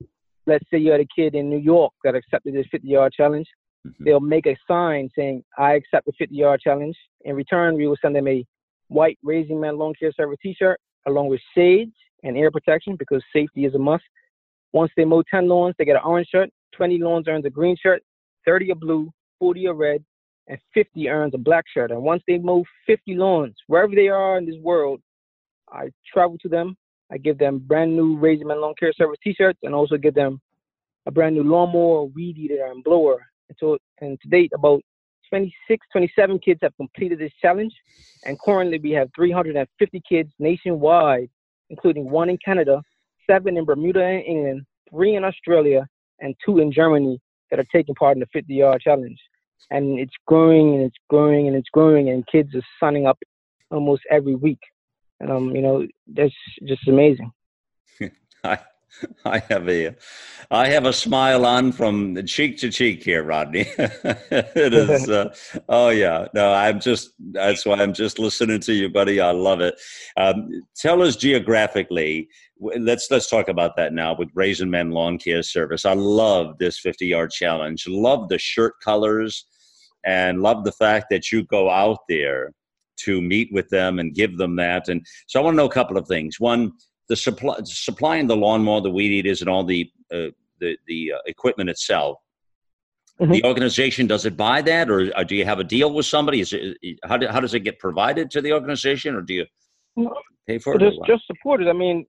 Let's 0.45 0.65
say 0.71 0.77
you 0.77 0.91
had 0.91 1.01
a 1.01 1.07
kid 1.15 1.33
in 1.33 1.49
New 1.49 1.57
York 1.57 1.93
that 2.03 2.15
accepted 2.15 2.53
this 2.53 2.67
50 2.71 2.87
yard 2.87 3.13
challenge. 3.13 3.47
Mhm. 3.87 3.93
They'll 3.99 4.19
make 4.19 4.45
a 4.45 4.57
sign 4.67 5.09
saying, 5.15 5.43
I 5.57 5.73
accept 5.73 6.05
the 6.05 6.11
50 6.13 6.35
yard 6.35 6.61
challenge. 6.61 6.97
In 7.21 7.35
return, 7.35 7.75
we 7.75 7.87
will 7.87 7.97
send 8.01 8.15
them 8.15 8.27
a 8.27 8.45
white 8.89 9.17
Raising 9.23 9.59
Men 9.59 9.77
Lawn 9.77 9.93
Care 9.95 10.11
Service 10.11 10.37
t 10.41 10.53
shirt 10.53 10.79
along 11.07 11.27
with 11.27 11.41
shades 11.55 11.95
and 12.23 12.37
ear 12.37 12.51
protection 12.51 12.95
because 12.95 13.23
safety 13.33 13.65
is 13.65 13.75
a 13.75 13.79
must. 13.79 14.03
Once 14.73 14.91
they 14.95 15.05
mow 15.05 15.23
10 15.23 15.47
lawns, 15.47 15.75
they 15.77 15.85
get 15.85 15.95
an 15.95 16.01
orange 16.03 16.27
shirt. 16.27 16.49
20 16.73 16.97
lawns 16.97 17.27
earns 17.27 17.45
a 17.45 17.49
green 17.49 17.75
shirt, 17.77 18.03
30 18.45 18.71
a 18.71 18.75
blue, 18.75 19.09
40 19.39 19.67
a 19.67 19.73
red, 19.73 20.03
and 20.47 20.59
50 20.73 21.09
earns 21.09 21.33
a 21.33 21.37
black 21.37 21.65
shirt. 21.71 21.91
And 21.91 22.01
once 22.01 22.23
they 22.27 22.37
mow 22.37 22.63
50 22.85 23.15
lawns, 23.15 23.55
wherever 23.67 23.95
they 23.95 24.09
are 24.09 24.37
in 24.37 24.45
this 24.45 24.59
world, 24.61 25.01
I 25.71 25.89
travel 26.11 26.37
to 26.39 26.49
them. 26.49 26.77
I 27.11 27.17
give 27.17 27.37
them 27.37 27.59
brand 27.59 27.95
new 27.95 28.17
Raising 28.17 28.47
Men 28.47 28.61
Lawn 28.61 28.73
Care 28.79 28.93
Service 28.93 29.17
t-shirts 29.23 29.59
and 29.63 29.75
also 29.75 29.97
give 29.97 30.13
them 30.13 30.39
a 31.05 31.11
brand 31.11 31.35
new 31.35 31.43
lawnmower, 31.43 32.05
weed 32.05 32.37
eater, 32.37 32.65
and 32.65 32.83
blower. 32.83 33.25
And 33.49 33.57
so, 33.59 33.77
and 34.01 34.19
to 34.21 34.27
date, 34.27 34.51
about 34.55 34.81
26, 35.29 35.85
27 35.91 36.39
kids 36.39 36.59
have 36.63 36.75
completed 36.77 37.19
this 37.19 37.31
challenge. 37.41 37.73
And 38.25 38.39
currently, 38.39 38.79
we 38.79 38.91
have 38.91 39.09
350 39.15 40.01
kids 40.07 40.31
nationwide, 40.39 41.29
including 41.69 42.09
one 42.09 42.29
in 42.29 42.37
Canada, 42.43 42.81
seven 43.29 43.57
in 43.57 43.65
Bermuda 43.65 44.03
and 44.03 44.23
England, 44.25 44.65
three 44.89 45.15
in 45.15 45.23
Australia, 45.23 45.87
and 46.19 46.35
two 46.43 46.59
in 46.59 46.71
Germany 46.71 47.19
that 47.49 47.59
are 47.59 47.65
taking 47.71 47.95
part 47.95 48.15
in 48.15 48.19
the 48.19 48.27
50 48.33 48.53
yard 48.53 48.81
challenge. 48.81 49.19
And 49.71 49.99
it's 49.99 50.13
growing 50.27 50.75
and 50.75 50.83
it's 50.83 50.97
growing 51.09 51.47
and 51.47 51.55
it's 51.55 51.69
growing, 51.71 52.09
and 52.09 52.25
kids 52.27 52.53
are 52.55 52.61
signing 52.79 53.07
up 53.07 53.17
almost 53.71 54.03
every 54.11 54.35
week. 54.35 54.59
And 55.19 55.31
um, 55.31 55.55
you 55.55 55.61
know, 55.61 55.87
that's 56.07 56.33
just 56.67 56.87
amazing. 56.87 57.31
I, 58.43 58.59
I 59.25 59.39
have 59.49 59.67
a, 59.69 59.95
I 60.51 60.67
have 60.69 60.85
a 60.85 60.93
smile 60.93 61.45
on 61.45 61.71
from 61.71 62.23
cheek 62.25 62.57
to 62.59 62.69
cheek 62.69 63.03
here, 63.03 63.23
Rodney. 63.23 63.65
it 63.77 64.73
is, 64.73 65.09
uh, 65.09 65.33
oh 65.69 65.89
yeah. 65.89 66.27
No, 66.33 66.53
I'm 66.53 66.79
just. 66.79 67.11
That's 67.19 67.65
why 67.65 67.75
I'm 67.75 67.93
just 67.93 68.19
listening 68.19 68.59
to 68.61 68.73
you, 68.73 68.89
buddy. 68.89 69.19
I 69.19 69.31
love 69.31 69.61
it. 69.61 69.75
Um, 70.17 70.49
tell 70.75 71.01
us 71.01 71.15
geographically. 71.15 72.29
Let's 72.59 73.09
let's 73.11 73.29
talk 73.29 73.49
about 73.49 73.75
that 73.77 73.93
now 73.93 74.15
with 74.15 74.29
Raising 74.33 74.69
Men 74.69 74.91
Lawn 74.91 75.17
Care 75.17 75.43
Service. 75.43 75.85
I 75.85 75.93
love 75.93 76.57
this 76.57 76.79
50 76.79 77.07
yard 77.07 77.31
challenge. 77.31 77.87
Love 77.87 78.29
the 78.29 78.37
shirt 78.37 78.73
colors, 78.83 79.45
and 80.05 80.41
love 80.41 80.63
the 80.63 80.71
fact 80.71 81.07
that 81.09 81.31
you 81.31 81.43
go 81.43 81.69
out 81.69 81.99
there 82.07 82.53
to 82.97 83.21
meet 83.21 83.49
with 83.51 83.67
them 83.69 83.99
and 83.99 84.15
give 84.15 84.37
them 84.37 84.55
that. 84.55 84.87
And 84.87 85.05
so 85.27 85.39
I 85.39 85.43
want 85.43 85.55
to 85.55 85.57
know 85.57 85.65
a 85.65 85.71
couple 85.71 85.97
of 85.97 86.07
things. 86.07 86.39
One 86.39 86.71
the 87.07 87.15
supply 87.15 87.55
supplying 87.63 88.27
the 88.27 88.35
lawnmower, 88.35 88.81
the 88.81 88.91
weed 88.91 89.11
eaters, 89.11 89.41
and 89.41 89.49
all 89.49 89.63
the 89.63 89.91
uh, 90.13 90.27
the 90.59 90.77
the 90.87 91.13
uh, 91.13 91.17
equipment 91.25 91.69
itself. 91.69 92.17
Mhm. 93.19 93.31
The 93.31 93.43
organization 93.45 94.07
does 94.07 94.25
it 94.25 94.35
buy 94.35 94.61
that, 94.63 94.89
or, 94.89 95.09
or 95.17 95.23
do 95.23 95.35
you 95.35 95.45
have 95.45 95.59
a 95.59 95.63
deal 95.63 95.93
with 95.93 96.05
somebody? 96.05 96.41
Is 96.41 96.51
it, 96.51 96.77
how 97.05 97.15
do, 97.15 97.27
how 97.27 97.39
does 97.39 97.53
it 97.53 97.61
get 97.61 97.79
provided 97.79 98.29
to 98.31 98.41
the 98.41 98.51
organization, 98.51 99.15
or 99.15 99.21
do 99.21 99.33
you 99.33 99.45
pay 100.47 100.57
for 100.57 100.75
it? 100.75 100.79
just 100.79 100.97
just 101.07 101.25
supporters. 101.27 101.67
I 101.69 101.73
mean, 101.73 102.05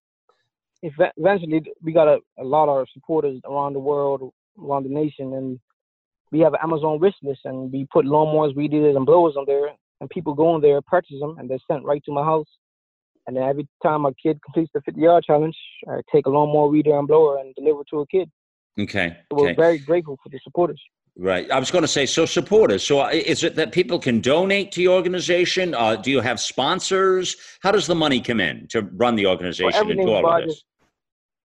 ev- 0.82 1.12
eventually 1.16 1.62
we 1.80 1.92
got 1.92 2.09
a, 2.09 2.18
a 2.38 2.44
lot 2.44 2.68
of 2.68 2.88
supporters 2.92 3.40
around 3.44 3.74
the 3.74 3.78
world, 3.78 4.32
around 4.61 4.82
the 4.82 4.88
nation, 4.88 5.35
and 5.35 5.61
we 6.32 6.40
have 6.40 6.54
an 6.54 6.61
Amazon 6.62 6.98
wish 6.98 7.14
list, 7.22 7.42
and 7.44 7.70
we 7.70 7.87
put 7.92 8.04
lawnmowers, 8.04 8.56
weed 8.56 8.74
eaters, 8.74 8.96
and 8.96 9.06
blowers 9.06 9.37
on 9.37 9.44
there, 9.46 9.68
and 10.00 10.11
people 10.11 10.35
go 10.35 10.48
on 10.48 10.61
there, 10.61 10.80
purchase 10.82 11.20
them, 11.20 11.37
and 11.38 11.48
they're 11.48 11.59
sent 11.70 11.85
right 11.85 12.02
to 12.04 12.12
my 12.12 12.24
house. 12.24 12.48
And 13.26 13.36
then 13.36 13.42
every 13.42 13.66
time 13.82 14.04
a 14.04 14.14
kid 14.14 14.40
completes 14.44 14.70
the 14.72 14.80
50 14.82 15.00
yard 15.00 15.24
challenge, 15.24 15.56
I 15.88 16.00
take 16.12 16.26
a 16.26 16.30
lawnmower, 16.30 16.68
weed 16.68 16.86
eater, 16.86 16.98
and 16.98 17.08
blower 17.08 17.38
and 17.38 17.54
deliver 17.54 17.82
to 17.90 18.00
a 18.00 18.06
kid. 18.06 18.30
okay, 18.78 19.16
So 19.32 19.38
we're 19.38 19.44
okay, 19.46 19.54
very 19.54 19.78
grateful 19.78 20.16
for 20.22 20.28
the 20.28 20.38
supporters. 20.44 20.80
right. 21.18 21.50
I 21.50 21.58
was 21.58 21.70
going 21.70 21.82
to 21.82 21.88
say 21.88 22.06
so 22.06 22.24
supporters. 22.24 22.84
So 22.84 23.00
uh, 23.00 23.08
is 23.08 23.42
it 23.42 23.56
that 23.56 23.72
people 23.72 23.98
can 23.98 24.20
donate 24.20 24.70
to 24.72 24.82
your 24.82 24.94
organization? 24.94 25.74
Uh, 25.74 25.96
do 25.96 26.10
you 26.12 26.20
have 26.20 26.38
sponsors? 26.38 27.36
How 27.62 27.72
does 27.72 27.86
the 27.88 27.94
money 27.96 28.20
come 28.20 28.38
in 28.40 28.68
to 28.68 28.82
run 28.82 29.16
the 29.16 29.26
organization 29.26 29.90
and 29.90 30.00
do 30.00 30.12
all 30.12 30.22
by 30.22 30.40
of 30.40 30.46
this? 30.46 30.54
just- 30.56 30.64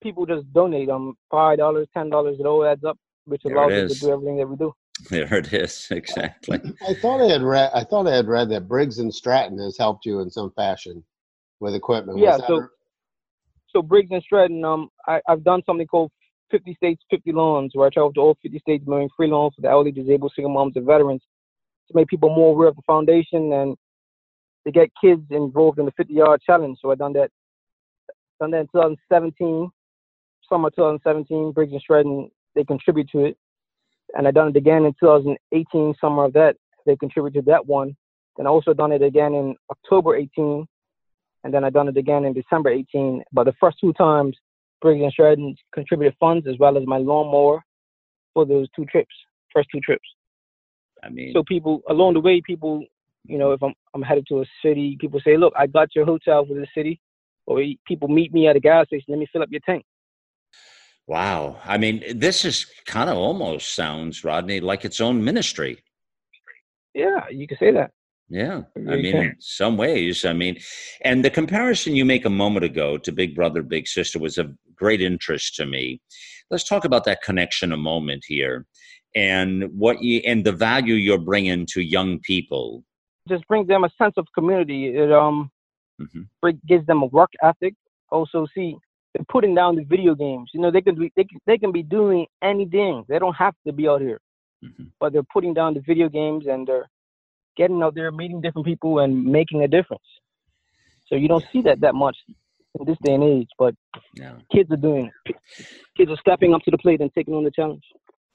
People 0.04 0.26
just 0.26 0.52
donate 0.52 0.90
um 0.90 1.14
five 1.30 1.60
dollars, 1.60 1.88
ten 1.94 2.10
dollars, 2.10 2.38
it 2.40 2.46
all 2.48 2.66
adds 2.66 2.84
up, 2.84 2.98
which 3.26 3.44
There 3.46 3.56
allows 3.56 3.92
us 3.92 4.00
to 4.00 4.06
do 4.08 4.12
everything 4.14 4.38
that 4.38 4.48
we 4.48 4.56
do. 4.56 4.74
There 5.12 5.32
it 5.36 5.54
is. 5.54 5.88
Exactly. 5.92 6.60
I 6.88 6.96
thought 6.96 7.22
I 7.22 7.32
had 7.32 7.44
read. 7.44 7.70
I 7.76 7.84
thought 7.84 8.08
I 8.08 8.16
had 8.16 8.28
read 8.28 8.50
that 8.50 8.68
Briggs 8.68 8.98
and 8.98 9.14
Stratton 9.14 9.60
has 9.60 9.78
helped 9.78 10.08
you 10.08 10.22
in 10.22 10.32
some 10.32 10.50
fashion 10.56 11.04
with 11.62 11.76
equipment. 11.76 12.18
Yeah, 12.20 12.38
so- 12.48 12.68
so 13.70 13.82
Briggs 13.82 14.12
and 14.12 14.22
Stratton, 14.22 14.66
um, 14.66 14.90
I, 15.08 15.22
I've 15.30 15.44
done 15.46 15.64
something 15.66 15.88
called 15.88 16.12
50 16.50 16.74
states, 16.76 17.02
50 17.10 17.32
lawns, 17.32 17.72
where 17.74 17.88
I 17.88 17.90
travel 17.90 18.12
to 18.14 18.20
all 18.20 18.38
50 18.42 18.60
states 18.60 18.84
mowing 18.86 19.10
free 19.16 19.28
lawns 19.28 19.54
for 19.56 19.62
the 19.62 19.70
elderly, 19.70 19.92
disabled, 19.94 20.34
single 20.36 20.52
moms, 20.52 20.76
and 20.76 20.86
veterans 20.86 21.22
to 21.88 21.96
make 21.96 22.08
people 22.08 22.30
more 22.36 22.50
aware 22.54 22.68
of 22.68 22.76
the 22.76 22.82
foundation 22.86 23.54
and 23.54 23.78
to 24.66 24.72
get 24.72 24.92
kids 25.02 25.24
involved 25.30 25.80
in 25.80 25.86
the 25.86 25.92
50 25.94 26.14
yard 26.14 26.42
challenge. 26.46 26.80
So 26.82 26.92
I 26.92 26.96
done 26.96 27.14
that, 27.14 27.32
done 28.42 28.52
that 28.52 28.60
in 28.62 28.68
2017, 28.68 29.70
summer 30.50 30.70
2017. 30.72 31.52
Briggs 31.54 31.72
and 31.72 31.82
Stratton 31.82 32.30
they 32.56 32.66
contribute 32.66 33.10
to 33.12 33.20
it, 33.26 33.38
and 34.18 34.28
I 34.28 34.32
done 34.32 34.50
it 34.50 34.58
again 34.58 34.84
in 34.84 34.94
2018, 35.00 35.96
summer 36.02 36.26
of 36.26 36.34
that. 36.34 36.58
They 36.86 36.98
contributed 36.98 37.46
to 37.46 37.52
that 37.52 37.66
one. 37.66 37.96
Then 38.36 38.48
I 38.48 38.50
also 38.50 38.74
done 38.74 38.92
it 38.92 39.02
again 39.02 39.34
in 39.34 39.56
October 39.70 40.18
18, 40.18 40.68
and 41.44 41.54
then 41.54 41.64
I 41.64 41.70
done 41.70 41.88
it 41.88 41.98
again 41.98 42.26
in 42.26 42.34
December 42.34 42.70
18. 42.70 43.24
But 43.32 43.46
the 43.46 43.54
first 43.60 43.78
two 43.80 43.94
times, 43.94 44.38
Briggs 44.82 45.02
and 45.02 45.12
Stratton 45.12 45.56
contributed 45.74 46.16
funds 46.20 46.48
as 46.48 46.58
well 46.60 46.78
as 46.78 46.86
my 46.86 46.98
lawnmower 46.98 47.64
for 48.34 48.46
those 48.46 48.68
two 48.76 48.86
trips, 48.86 49.14
first 49.54 49.70
two 49.72 49.80
trips. 49.80 50.08
I 51.04 51.10
mean, 51.10 51.34
So 51.34 51.44
people 51.44 51.82
along 51.90 52.14
the 52.14 52.20
way, 52.20 52.42
people, 52.46 52.84
you 53.26 53.38
know, 53.38 53.50
mm-hmm. 53.50 53.66
if 53.66 53.70
I'm 53.70 53.74
I'm 53.94 54.02
headed 54.02 54.26
to 54.30 54.42
a 54.42 54.46
city, 54.64 54.98
people 55.00 55.20
say, 55.24 55.38
"Look, 55.38 55.54
I 55.58 55.68
got 55.68 55.96
your 55.96 56.06
hotel 56.06 56.46
for 56.46 56.54
the 56.54 56.68
city," 56.76 57.00
or 57.46 57.62
people 57.88 58.08
meet 58.08 58.34
me 58.34 58.48
at 58.48 58.56
a 58.56 58.60
gas 58.60 58.88
station. 58.88 59.06
Let 59.10 59.20
me 59.20 59.28
fill 59.32 59.42
up 59.42 59.50
your 59.52 59.62
tank. 59.66 59.84
wow. 61.08 61.58
I 61.66 61.78
mean, 61.78 62.04
this 62.16 62.46
is 62.46 62.68
kind 62.86 63.10
of 63.10 63.18
almost 63.18 63.76
sounds, 63.76 64.24
Rodney, 64.24 64.60
like 64.60 64.86
its 64.86 65.02
own 65.02 65.24
ministry. 65.24 65.84
Yeah, 66.94 67.28
you 67.30 67.48
can 67.48 67.58
say 67.58 67.72
that. 67.72 67.92
Yeah. 68.32 68.62
I 68.78 68.96
mean, 68.96 69.16
in 69.18 69.36
some 69.40 69.76
ways, 69.76 70.24
I 70.24 70.32
mean, 70.32 70.58
and 71.02 71.24
the 71.24 71.30
comparison 71.30 71.96
you 71.98 72.06
make 72.06 72.24
a 72.24 72.30
moment 72.30 72.64
ago 72.64 72.98
to 72.98 73.12
Big 73.12 73.36
Brother, 73.36 73.62
Big 73.62 73.88
Sister 73.90 74.20
was 74.20 74.38
of 74.38 74.56
great 74.74 75.02
interest 75.02 75.56
to 75.58 75.66
me. 75.66 76.00
Let's 76.50 76.64
talk 76.64 76.86
about 76.86 77.04
that 77.06 77.22
connection 77.22 77.74
a 77.74 77.78
moment 77.78 78.24
here 78.26 78.66
and 79.16 79.66
what 79.78 80.02
you, 80.02 80.22
and 80.26 80.46
the 80.46 80.54
value 80.54 80.94
you're 80.96 81.18
bringing 81.18 81.66
to 81.74 81.82
young 81.82 82.20
people. 82.20 82.86
Just 83.28 83.46
brings 83.50 83.68
them 83.68 83.84
a 83.84 83.90
sense 84.02 84.14
of 84.16 84.26
community. 84.34 84.88
It 84.96 85.12
um 85.12 85.52
Mhm. 86.02 86.28
bring- 86.42 86.62
gives 86.66 86.86
them 86.88 87.04
a 87.04 87.08
work 87.08 87.32
ethic. 87.44 87.76
Also, 88.12 88.48
see, 88.56 88.78
they're 89.14 89.26
putting 89.28 89.54
down 89.54 89.76
the 89.76 89.84
video 89.84 90.16
games. 90.16 90.50
You 90.54 90.62
know, 90.62 90.72
they 90.72 90.82
can 90.82 90.96
be 90.96 91.12
they 91.18 91.26
can, 91.26 91.40
they 91.46 91.58
can 91.58 91.74
be 91.74 91.84
doing 91.84 92.28
anything. 92.42 93.04
They 93.10 93.20
don't 93.20 93.36
have 93.36 93.56
to 93.68 93.74
be 93.74 93.90
out 93.90 94.02
here, 94.02 94.22
Mhm. 94.64 94.92
but 95.02 95.12
they're 95.12 95.32
putting 95.36 95.54
down 95.54 95.74
the 95.74 95.82
video 95.82 96.08
games 96.08 96.48
and 96.48 96.66
they're 96.66 96.88
getting 97.58 97.82
out 97.84 97.96
there, 97.96 98.12
meeting 98.12 98.42
different 98.42 98.66
people, 98.66 99.00
and 99.00 99.24
making 99.24 99.64
a 99.64 99.68
difference. 99.68 100.04
So 101.08 101.16
you 101.16 101.28
don't 101.28 101.46
see 101.52 101.62
that 101.64 101.82
that 101.82 101.96
much 101.96 102.18
in 102.80 102.86
this 102.86 102.98
day 103.04 103.14
and 103.14 103.24
age, 103.24 103.50
but 103.60 103.76
kids 104.52 104.72
are 104.72 104.78
doing 104.78 105.12
it. 105.26 105.36
Kids 105.98 106.12
are 106.12 106.18
stepping 106.18 106.54
up 106.54 106.62
to 106.64 106.72
the 106.72 106.78
plate 106.78 107.02
and 107.02 107.14
taking 107.14 107.34
on 107.34 107.44
the 107.44 107.52
challenge. 107.52 107.84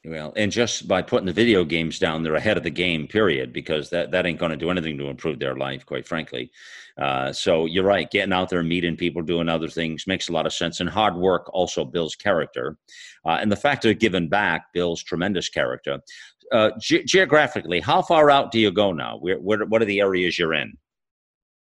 Well, 0.04 0.32
and 0.36 0.52
just 0.52 0.86
by 0.86 1.02
putting 1.02 1.26
the 1.26 1.32
video 1.32 1.64
games 1.64 1.98
down, 1.98 2.22
they're 2.22 2.36
ahead 2.36 2.56
of 2.56 2.62
the 2.62 2.70
game, 2.70 3.08
period, 3.08 3.52
because 3.52 3.90
that, 3.90 4.12
that 4.12 4.24
ain't 4.24 4.38
going 4.38 4.52
to 4.52 4.56
do 4.56 4.70
anything 4.70 4.96
to 4.98 5.08
improve 5.08 5.40
their 5.40 5.56
life, 5.56 5.84
quite 5.84 6.06
frankly. 6.06 6.52
Uh, 6.96 7.32
so 7.32 7.66
you're 7.66 7.82
right. 7.82 8.08
Getting 8.12 8.32
out 8.32 8.48
there, 8.48 8.62
meeting 8.62 8.96
people, 8.96 9.20
doing 9.20 9.48
other 9.48 9.66
things 9.66 10.06
makes 10.06 10.28
a 10.28 10.32
lot 10.32 10.46
of 10.46 10.52
sense. 10.52 10.78
And 10.78 10.88
hard 10.88 11.16
work 11.16 11.50
also 11.52 11.84
builds 11.84 12.14
character. 12.14 12.78
Uh, 13.24 13.38
and 13.40 13.50
the 13.50 13.56
fact 13.56 13.84
of 13.84 13.98
giving 13.98 14.28
back 14.28 14.66
builds 14.72 15.02
tremendous 15.02 15.48
character. 15.48 15.98
Uh, 16.52 16.70
ge- 16.78 17.04
geographically, 17.04 17.80
how 17.80 18.00
far 18.02 18.30
out 18.30 18.52
do 18.52 18.58
you 18.58 18.70
go 18.70 18.92
now? 18.92 19.18
Where, 19.18 19.38
where, 19.38 19.64
what 19.66 19.82
are 19.82 19.86
the 19.86 20.00
areas 20.00 20.38
you're 20.38 20.54
in? 20.54 20.76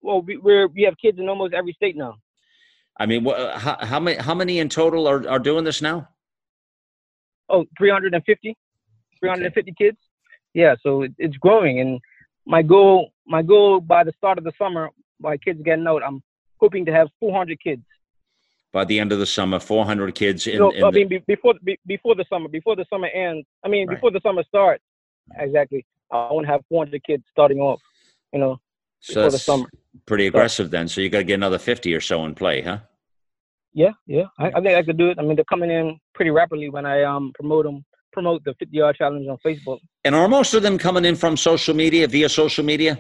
Well, 0.02 0.22
we, 0.22 0.38
we're 0.38 0.68
we 0.68 0.84
have 0.84 0.96
kids 1.02 1.18
in 1.18 1.30
almost 1.30 1.54
every 1.54 1.74
state 1.74 1.96
now. 1.96 2.16
I 3.00 3.06
mean, 3.06 3.24
wha 3.24 3.58
how, 3.58 3.78
how, 3.82 4.00
many, 4.00 4.18
how 4.18 4.36
many 4.36 4.60
in 4.60 4.70
total 4.70 5.08
are, 5.08 5.28
are 5.28 5.40
doing 5.40 5.64
this 5.64 5.82
now? 5.82 6.08
Oh, 7.50 7.66
350, 7.78 8.56
350 9.20 9.74
kids. 9.78 9.98
Yeah, 10.54 10.76
so 10.82 11.04
it, 11.04 11.14
it's 11.18 11.38
growing, 11.38 11.80
and 11.80 12.00
my 12.46 12.62
goal, 12.62 13.12
my 13.28 13.42
goal 13.42 13.82
by 13.82 14.04
the 14.04 14.14
start 14.18 14.38
of 14.38 14.44
the 14.44 14.54
summer, 14.58 14.90
by 15.20 15.38
kids 15.38 15.62
getting 15.64 15.88
out, 15.88 16.04
I'm 16.04 16.22
hoping 16.60 16.86
to 16.86 16.92
have 16.92 17.08
400 17.20 17.60
kids. 17.62 17.84
By 18.76 18.84
the 18.84 19.00
end 19.00 19.14
of 19.14 19.20
the 19.20 19.26
summer, 19.26 19.58
400 19.58 20.14
kids 20.16 20.48
in, 20.48 20.60
no, 20.60 20.70
in 20.72 20.84
I 20.84 20.92
the- 20.92 20.98
mean 21.00 21.08
be, 21.08 21.20
before 21.20 21.54
be, 21.64 21.80
before 21.88 22.14
the 22.14 22.26
summer, 22.30 22.50
before 22.50 22.76
the 22.76 22.84
summer 22.90 23.08
ends. 23.08 23.48
I 23.64 23.70
mean 23.70 23.88
Right. 23.88 23.96
before 23.96 24.12
the 24.12 24.20
summer 24.20 24.44
starts. 24.44 24.84
Exactly. 25.38 25.86
I 26.12 26.30
want 26.34 26.46
to 26.46 26.52
have 26.52 26.60
400 26.68 27.02
kids 27.06 27.24
starting 27.32 27.60
off. 27.60 27.82
You 28.34 28.40
know, 28.40 28.60
so 29.00 29.14
before 29.14 29.32
the 29.32 29.38
summer. 29.38 29.68
pretty 30.06 30.28
aggressive 30.28 30.72
then. 30.72 30.90
So 30.90 31.00
you 31.00 31.08
got 31.08 31.20
to 31.20 31.24
get 31.24 31.36
another 31.36 31.58
50 31.58 31.94
or 31.96 32.02
so 32.02 32.26
in 32.26 32.36
play, 32.36 32.62
huh? 32.64 32.80
Yeah, 33.74 33.94
yeah. 34.08 34.26
I, 34.38 34.48
I 34.48 34.60
think 34.62 34.76
I 34.76 34.84
could 34.84 34.98
do 34.98 35.08
it. 35.10 35.20
I 35.20 35.22
mean, 35.22 35.38
they're 35.38 35.46
coming 35.46 35.72
in 35.72 35.98
pretty 36.14 36.32
rapidly 36.32 36.68
when 36.70 36.86
I 36.86 37.04
um 37.04 37.32
promote 37.34 37.64
them, 37.64 37.86
promote 38.12 38.44
the 38.44 38.56
50 38.56 38.76
yard 38.76 38.98
challenge 38.98 39.26
on 39.30 39.38
Facebook. 39.38 39.80
And 40.04 40.14
are 40.14 40.28
most 40.28 40.54
of 40.54 40.64
them 40.64 40.78
coming 40.78 41.06
in 41.06 41.16
from 41.16 41.38
social 41.38 41.74
media, 41.74 42.10
via 42.10 42.28
social 42.28 42.66
media? 42.66 43.00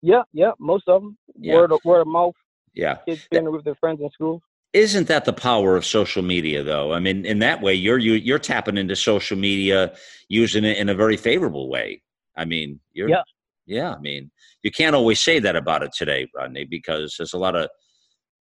Yeah, 0.00 0.22
yeah. 0.32 0.52
Most 0.58 0.88
of 0.88 1.02
them 1.02 1.18
Yeah. 1.38 1.56
word 1.56 1.72
of, 1.72 1.80
word 1.84 2.00
of 2.00 2.06
mouth. 2.06 2.36
Yeah. 2.72 2.94
Kids 3.06 3.28
it 3.30 3.52
with 3.52 3.64
their 3.64 3.74
friends 3.74 4.00
in 4.00 4.08
school. 4.12 4.40
Isn't 4.72 5.08
that 5.08 5.26
the 5.26 5.32
power 5.32 5.76
of 5.76 5.84
social 5.84 6.22
media, 6.22 6.62
though? 6.62 6.92
I 6.94 6.98
mean, 6.98 7.26
in 7.26 7.40
that 7.40 7.60
way, 7.60 7.74
you're 7.74 7.98
you, 7.98 8.14
you're 8.14 8.38
tapping 8.38 8.78
into 8.78 8.96
social 8.96 9.36
media, 9.36 9.94
using 10.28 10.64
it 10.64 10.78
in 10.78 10.88
a 10.88 10.94
very 10.94 11.16
favorable 11.16 11.68
way. 11.68 12.02
I 12.36 12.46
mean, 12.46 12.80
you're 12.92 13.10
Yeah. 13.10 13.22
yeah. 13.66 13.94
I 13.94 13.98
mean, 13.98 14.30
you 14.62 14.70
can't 14.70 14.96
always 14.96 15.20
say 15.20 15.38
that 15.40 15.56
about 15.56 15.82
it 15.82 15.92
today, 15.92 16.26
Rodney, 16.34 16.64
because 16.64 17.16
there's 17.18 17.34
a 17.34 17.38
lot 17.38 17.54
of 17.54 17.68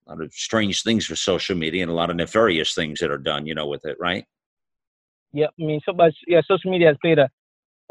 a 0.07 0.09
lot 0.09 0.21
of 0.21 0.33
strange 0.33 0.83
things 0.83 1.09
with 1.09 1.19
social 1.19 1.55
media 1.55 1.83
and 1.83 1.91
a 1.91 1.95
lot 1.95 2.09
of 2.09 2.15
nefarious 2.15 2.73
things 2.73 2.99
that 2.99 3.11
are 3.11 3.17
done, 3.17 3.45
you 3.45 3.53
know, 3.53 3.67
with 3.67 3.85
it, 3.85 3.97
right? 3.99 4.25
Yeah, 5.33 5.47
I 5.47 5.63
mean, 5.63 5.81
so 5.85 5.93
much. 5.93 6.15
Yeah, 6.27 6.41
social 6.47 6.71
media 6.71 6.87
has 6.87 6.97
played 7.01 7.19
a, 7.19 7.29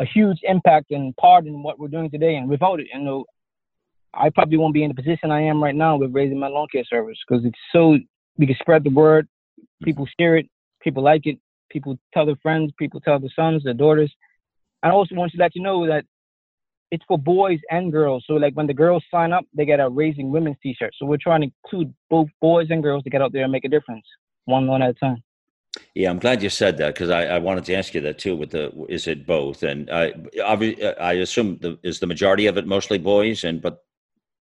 a 0.01 0.05
huge 0.05 0.39
impact 0.43 0.91
and 0.91 1.15
part 1.17 1.47
in 1.47 1.63
what 1.63 1.79
we're 1.79 1.89
doing 1.89 2.11
today. 2.11 2.37
And 2.37 2.49
without 2.49 2.81
it, 2.81 2.89
you 2.93 3.01
know, 3.01 3.25
I 4.15 4.31
probably 4.31 4.57
won't 4.57 4.75
be 4.75 4.83
in 4.83 4.89
the 4.89 4.95
position 4.95 5.31
I 5.31 5.43
am 5.43 5.63
right 5.63 5.75
now 5.75 5.97
with 5.97 6.13
Raising 6.13 6.41
Men 6.41 6.53
lawn 6.53 6.67
care 6.73 6.85
service 6.85 7.19
because 7.27 7.45
it's 7.45 7.59
so 7.73 7.97
we 8.39 8.47
can 8.47 8.57
spread 8.61 8.85
the 8.85 8.91
word, 8.91 9.27
mm-hmm. 9.27 9.85
people 9.85 10.09
share 10.19 10.37
it, 10.37 10.49
people 10.81 11.03
like 11.03 11.27
it, 11.27 11.39
people 11.71 11.99
tell 12.13 12.27
their 12.27 12.37
friends, 12.43 12.73
people 12.79 13.01
tell 13.01 13.19
their 13.19 13.31
sons, 13.35 13.65
their 13.65 13.75
daughters. 13.75 14.13
I 14.83 14.91
also 14.91 15.15
want 15.15 15.33
to 15.33 15.39
let 15.39 15.55
you 15.55 15.63
know 15.63 15.87
that 15.87 16.05
it's 16.91 17.05
for 17.07 17.19
boys 17.19 17.61
and 17.71 17.93
girls. 17.93 18.25
So 18.27 18.35
like 18.35 18.55
when 18.55 18.67
the 18.67 18.75
girls 18.75 19.05
sign 19.11 19.33
up, 19.33 19.45
they 19.55 19.65
get 19.65 19.79
a 19.81 19.89
raising 19.89 20.31
women's 20.31 20.57
T-shirt. 20.63 20.93
So 20.99 21.07
we're 21.07 21.19
trying 21.19 21.43
to 21.43 21.51
include 21.65 21.95
both 22.09 22.29
boys 22.41 22.69
and 22.71 22.83
girls 22.83 23.05
to 23.05 23.11
get 23.11 23.23
out 23.23 23.33
there 23.33 23.45
and 23.45 23.53
make 23.53 23.65
a 23.65 23.69
difference, 23.69 24.05
one 24.47 24.67
one 24.67 24.83
at 24.83 24.91
a 24.91 24.95
time. 24.95 25.23
Yeah, 25.95 26.11
I'm 26.11 26.19
glad 26.19 26.43
you 26.43 26.51
said 26.51 26.79
that 26.79 26.95
because 26.95 27.11
I, 27.11 27.27
I 27.27 27.39
wanted 27.39 27.65
to 27.67 27.75
ask 27.75 27.95
you 27.95 28.01
that 28.01 28.19
too. 28.19 28.35
With 28.35 28.51
the 28.51 28.73
is 28.89 29.07
it 29.07 29.25
both? 29.25 29.63
And 29.63 29.89
I 29.91 30.15
obviously 30.45 30.85
uh, 30.85 30.95
I 31.01 31.13
assume 31.13 31.59
the, 31.61 31.79
is 31.85 32.01
the 32.01 32.09
majority 32.09 32.47
of 32.47 32.57
it 32.59 32.67
mostly 32.67 32.99
boys, 32.99 33.45
and 33.45 33.63
but 33.63 33.85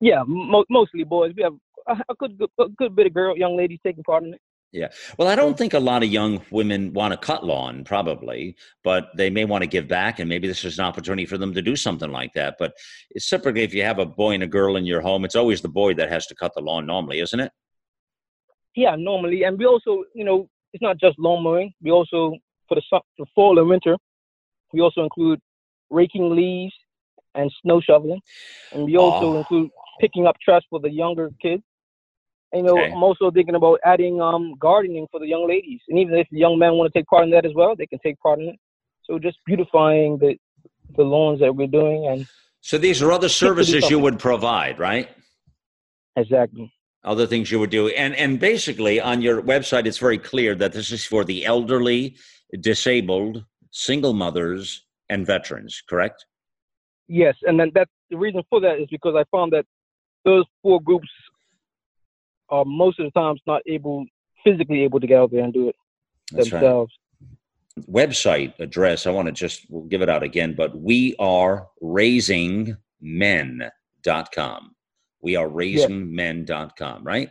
Yeah, 0.01 0.23
mo- 0.27 0.65
mostly 0.69 1.05
boys. 1.05 1.33
We 1.37 1.43
have 1.43 1.53
a, 1.87 2.15
good, 2.17 2.37
good, 2.37 2.49
a 2.59 2.69
good 2.69 2.95
bit 2.95 3.07
of 3.07 3.13
girl, 3.13 3.37
young 3.37 3.55
ladies 3.55 3.79
taking 3.83 4.03
part 4.03 4.23
in 4.23 4.33
it. 4.33 4.41
Yeah. 4.71 4.89
Well, 5.17 5.29
I 5.29 5.35
don't 5.35 5.57
think 5.57 5.73
a 5.73 5.79
lot 5.79 6.03
of 6.03 6.09
young 6.09 6.41
women 6.51 6.91
want 6.91 7.13
to 7.13 7.17
cut 7.17 7.45
lawn, 7.45 7.85
probably, 7.85 8.57
but 8.83 9.09
they 9.15 9.29
may 9.29 9.45
want 9.45 9.61
to 9.61 9.69
give 9.69 9.87
back, 9.87 10.19
and 10.19 10.27
maybe 10.27 10.47
this 10.49 10.65
is 10.65 10.77
an 10.79 10.85
opportunity 10.85 11.25
for 11.25 11.37
them 11.37 11.53
to 11.53 11.61
do 11.61 11.77
something 11.77 12.11
like 12.11 12.33
that. 12.33 12.55
But 12.59 12.73
it's 13.11 13.29
typically, 13.29 13.63
if 13.63 13.73
you 13.73 13.83
have 13.83 13.99
a 13.99 14.05
boy 14.05 14.31
and 14.31 14.43
a 14.43 14.47
girl 14.47 14.75
in 14.75 14.85
your 14.85 14.99
home, 14.99 15.23
it's 15.23 15.35
always 15.35 15.61
the 15.61 15.69
boy 15.69 15.93
that 15.93 16.09
has 16.09 16.27
to 16.27 16.35
cut 16.35 16.51
the 16.55 16.61
lawn 16.61 16.85
normally, 16.85 17.19
isn't 17.21 17.39
it? 17.39 17.51
Yeah, 18.75 18.95
normally, 18.97 19.43
and 19.43 19.57
we 19.57 19.65
also, 19.65 20.03
you 20.13 20.25
know, 20.25 20.49
it's 20.73 20.81
not 20.81 20.97
just 20.97 21.17
lawn 21.17 21.43
mowing. 21.43 21.73
We 21.81 21.91
also, 21.91 22.35
for 22.67 22.75
the 22.75 22.81
for 22.89 23.25
fall 23.33 23.57
and 23.59 23.69
winter, 23.69 23.95
we 24.73 24.81
also 24.81 25.03
include 25.03 25.39
raking 25.89 26.35
leaves 26.35 26.73
and 27.35 27.49
snow 27.61 27.79
shoveling, 27.79 28.19
and 28.73 28.83
we 28.83 28.97
also 28.97 29.27
Oh. 29.27 29.37
include 29.37 29.69
picking 30.01 30.27
up 30.27 30.35
trash 30.43 30.63
for 30.69 30.81
the 30.81 30.89
younger 30.89 31.31
kids. 31.41 31.63
And, 32.55 32.65
you 32.65 32.71
know, 32.71 32.79
Okay. 32.79 32.91
I'm 32.93 33.03
also 33.03 33.31
thinking 33.31 33.55
about 33.55 33.79
adding 33.83 34.21
um, 34.21 34.55
gardening 34.59 35.07
for 35.11 35.19
the 35.19 35.27
young 35.27 35.45
ladies, 35.47 35.81
and 35.89 35.99
even 35.99 36.15
if 36.15 36.27
the 36.31 36.39
young 36.39 36.57
men 36.57 36.73
want 36.73 36.91
to 36.91 36.97
take 36.97 37.07
part 37.07 37.23
in 37.25 37.31
that 37.31 37.45
as 37.45 37.51
well, 37.53 37.75
they 37.75 37.85
can 37.85 37.99
take 37.99 38.17
part 38.19 38.39
in 38.39 38.47
it. 38.47 38.55
So 39.03 39.19
just 39.19 39.37
beautifying 39.45 40.17
the 40.17 40.37
the 40.95 41.03
lawns 41.03 41.39
that 41.41 41.53
we're 41.53 41.67
doing, 41.67 42.07
and 42.07 42.25
So 42.61 42.77
these 42.77 43.01
are 43.01 43.11
other 43.11 43.29
services 43.29 43.89
you 43.89 43.99
would 43.99 44.19
provide, 44.19 44.79
right? 44.79 45.09
exactly. 46.15 46.71
Other 47.03 47.27
things 47.27 47.51
you 47.51 47.59
would 47.59 47.69
do, 47.69 47.89
and 47.89 48.15
and 48.15 48.39
basically 48.39 49.01
on 49.01 49.21
your 49.21 49.41
website, 49.41 49.85
it's 49.85 49.97
very 49.97 50.17
clear 50.17 50.55
that 50.55 50.71
this 50.71 50.91
is 50.91 51.03
for 51.05 51.25
the 51.25 51.45
elderly, 51.45 52.15
disabled, 52.59 53.43
single 53.71 54.13
mothers, 54.13 54.85
and 55.09 55.25
veterans. 55.27 55.83
Correct? 55.89 56.25
Yes, 57.07 57.35
and 57.43 57.59
then 57.59 57.71
that's 57.75 57.91
the 58.09 58.17
reason 58.17 58.41
for 58.49 58.59
that 58.61 58.79
is 58.79 58.87
because 58.89 59.15
I 59.15 59.23
found 59.35 59.51
that 59.53 59.65
those 60.23 60.45
four 60.63 60.81
groups 60.81 61.09
are 62.49 62.65
most 62.65 62.99
of 62.99 63.05
the 63.05 63.11
times 63.19 63.41
not 63.47 63.61
able 63.67 64.05
physically 64.43 64.83
able 64.83 64.99
to 64.99 65.07
get 65.07 65.19
out 65.19 65.31
there 65.31 65.43
and 65.43 65.53
do 65.53 65.69
it 65.69 65.75
That's 66.31 66.51
right. 66.51 66.59
themselves. 66.59 66.93
website 67.89 68.53
address 68.59 69.07
i 69.07 69.11
want 69.11 69.27
to 69.27 69.31
just 69.31 69.65
we'll 69.69 69.83
give 69.83 70.01
it 70.01 70.09
out 70.09 70.23
again 70.23 70.53
but 70.55 70.77
we 70.77 71.15
are 71.19 71.67
raisingmen.com 71.83 72.75
we 75.21 75.35
are 75.35 75.47
raisingmen.com 75.47 77.03
right 77.03 77.29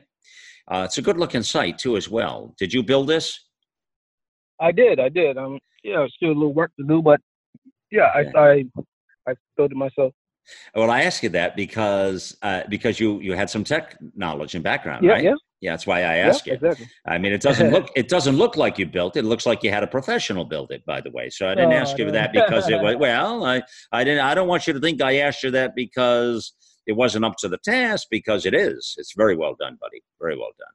uh, 0.69 0.83
it's 0.85 0.99
a 0.99 1.03
good 1.03 1.19
looking 1.19 1.43
site 1.43 1.79
too 1.79 1.97
as 1.97 2.09
well 2.09 2.55
did 2.59 2.73
you 2.73 2.83
build 2.83 3.09
this 3.09 3.41
I 4.61 4.71
did, 4.73 5.01
I 5.01 5.09
did. 5.09 5.37
Um, 5.37 5.59
yeah, 5.83 6.07
still 6.17 6.31
a 6.31 6.33
little 6.33 6.55
work 6.55 6.71
to 6.79 6.87
do, 6.87 7.03
but 7.03 7.21
yeah, 7.91 8.11
I 8.15 8.25
I, 8.39 8.65
I 9.29 9.35
built 9.57 9.73
it 9.73 9.77
myself. 9.77 10.13
Well, 10.75 10.91
I 10.91 11.03
ask 11.03 11.23
you 11.23 11.29
that 11.31 11.57
because 11.57 12.37
uh, 12.43 12.63
because 12.69 13.01
you 13.01 13.21
you 13.21 13.33
had 13.35 13.51
some 13.51 13.65
tech 13.65 13.97
knowledge 14.15 14.55
and 14.55 14.63
background, 14.65 15.05
Yeah, 15.05 15.13
right? 15.13 15.25
yeah, 15.25 15.35
Yeah, 15.61 15.73
that's 15.73 15.87
why 15.87 16.01
I 16.01 16.17
ask 16.17 16.47
yeah, 16.47 16.53
you. 16.53 16.57
exactly. 16.57 16.87
I 17.07 17.19
mean, 17.19 17.33
it 17.33 17.41
doesn't 17.41 17.71
look 17.71 17.89
it 17.97 18.09
doesn't 18.09 18.37
look 18.37 18.57
like 18.57 18.79
you 18.79 18.87
built 18.87 19.17
it. 19.17 19.21
It 19.21 19.29
looks 19.29 19.47
like 19.47 19.63
you 19.63 19.71
had 19.71 19.83
a 19.83 19.87
professional 19.87 20.45
build 20.45 20.71
it, 20.71 20.85
by 20.87 21.01
the 21.01 21.11
way. 21.11 21.31
So 21.31 21.49
I 21.49 21.55
didn't 21.55 21.73
Oh, 21.73 21.77
ask 21.77 21.97
you 21.99 22.07
no. 22.07 22.13
that 22.13 22.33
because 22.33 22.69
it 22.69 22.81
was 22.81 22.97
well. 23.07 23.45
I 23.45 23.63
I 23.93 24.05
didn't. 24.05 24.25
I 24.25 24.35
don't 24.35 24.49
want 24.49 24.67
you 24.67 24.73
to 24.75 24.81
think 24.81 25.01
I 25.03 25.17
asked 25.19 25.43
you 25.43 25.51
that 25.53 25.75
because 25.75 26.53
it 26.87 26.93
wasn't 26.93 27.25
up 27.25 27.37
to 27.39 27.49
the 27.49 27.59
task. 27.65 28.09
Because 28.11 28.45
it 28.45 28.55
is. 28.55 28.95
It's 28.99 29.15
very 29.17 29.37
well 29.37 29.55
done, 29.59 29.79
buddy. 29.81 30.03
Very 30.21 30.37
well 30.37 30.53
done. 30.59 30.75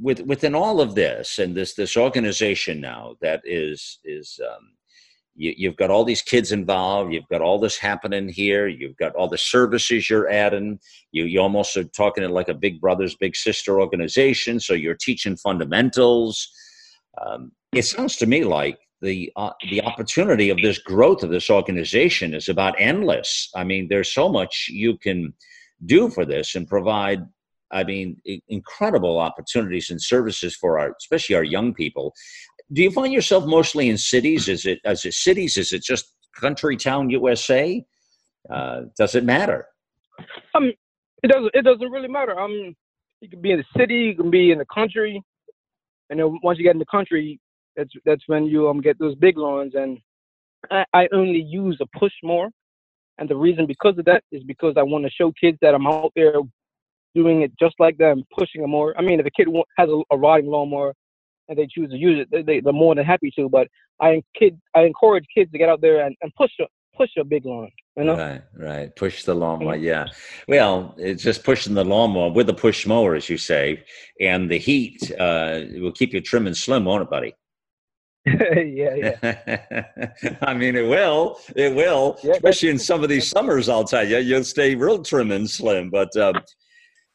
With 0.00 0.20
within 0.20 0.54
all 0.54 0.80
of 0.80 0.94
this 0.94 1.38
and 1.38 1.54
this 1.56 1.74
this 1.74 1.96
organization 1.96 2.80
now 2.80 3.16
that 3.20 3.40
is 3.44 3.98
is. 4.04 4.40
Um, 4.50 4.72
you, 5.38 5.54
you've 5.56 5.76
got 5.76 5.90
all 5.90 6.04
these 6.04 6.20
kids 6.20 6.52
involved. 6.52 7.12
You've 7.12 7.28
got 7.30 7.40
all 7.40 7.58
this 7.58 7.78
happening 7.78 8.28
here. 8.28 8.66
You've 8.66 8.96
got 8.96 9.14
all 9.14 9.28
the 9.28 9.38
services 9.38 10.10
you're 10.10 10.28
adding. 10.28 10.80
You 11.12 11.24
you 11.24 11.40
almost 11.40 11.76
are 11.76 11.84
talking 11.84 12.24
it 12.24 12.30
like 12.30 12.48
a 12.48 12.54
big 12.54 12.80
brothers 12.80 13.14
big 13.14 13.36
sister 13.36 13.80
organization. 13.80 14.60
So 14.60 14.74
you're 14.74 14.96
teaching 14.96 15.36
fundamentals. 15.36 16.50
Um, 17.24 17.52
it 17.72 17.84
sounds 17.84 18.16
to 18.16 18.26
me 18.26 18.44
like 18.44 18.78
the 19.00 19.30
uh, 19.36 19.52
the 19.70 19.82
opportunity 19.82 20.50
of 20.50 20.58
this 20.60 20.78
growth 20.78 21.22
of 21.22 21.30
this 21.30 21.48
organization 21.48 22.34
is 22.34 22.48
about 22.48 22.74
endless. 22.78 23.50
I 23.54 23.64
mean, 23.64 23.86
there's 23.88 24.12
so 24.12 24.28
much 24.28 24.66
you 24.68 24.98
can 24.98 25.32
do 25.86 26.10
for 26.10 26.24
this 26.24 26.54
and 26.56 26.66
provide. 26.66 27.20
I 27.70 27.84
mean, 27.84 28.16
incredible 28.48 29.18
opportunities 29.18 29.90
and 29.90 30.00
services 30.00 30.56
for 30.56 30.78
our, 30.78 30.94
especially 30.98 31.36
our 31.36 31.44
young 31.44 31.74
people. 31.74 32.14
Do 32.72 32.82
you 32.82 32.90
find 32.90 33.12
yourself 33.12 33.46
mostly 33.46 33.88
in 33.88 33.96
cities? 33.96 34.48
Is 34.48 34.66
it 34.66 34.80
as 34.84 35.04
it 35.04 35.14
cities? 35.14 35.56
Is 35.56 35.72
it 35.72 35.82
just 35.82 36.12
country 36.34 36.76
town 36.76 37.10
USA? 37.10 37.82
Uh, 38.50 38.82
does 38.96 39.14
it 39.14 39.24
matter? 39.24 39.66
Um, 40.54 40.72
it 41.22 41.28
doesn't 41.28 41.50
it 41.54 41.64
doesn't 41.64 41.90
really 41.90 42.08
matter. 42.08 42.38
Um, 42.38 42.74
you 43.20 43.28
can 43.28 43.40
be 43.40 43.52
in 43.52 43.58
the 43.58 43.80
city, 43.80 43.94
you 43.94 44.14
can 44.14 44.30
be 44.30 44.52
in 44.52 44.58
the 44.58 44.66
country, 44.66 45.22
and 46.10 46.20
then 46.20 46.38
once 46.42 46.58
you 46.58 46.64
get 46.64 46.74
in 46.74 46.78
the 46.78 46.86
country, 46.86 47.40
that's 47.76 47.90
that's 48.04 48.22
when 48.26 48.44
you 48.44 48.68
um 48.68 48.80
get 48.80 48.98
those 48.98 49.14
big 49.16 49.38
lawns. 49.38 49.72
And 49.74 49.98
I, 50.70 50.84
I 50.92 51.08
only 51.12 51.40
use 51.40 51.78
a 51.80 51.98
push 51.98 52.12
more, 52.22 52.50
and 53.18 53.28
the 53.28 53.36
reason 53.36 53.66
because 53.66 53.98
of 53.98 54.04
that 54.04 54.22
is 54.30 54.42
because 54.44 54.74
I 54.76 54.82
want 54.82 55.04
to 55.04 55.10
show 55.10 55.32
kids 55.40 55.58
that 55.62 55.74
I'm 55.74 55.86
out 55.86 56.12
there 56.14 56.34
doing 57.14 57.42
it 57.42 57.52
just 57.58 57.74
like 57.78 57.96
them, 57.96 58.22
pushing 58.38 58.60
them 58.60 58.70
more. 58.70 58.96
I 58.98 59.02
mean, 59.02 59.20
if 59.20 59.26
a 59.26 59.30
kid 59.30 59.48
has 59.78 59.88
a, 59.88 60.02
a 60.12 60.18
riding 60.18 60.50
lawnmower 60.50 60.92
and 61.48 61.58
they 61.58 61.66
choose 61.66 61.90
to 61.90 61.96
use 61.96 62.20
it, 62.20 62.28
they, 62.30 62.42
they, 62.42 62.60
they're 62.60 62.72
more 62.72 62.94
than 62.94 63.04
happy 63.04 63.30
to. 63.36 63.48
But 63.48 63.68
I 64.00 64.22
kid 64.38 64.60
I 64.74 64.82
encourage 64.82 65.24
kids 65.34 65.50
to 65.52 65.58
get 65.58 65.68
out 65.68 65.80
there 65.80 66.04
and, 66.04 66.16
and 66.22 66.32
push 66.34 66.50
a 66.60 66.64
push 66.96 67.10
a 67.16 67.24
big 67.24 67.46
lawn. 67.46 67.70
You 67.96 68.04
know. 68.04 68.16
Right, 68.16 68.42
right. 68.56 68.96
Push 68.96 69.24
the 69.24 69.34
lawnmower. 69.34 69.76
Yeah. 69.76 70.06
Well, 70.46 70.94
it's 70.98 71.22
just 71.22 71.44
pushing 71.44 71.74
the 71.74 71.84
lawnmower 71.84 72.30
with 72.30 72.48
a 72.48 72.54
push 72.54 72.86
mower, 72.86 73.14
as 73.14 73.28
you 73.28 73.38
say, 73.38 73.82
and 74.20 74.50
the 74.50 74.58
heat 74.58 75.10
uh, 75.18 75.62
will 75.74 75.92
keep 75.92 76.12
you 76.12 76.20
trim 76.20 76.46
and 76.46 76.56
slim, 76.56 76.84
won't 76.84 77.02
it, 77.02 77.10
buddy? 77.10 77.34
yeah, 78.26 78.94
yeah. 78.94 80.36
I 80.42 80.54
mean, 80.54 80.76
it 80.76 80.86
will. 80.88 81.40
It 81.56 81.74
will. 81.74 82.18
Yeah, 82.22 82.32
Especially 82.32 82.68
in 82.68 82.78
some 82.78 83.02
of 83.02 83.08
these 83.08 83.28
summers, 83.28 83.68
I'll 83.68 83.84
tell 83.84 84.06
you, 84.06 84.18
you'll 84.18 84.44
stay 84.44 84.74
real 84.74 85.02
trim 85.02 85.30
and 85.30 85.48
slim. 85.48 85.88
But 85.90 86.14
um, 86.16 86.34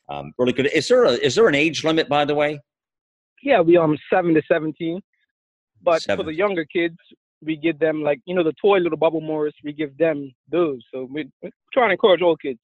um, 0.09 0.33
really 0.37 0.53
good. 0.53 0.67
Is 0.73 0.87
there 0.87 1.03
a 1.03 1.11
is 1.11 1.35
there 1.35 1.47
an 1.47 1.55
age 1.55 1.83
limit, 1.83 2.09
by 2.09 2.25
the 2.25 2.35
way? 2.35 2.59
Yeah, 3.43 3.59
we 3.61 3.77
um 3.77 3.97
seven 4.11 4.33
to 4.33 4.41
seventeen. 4.51 5.01
But 5.81 6.01
Seven. 6.01 6.23
for 6.25 6.31
the 6.31 6.35
younger 6.37 6.63
kids, 6.65 6.95
we 7.41 7.57
give 7.57 7.77
them 7.77 8.01
like 8.01 8.19
you 8.25 8.35
know 8.35 8.43
the 8.43 8.53
toy 8.61 8.77
little 8.77 8.97
bubble 8.97 9.21
mowers. 9.21 9.53
We 9.63 9.73
give 9.73 9.97
them 9.97 10.31
those. 10.49 10.79
So 10.93 11.07
we, 11.11 11.29
we're 11.41 11.49
trying 11.73 11.89
to 11.89 11.93
encourage 11.93 12.21
all 12.21 12.37
kids. 12.37 12.59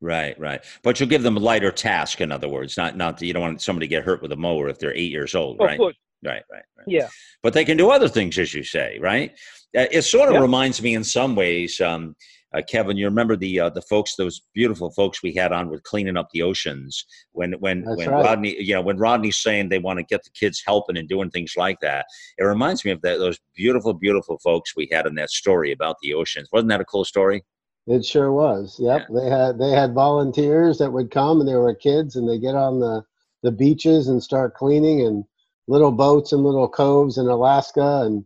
Right, 0.00 0.38
right. 0.38 0.64
But 0.84 0.98
you'll 1.00 1.08
give 1.08 1.22
them 1.24 1.36
a 1.36 1.40
lighter 1.40 1.72
task, 1.72 2.20
in 2.20 2.30
other 2.32 2.48
words. 2.48 2.76
Not 2.76 2.96
not 2.96 3.20
you 3.22 3.32
don't 3.32 3.42
want 3.42 3.62
somebody 3.62 3.86
to 3.86 3.90
get 3.90 4.04
hurt 4.04 4.20
with 4.22 4.32
a 4.32 4.36
mower 4.36 4.68
if 4.68 4.78
they're 4.78 4.94
eight 4.94 5.10
years 5.12 5.34
old, 5.34 5.60
Of 5.60 5.66
right? 5.66 5.80
Right, 5.80 6.42
right, 6.50 6.64
right. 6.76 6.86
yeah. 6.88 7.08
but 7.44 7.52
they 7.52 7.64
can 7.64 7.76
do 7.76 7.90
other 7.90 8.08
things, 8.08 8.36
as 8.40 8.52
you 8.52 8.64
say, 8.64 8.98
right? 9.00 9.30
Uh, 9.76 9.86
it 9.92 10.02
sort 10.02 10.28
of 10.28 10.34
Yeah. 10.34 10.40
reminds 10.40 10.82
me 10.82 10.94
in 10.94 11.04
some 11.04 11.36
ways, 11.36 11.80
um, 11.80 12.16
uh, 12.54 12.62
Kevin. 12.68 12.96
You 12.96 13.06
remember 13.06 13.36
the 13.36 13.60
uh, 13.60 13.70
the 13.70 13.82
folks, 13.82 14.16
those 14.16 14.42
beautiful 14.54 14.90
folks 14.90 15.22
we 15.22 15.34
had 15.34 15.52
on 15.52 15.68
with 15.68 15.82
cleaning 15.82 16.16
up 16.16 16.30
the 16.32 16.42
oceans 16.42 17.04
when 17.32 17.52
when 17.54 17.82
That's 17.82 17.96
when 17.96 18.10
right. 18.10 18.24
Rodney, 18.24 18.62
you 18.62 18.74
know, 18.74 18.80
when 18.80 18.98
Rodney's 18.98 19.36
saying 19.36 19.68
they 19.68 19.78
want 19.78 19.98
to 19.98 20.04
get 20.04 20.24
the 20.24 20.30
kids 20.30 20.62
helping 20.64 20.96
and 20.96 21.08
doing 21.08 21.30
things 21.30 21.54
like 21.56 21.80
that. 21.80 22.06
It 22.38 22.44
reminds 22.44 22.84
me 22.84 22.90
of 22.90 23.02
that 23.02 23.18
those 23.18 23.38
beautiful, 23.54 23.92
beautiful 23.92 24.38
folks 24.38 24.74
we 24.76 24.88
had 24.90 25.06
in 25.06 25.14
that 25.16 25.30
story 25.30 25.72
about 25.72 25.96
the 26.02 26.14
oceans. 26.14 26.48
Wasn't 26.52 26.70
that 26.70 26.80
a 26.80 26.86
cool 26.86 27.04
story? 27.04 27.44
It 27.86 28.04
sure 28.04 28.32
was. 28.32 28.76
Yep. 28.78 29.08
They 29.14 29.30
had 29.30 29.58
they 29.58 29.70
had 29.70 29.94
volunteers 29.94 30.78
that 30.78 30.92
would 30.92 31.10
come 31.10 31.40
and 31.40 31.48
they 31.48 31.54
were 31.54 31.74
kids 31.74 32.16
and 32.16 32.28
they 32.28 32.38
get 32.38 32.54
on 32.54 32.80
the, 32.80 33.02
the 33.42 33.50
beaches 33.50 34.08
and 34.08 34.22
start 34.22 34.54
cleaning 34.54 35.06
and 35.06 35.24
little 35.68 35.92
boats 35.92 36.32
and 36.32 36.44
little 36.44 36.68
coves 36.68 37.16
in 37.16 37.26
Alaska 37.26 38.02
and 38.04 38.24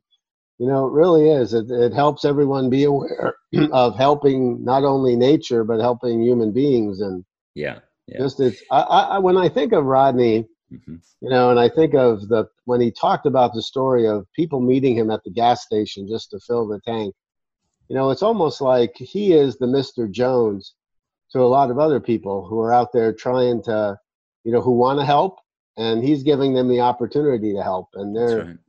you 0.62 0.68
know 0.68 0.86
it 0.86 0.92
really 0.92 1.28
is. 1.28 1.54
It 1.54 1.68
it 1.72 1.92
helps 1.92 2.24
everyone 2.24 2.70
be 2.70 2.84
aware 2.84 3.34
of 3.72 3.96
helping 3.96 4.64
not 4.64 4.84
only 4.84 5.16
nature 5.16 5.64
but 5.64 5.80
helping 5.80 6.22
human 6.22 6.52
beings 6.52 7.00
and 7.00 7.24
Yeah, 7.56 7.80
yeah. 8.06 8.18
just 8.20 8.38
it's 8.38 8.62
I, 8.70 8.80
I 8.82 9.18
when 9.18 9.36
I 9.36 9.48
think 9.48 9.72
of 9.72 9.84
Rodney, 9.84 10.46
hmm 10.70 10.96
you 11.20 11.30
know, 11.30 11.50
and 11.50 11.58
I 11.58 11.68
think 11.68 11.94
of 11.94 12.28
the 12.28 12.46
when 12.64 12.80
he 12.80 12.92
talked 12.92 13.26
about 13.26 13.54
the 13.54 13.62
story 13.62 14.06
of 14.06 14.26
people 14.34 14.60
meeting 14.60 14.96
him 14.96 15.10
at 15.10 15.24
the 15.24 15.30
gas 15.30 15.64
station 15.64 16.06
just 16.08 16.30
to 16.30 16.38
fill 16.38 16.68
the 16.68 16.80
tank. 16.86 17.12
You 17.88 17.96
know, 17.96 18.10
it's 18.10 18.22
almost 18.22 18.60
like 18.60 18.92
he 18.96 19.32
is 19.32 19.56
the 19.56 19.66
Mr. 19.66 20.08
Jones 20.08 20.74
to 21.32 21.40
a 21.40 21.52
lot 21.56 21.72
of 21.72 21.78
other 21.80 21.98
people 21.98 22.46
who 22.46 22.60
are 22.60 22.72
out 22.72 22.92
there 22.92 23.12
trying 23.12 23.62
to, 23.64 23.98
you 24.44 24.52
know, 24.52 24.60
who 24.60 24.72
want 24.72 25.00
to 25.00 25.04
help, 25.04 25.40
and 25.76 26.04
he's 26.04 26.22
giving 26.22 26.54
them 26.54 26.68
the 26.68 26.80
opportunity 26.80 27.52
to 27.52 27.62
help. 27.62 27.88
And 27.94 28.14
they're. 28.14 28.60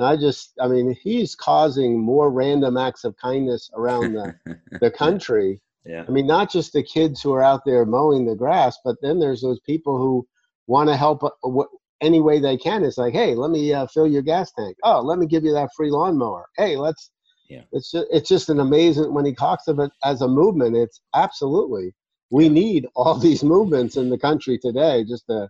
And 0.00 0.08
I 0.08 0.16
just, 0.16 0.52
I 0.58 0.66
mean, 0.66 0.96
he's 0.98 1.34
causing 1.34 2.00
more 2.00 2.30
random 2.30 2.78
acts 2.78 3.04
of 3.04 3.18
kindness 3.18 3.70
around 3.74 4.14
the, 4.14 4.34
the 4.80 4.90
country. 4.98 5.60
yeah. 5.84 6.06
I 6.08 6.10
mean, 6.10 6.26
not 6.26 6.50
just 6.50 6.72
the 6.72 6.82
kids 6.82 7.20
who 7.20 7.34
are 7.34 7.42
out 7.42 7.66
there 7.66 7.84
mowing 7.84 8.24
the 8.24 8.34
grass, 8.34 8.78
but 8.82 8.96
then 9.02 9.18
there's 9.18 9.42
those 9.42 9.60
people 9.60 9.98
who 9.98 10.26
want 10.66 10.88
to 10.88 10.96
help 10.96 11.22
uh, 11.22 11.62
any 12.00 12.22
way 12.22 12.40
they 12.40 12.56
can. 12.56 12.82
It's 12.82 12.96
like, 12.96 13.12
hey, 13.12 13.34
let 13.34 13.50
me 13.50 13.74
uh, 13.74 13.88
fill 13.88 14.06
your 14.06 14.22
gas 14.22 14.50
tank. 14.52 14.78
Oh, 14.84 15.02
let 15.02 15.18
me 15.18 15.26
give 15.26 15.44
you 15.44 15.52
that 15.52 15.68
free 15.76 15.90
lawnmower. 15.90 16.46
Hey, 16.56 16.78
let's. 16.78 17.10
Yeah. 17.50 17.64
It's 17.72 17.90
just, 17.90 18.06
it's 18.10 18.28
just 18.28 18.48
an 18.48 18.60
amazing 18.60 19.12
when 19.12 19.26
he 19.26 19.34
talks 19.34 19.66
of 19.68 19.80
it 19.80 19.90
as 20.02 20.22
a 20.22 20.28
movement. 20.28 20.76
It's 20.76 21.02
absolutely 21.14 21.92
we 22.30 22.48
need 22.48 22.86
all 22.96 23.18
these 23.18 23.44
movements 23.44 23.98
in 23.98 24.08
the 24.08 24.16
country 24.16 24.56
today. 24.56 25.04
Just 25.04 25.26
the 25.26 25.48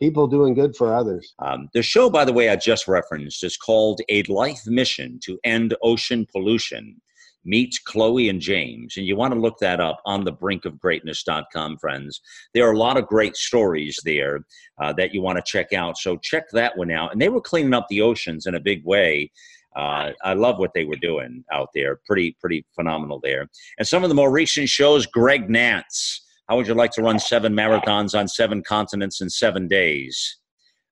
people 0.00 0.26
doing 0.26 0.54
good 0.54 0.74
for 0.74 0.94
others. 0.94 1.34
Um, 1.38 1.68
the 1.74 1.82
show, 1.82 2.10
by 2.10 2.24
the 2.24 2.32
way, 2.32 2.48
I 2.48 2.56
just 2.56 2.88
referenced 2.88 3.44
is 3.44 3.56
called 3.56 4.00
A 4.08 4.22
Life 4.24 4.62
Mission 4.66 5.20
to 5.24 5.38
End 5.44 5.74
Ocean 5.82 6.26
Pollution. 6.32 7.00
Meet 7.44 7.78
Chloe 7.86 8.28
and 8.28 8.40
James. 8.40 8.98
And 8.98 9.06
you 9.06 9.16
want 9.16 9.32
to 9.32 9.40
look 9.40 9.58
that 9.60 9.80
up 9.80 10.02
on 10.04 10.24
the 10.24 10.32
brinkofgreatness.com, 10.32 11.78
friends. 11.78 12.20
There 12.52 12.68
are 12.68 12.72
a 12.72 12.78
lot 12.78 12.98
of 12.98 13.06
great 13.06 13.34
stories 13.34 13.98
there 14.04 14.40
uh, 14.78 14.92
that 14.94 15.14
you 15.14 15.22
want 15.22 15.36
to 15.36 15.42
check 15.46 15.72
out. 15.72 15.96
So 15.96 16.18
check 16.18 16.50
that 16.52 16.76
one 16.76 16.90
out. 16.90 17.12
And 17.12 17.20
they 17.20 17.30
were 17.30 17.40
cleaning 17.40 17.72
up 17.72 17.86
the 17.88 18.02
oceans 18.02 18.44
in 18.44 18.56
a 18.56 18.60
big 18.60 18.84
way. 18.84 19.30
Uh, 19.74 20.10
I 20.22 20.34
love 20.34 20.58
what 20.58 20.74
they 20.74 20.84
were 20.84 20.96
doing 20.96 21.44
out 21.50 21.70
there. 21.74 22.00
Pretty, 22.06 22.36
pretty 22.40 22.66
phenomenal 22.74 23.20
there. 23.22 23.48
And 23.78 23.88
some 23.88 24.02
of 24.02 24.10
the 24.10 24.14
more 24.14 24.30
recent 24.30 24.68
shows, 24.68 25.06
Greg 25.06 25.48
Nance. 25.48 26.26
How 26.50 26.56
would 26.56 26.66
you 26.66 26.74
like 26.74 26.90
to 26.92 27.02
run 27.02 27.20
seven 27.20 27.54
marathons 27.54 28.18
on 28.18 28.26
seven 28.26 28.60
continents 28.64 29.20
in 29.20 29.30
seven 29.30 29.68
days? 29.68 30.40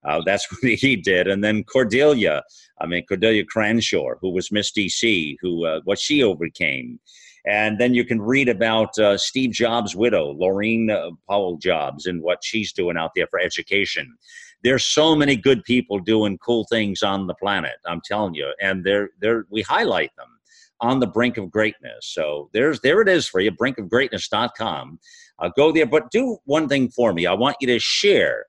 Uh, 0.07 0.21
that's 0.25 0.47
what 0.63 0.73
he 0.73 0.95
did. 0.95 1.27
And 1.27 1.43
then 1.43 1.65
Cordelia, 1.65 2.45
I 2.81 2.87
mean, 2.87 3.05
Cordelia 3.05 3.45
Cranshaw, 3.45 4.15
who 4.21 4.31
was 4.31 4.53
Miss 4.53 4.71
DC, 4.71 5.35
who, 5.41 5.67
uh, 5.67 5.81
what 5.83 5.99
she 5.99 6.23
overcame. 6.23 7.01
And 7.45 7.77
then 7.77 7.93
you 7.93 8.05
can 8.05 8.21
read 8.21 8.49
about 8.49 8.97
uh, 9.01 9.19
Steve 9.19 9.51
Jobs' 9.51 9.97
widow, 9.97 10.33
Laurene 10.33 10.93
uh, 10.93 11.11
Powell 11.29 11.57
Jobs, 11.57 12.07
and 12.07 12.23
what 12.23 12.45
she's 12.45 12.73
doing 12.73 12.97
out 12.97 13.11
there 13.17 13.27
for 13.27 13.41
education. 13.41 14.17
There's 14.63 14.85
so 14.85 15.17
many 15.17 15.35
good 15.35 15.65
people 15.65 15.99
doing 15.99 16.39
cool 16.39 16.67
things 16.71 17.03
on 17.03 17.27
the 17.27 17.35
planet. 17.35 17.79
I'm 17.85 18.03
telling 18.05 18.35
you, 18.35 18.53
and 18.61 18.85
they're 18.85 19.11
they're 19.21 19.45
we 19.51 19.63
highlight 19.63 20.11
them 20.17 20.38
on 20.81 21.01
the 21.01 21.07
brink 21.07 21.37
of 21.37 21.51
greatness. 21.51 22.07
So 22.13 22.51
there's 22.53 22.81
there 22.81 23.01
it 23.01 23.09
is 23.09 23.27
for 23.27 23.41
you, 23.41 23.51
brinkofgreatness.com. 23.51 24.99
Uh, 25.41 25.51
go 25.57 25.73
there, 25.73 25.87
but 25.87 26.11
do 26.11 26.39
one 26.45 26.69
thing 26.69 26.89
for 26.89 27.13
me. 27.13 27.27
I 27.27 27.33
want 27.33 27.57
you 27.61 27.69
to 27.69 27.79
share 27.79 28.47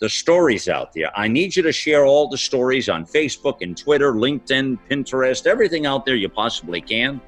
the 0.00 0.08
stories 0.08 0.68
out 0.68 0.92
there. 0.92 1.16
I 1.16 1.28
need 1.28 1.54
you 1.54 1.62
to 1.62 1.70
share 1.70 2.04
all 2.04 2.28
the 2.28 2.36
stories 2.36 2.88
on 2.88 3.06
Facebook 3.06 3.58
and 3.60 3.76
Twitter, 3.76 4.14
LinkedIn, 4.14 4.78
Pinterest, 4.90 5.46
everything 5.46 5.86
out 5.86 6.04
there 6.04 6.16
you 6.16 6.28
possibly 6.28 6.80
can. 6.80 7.20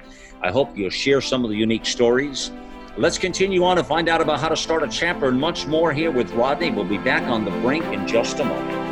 I 0.42 0.50
hope 0.50 0.76
you'll 0.76 0.90
share 0.90 1.20
some 1.20 1.44
of 1.44 1.50
the 1.50 1.56
unique 1.56 1.86
stories. 1.86 2.50
Let's 2.96 3.18
continue 3.18 3.64
on 3.64 3.76
to 3.76 3.84
find 3.84 4.08
out 4.08 4.20
about 4.20 4.40
how 4.40 4.48
to 4.48 4.56
start 4.56 4.82
a 4.82 4.88
chapter 4.88 5.28
and 5.28 5.40
much 5.40 5.66
more 5.66 5.92
here 5.92 6.10
with 6.10 6.32
Rodney. 6.32 6.72
We'll 6.72 6.84
be 6.84 6.98
back 6.98 7.22
on 7.24 7.44
the 7.44 7.52
brink 7.62 7.84
in 7.86 8.06
just 8.08 8.40
a 8.40 8.44
moment. 8.44 8.83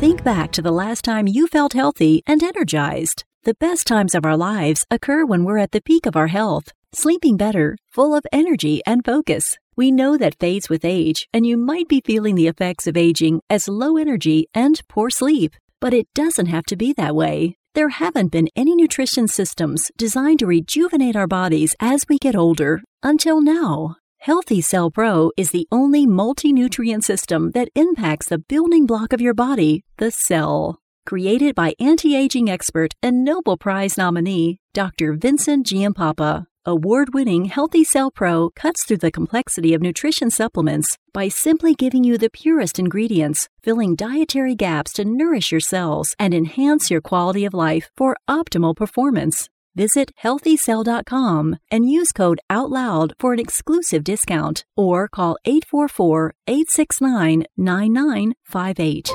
Think 0.00 0.24
back 0.24 0.50
to 0.52 0.62
the 0.62 0.72
last 0.72 1.04
time 1.04 1.26
you 1.26 1.46
felt 1.46 1.72
healthy 1.72 2.22
and 2.26 2.42
energized. 2.42 3.24
The 3.44 3.54
best 3.54 3.86
times 3.86 4.14
of 4.14 4.26
our 4.26 4.36
lives 4.36 4.84
occur 4.90 5.24
when 5.24 5.44
we're 5.44 5.58
at 5.58 5.70
the 5.70 5.80
peak 5.80 6.04
of 6.04 6.16
our 6.16 6.26
health, 6.26 6.72
sleeping 6.92 7.36
better, 7.36 7.76
full 7.90 8.14
of 8.14 8.26
energy 8.32 8.82
and 8.86 9.04
focus. 9.04 9.56
We 9.76 9.90
know 9.90 10.18
that 10.18 10.38
fades 10.38 10.68
with 10.68 10.84
age, 10.84 11.28
and 11.32 11.46
you 11.46 11.56
might 11.56 11.88
be 11.88 12.02
feeling 12.04 12.34
the 12.34 12.48
effects 12.48 12.86
of 12.86 12.96
aging 12.96 13.40
as 13.48 13.68
low 13.68 13.96
energy 13.96 14.46
and 14.52 14.80
poor 14.88 15.10
sleep. 15.10 15.54
But 15.80 15.94
it 15.94 16.08
doesn't 16.14 16.46
have 16.46 16.64
to 16.66 16.76
be 16.76 16.92
that 16.94 17.14
way. 17.14 17.56
There 17.74 17.88
haven't 17.88 18.32
been 18.32 18.48
any 18.54 18.74
nutrition 18.74 19.26
systems 19.26 19.90
designed 19.96 20.40
to 20.40 20.46
rejuvenate 20.46 21.16
our 21.16 21.26
bodies 21.26 21.74
as 21.80 22.04
we 22.08 22.18
get 22.18 22.36
older 22.36 22.82
until 23.02 23.40
now. 23.40 23.96
Healthy 24.24 24.62
Cell 24.62 24.90
Pro 24.90 25.32
is 25.36 25.50
the 25.50 25.68
only 25.70 26.06
multi 26.06 26.50
nutrient 26.50 27.04
system 27.04 27.50
that 27.50 27.68
impacts 27.74 28.26
the 28.26 28.38
building 28.38 28.86
block 28.86 29.12
of 29.12 29.20
your 29.20 29.34
body, 29.34 29.84
the 29.98 30.10
cell. 30.10 30.78
Created 31.04 31.54
by 31.54 31.74
anti 31.78 32.16
aging 32.16 32.48
expert 32.48 32.94
and 33.02 33.22
Nobel 33.22 33.58
Prize 33.58 33.98
nominee 33.98 34.60
Dr. 34.72 35.12
Vincent 35.12 35.66
Giampapa. 35.66 36.46
Award 36.64 37.12
winning 37.12 37.44
Healthy 37.44 37.84
Cell 37.84 38.10
Pro 38.10 38.48
cuts 38.56 38.86
through 38.86 39.02
the 39.04 39.10
complexity 39.10 39.74
of 39.74 39.82
nutrition 39.82 40.30
supplements 40.30 40.96
by 41.12 41.28
simply 41.28 41.74
giving 41.74 42.02
you 42.02 42.16
the 42.16 42.30
purest 42.30 42.78
ingredients, 42.78 43.50
filling 43.62 43.94
dietary 43.94 44.54
gaps 44.54 44.94
to 44.94 45.04
nourish 45.04 45.52
your 45.52 45.60
cells 45.60 46.16
and 46.18 46.32
enhance 46.32 46.90
your 46.90 47.02
quality 47.02 47.44
of 47.44 47.52
life 47.52 47.90
for 47.94 48.16
optimal 48.26 48.74
performance. 48.74 49.50
Visit 49.76 50.12
healthycell.com 50.22 51.56
and 51.68 51.90
use 51.90 52.12
code 52.12 52.40
OUTLOUD 52.48 53.14
for 53.18 53.32
an 53.32 53.40
exclusive 53.40 54.04
discount 54.04 54.64
or 54.76 55.08
call 55.08 55.36
844 55.44 56.34
869 56.46 57.44
9958. 57.56 59.10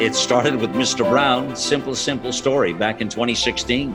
It 0.00 0.14
started 0.14 0.56
with 0.56 0.70
Mr. 0.70 1.06
Brown, 1.06 1.54
simple, 1.54 1.94
simple 1.94 2.32
story 2.32 2.72
back 2.72 3.02
in 3.02 3.10
2016. 3.10 3.94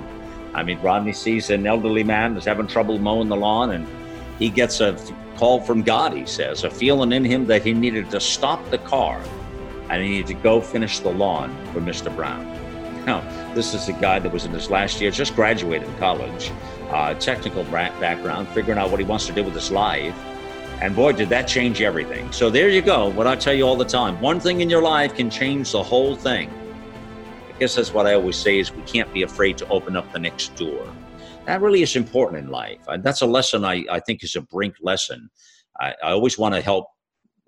I 0.54 0.62
mean, 0.62 0.80
Rodney 0.82 1.14
sees 1.14 1.50
an 1.50 1.66
elderly 1.66 2.04
man 2.04 2.36
who's 2.36 2.46
having 2.46 2.68
trouble 2.68 3.00
mowing 3.00 3.30
the 3.30 3.36
lawn, 3.36 3.72
and 3.72 3.88
he 4.38 4.50
gets 4.50 4.82
a 4.82 4.96
call 5.38 5.60
from 5.62 5.82
God, 5.82 6.14
he 6.14 6.28
says, 6.28 6.64
a 6.64 6.70
feeling 6.70 7.12
in 7.12 7.26
him 7.26 7.48
that 7.48 7.64
he 7.64 7.74
needed 7.74 8.12
to 8.12 8.20
stop 8.20 8.64
the 8.70 8.78
car 8.78 9.20
and 9.90 10.04
he 10.04 10.10
needed 10.10 10.28
to 10.28 10.34
go 10.36 10.62
finish 10.62 11.00
the 11.00 11.10
lawn 11.10 11.50
for 11.74 11.82
Mr. 11.82 12.16
Brown. 12.16 12.63
Now, 13.06 13.22
this 13.54 13.74
is 13.74 13.90
a 13.90 13.94
guy 13.94 14.20
that 14.20 14.32
was 14.32 14.46
in 14.46 14.52
his 14.52 14.70
last 14.70 15.02
year, 15.02 15.12
just 15.12 15.36
graduated 15.36 15.90
college, 15.98 16.52
uh, 16.90 17.14
technical 17.16 17.64
background, 17.66 18.48
figuring 18.50 18.80
out 18.80 18.92
what 18.92 19.00
he 19.00 19.06
wants 19.06 19.26
to 19.28 19.34
do 19.34 19.44
with 19.44 19.54
his 19.54 19.72
life. 19.72 20.16
And 20.82 20.96
boy, 20.96 21.14
did 21.14 21.30
that 21.30 21.48
change 21.48 21.82
everything. 21.82 22.32
So 22.32 22.50
there 22.50 22.70
you 22.70 22.82
go. 22.82 23.10
What 23.10 23.28
I 23.28 23.36
tell 23.36 23.54
you 23.54 23.66
all 23.66 23.76
the 23.76 23.86
time 23.86 24.20
one 24.22 24.40
thing 24.40 24.62
in 24.62 24.70
your 24.70 24.82
life 24.82 25.16
can 25.16 25.30
change 25.30 25.72
the 25.72 25.84
whole 25.84 26.16
thing. 26.16 26.50
I 27.54 27.58
guess 27.60 27.76
that's 27.76 27.94
what 27.94 28.08
I 28.08 28.14
always 28.16 28.36
say 28.36 28.60
is 28.60 28.74
we 28.74 28.82
can't 28.84 29.12
be 29.14 29.22
afraid 29.22 29.58
to 29.60 29.68
open 29.68 29.96
up 29.96 30.12
the 30.12 30.20
next 30.20 30.56
door. 30.56 30.86
That 31.46 31.62
really 31.62 31.84
is 31.84 31.96
important 31.96 32.44
in 32.44 32.50
life. 32.50 32.80
And 32.88 33.04
that's 33.04 33.22
a 33.22 33.26
lesson 33.26 33.64
I, 33.64 33.86
I 33.90 34.00
think 34.00 34.24
is 34.24 34.36
a 34.36 34.42
brink 34.42 34.76
lesson. 34.82 35.30
I, 35.80 35.94
I 36.04 36.12
always 36.12 36.38
want 36.38 36.56
to 36.56 36.62
help. 36.62 36.88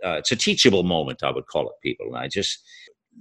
Uh, 0.04 0.18
it's 0.18 0.32
a 0.32 0.36
teachable 0.36 0.84
moment, 0.84 1.24
I 1.24 1.32
would 1.32 1.48
call 1.48 1.68
it, 1.68 1.76
people. 1.82 2.08
And 2.08 2.18
I 2.18 2.28
just, 2.28 2.60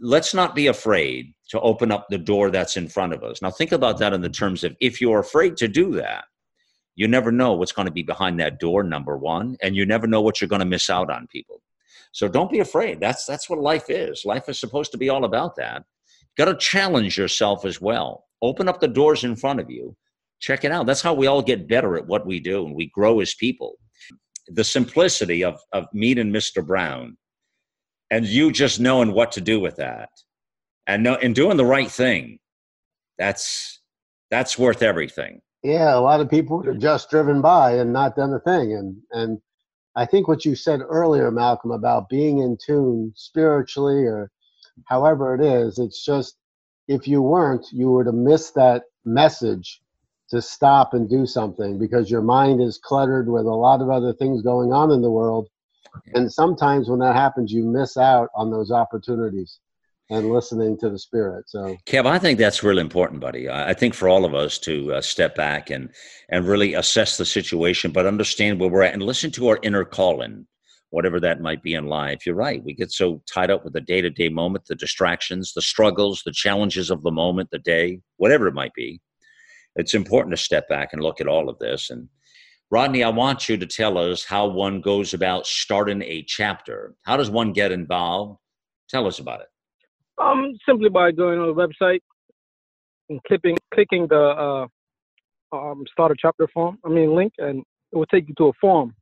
let's 0.01 0.35
not 0.35 0.55
be 0.55 0.67
afraid 0.67 1.35
to 1.51 1.61
open 1.61 1.93
up 1.93 2.07
the 2.09 2.19
door 2.19 2.51
that's 2.51 2.77
in 2.77 2.89
front 2.89 3.13
of 3.13 3.23
us. 3.23 3.43
Now, 3.43 3.51
think 3.51 3.73
about 3.73 3.99
that 3.99 4.13
in 4.13 4.21
the 4.21 4.29
terms 4.29 4.65
of 4.65 4.77
if 4.81 5.01
you're 5.01 5.21
afraid 5.21 5.57
to 5.59 5.69
do 5.69 5.93
that, 5.93 6.25
you 6.97 7.09
never 7.09 7.33
know 7.33 7.53
what's 7.53 7.73
going 7.73 7.87
to 7.87 7.93
be 7.93 8.03
behind 8.03 8.39
that 8.41 8.61
door 8.61 8.83
number 8.83 9.17
one 9.17 9.57
and 9.63 9.75
you 9.75 9.85
never 9.85 10.07
know 10.07 10.21
what 10.21 10.41
you're 10.41 10.49
going 10.49 10.61
to 10.61 10.67
miss 10.67 10.89
out 10.89 11.11
on 11.11 11.27
people. 11.27 11.61
So 12.13 12.29
don't 12.29 12.51
be 12.51 12.61
afraid. 12.61 13.01
That's 13.01 13.27
that's 13.27 13.51
what 13.51 13.59
life 13.59 13.87
is. 13.89 14.25
Life 14.25 14.49
is 14.49 14.61
supposed 14.61 14.93
to 14.93 14.99
be 14.99 15.09
all 15.09 15.25
about 15.25 15.57
that. 15.57 15.83
Got 16.37 16.45
to 16.47 16.57
challenge 16.57 17.19
yourself 17.19 17.65
as 17.65 17.81
well. 17.81 18.27
Open 18.43 18.69
up 18.69 18.81
the 18.81 18.89
doors 18.89 19.25
in 19.25 19.35
front 19.35 19.59
of 19.59 19.71
you. 19.71 19.97
Check 20.39 20.65
it 20.65 20.71
out. 20.71 20.87
That's 20.87 21.03
how 21.03 21.15
we 21.15 21.27
all 21.27 21.43
get 21.43 21.69
better 21.69 21.97
at 21.97 22.07
what 22.07 22.27
we 22.27 22.39
do 22.39 22.65
and 22.67 22.75
we 22.75 22.91
grow 22.91 23.21
as 23.21 23.35
people. 23.35 23.79
The 24.47 24.65
simplicity 24.65 25.43
of 25.43 25.59
of 25.73 25.87
meet 25.93 26.19
and 26.19 26.33
mr 26.33 26.65
brown 26.65 27.17
and 28.15 28.27
you 28.27 28.53
just 28.53 28.81
knowing 28.81 29.13
what 29.13 29.33
to 29.33 29.41
do 29.41 29.61
with 29.61 29.77
that 29.77 30.11
and 30.87 31.03
know 31.03 31.15
and 31.17 31.35
doing 31.35 31.57
the 31.57 31.65
right 31.65 31.91
thing 31.91 32.39
that's 33.19 33.81
that's 34.31 34.59
worth 34.59 34.83
everything 34.83 35.41
yeah, 35.65 35.97
a 35.97 35.99
lot 35.99 36.21
of 36.21 36.29
people 36.29 36.63
are 36.69 36.75
just 36.75 37.09
driven 37.09 37.41
by 37.41 37.73
and 37.73 37.91
not 37.91 38.17
done 38.17 38.35
a 38.35 38.39
thing. 38.39 38.75
And 38.75 38.99
and 39.13 39.41
I 39.97 40.05
think 40.05 40.29
what 40.29 40.45
you 40.45 40.55
said 40.55 40.81
earlier, 40.83 41.31
Malcolm, 41.31 41.71
about 41.71 42.11
being 42.11 42.39
in 42.39 42.59
tune 42.65 43.13
spiritually 43.17 44.05
or 44.05 44.31
however 44.85 45.35
it 45.35 45.41
is, 45.41 45.79
it's 45.79 46.05
just 46.05 46.37
if 46.87 47.09
you 47.09 47.23
weren't, 47.23 47.67
you 47.73 47.89
were 47.89 48.05
to 48.05 48.13
miss 48.13 48.51
that 48.51 48.83
message 49.07 49.81
to 50.29 50.43
stop 50.43 50.93
and 50.93 51.09
do 51.09 51.25
something 51.25 51.79
because 51.79 52.11
your 52.11 52.23
mind 52.23 52.61
is 52.61 52.79
cluttered 52.83 53.31
with 53.31 53.47
a 53.47 53.55
lot 53.55 53.81
of 53.81 53.89
other 53.89 54.13
things 54.13 54.43
going 54.43 54.71
on 54.71 54.91
in 54.91 55.01
the 55.01 55.11
world. 55.11 55.49
And 56.15 56.33
sometimes 56.33 56.89
when 56.89 57.01
that 57.01 57.17
happens, 57.17 57.53
you 57.53 57.65
miss 57.65 57.97
out 57.97 58.29
on 58.35 58.51
those 58.51 58.71
opportunities 58.71 59.59
and 60.11 60.31
listening 60.31 60.79
to 60.79 60.91
the 60.91 60.99
spirit. 60.99 61.49
So, 61.49 61.77
Kev, 61.87 62.07
I 62.07 62.19
think 62.19 62.39
that's 62.39 62.63
really 62.63 62.83
important, 62.83 63.21
buddy. 63.21 63.49
I 63.49 63.73
think 63.73 63.95
for 63.95 64.09
all 64.09 64.25
of 64.25 64.35
us 64.35 64.59
to 64.61 64.95
uh, 64.95 65.01
step 65.01 65.35
back 65.35 65.71
and 65.71 65.89
and 66.29 66.47
really 66.47 66.75
assess 66.75 67.17
the 67.17 67.25
situation, 67.25 67.91
but 67.91 68.07
understand 68.07 68.61
where 68.61 68.69
we're 68.69 68.83
at 68.83 68.95
and 68.95 69.03
listen 69.03 69.31
to 69.33 69.49
our 69.49 69.59
inner 69.63 69.85
calling, 69.85 70.47
whatever 70.91 71.19
that 71.21 71.41
might 71.41 71.63
be 71.63 71.75
in 71.75 71.87
life. 71.87 72.27
You're 72.27 72.35
right. 72.35 72.63
We 72.63 72.75
get 72.75 72.93
so 72.93 73.23
tied 73.27 73.51
up 73.51 73.65
with 73.65 73.73
the 73.73 73.81
day 73.81 74.01
to 74.01 74.11
day 74.11 74.29
moment, 74.29 74.67
the 74.67 74.75
distractions, 74.75 75.53
the 75.55 75.63
struggles, 75.63 76.23
the 76.25 76.33
challenges 76.33 76.91
of 76.91 77.03
the 77.03 77.11
moment, 77.11 77.51
the 77.51 77.59
day, 77.59 78.01
whatever 78.19 78.47
it 78.47 78.55
might 78.55 78.75
be. 78.75 79.01
It's 79.77 79.95
important 79.95 80.37
to 80.37 80.43
step 80.43 80.69
back 80.69 80.93
and 80.93 81.03
look 81.03 81.21
at 81.21 81.27
all 81.29 81.49
of 81.49 81.59
this. 81.59 81.91
And 81.91 82.09
Rodney, 82.71 83.05
I 83.05 83.11
want 83.11 83.49
you 83.49 83.57
to 83.57 83.67
tell 83.67 83.99
us 83.99 84.25
how 84.25 84.47
one 84.47 84.81
goes 84.81 85.15
about 85.15 85.47
starting 85.47 86.03
a 86.03 86.23
chapter. 86.23 86.95
How 87.05 87.17
does 87.17 87.31
one 87.31 87.53
get 87.53 87.73
involved? 87.73 88.39
Tell 88.89 89.07
us 89.07 89.19
about 89.19 89.41
it. 89.41 89.49
Um, 90.21 90.53
simply 90.67 90.89
by 90.89 91.13
going 91.13 91.39
on 91.39 91.49
the 91.49 91.55
website 91.55 92.01
and 93.09 93.23
clicking 93.25 93.57
clicking 93.73 94.07
the 94.09 94.69
uh, 95.53 95.57
um, 95.57 95.85
start 95.91 96.13
a 96.13 96.15
chapter 96.19 96.49
form. 96.53 96.79
I 96.85 96.89
mean 96.89 97.15
link, 97.15 97.33
and 97.39 97.63
it 97.93 97.97
will 97.97 98.07
take 98.07 98.29
you 98.29 98.35
to 98.39 98.49
a 98.49 98.53
form. 98.61 98.95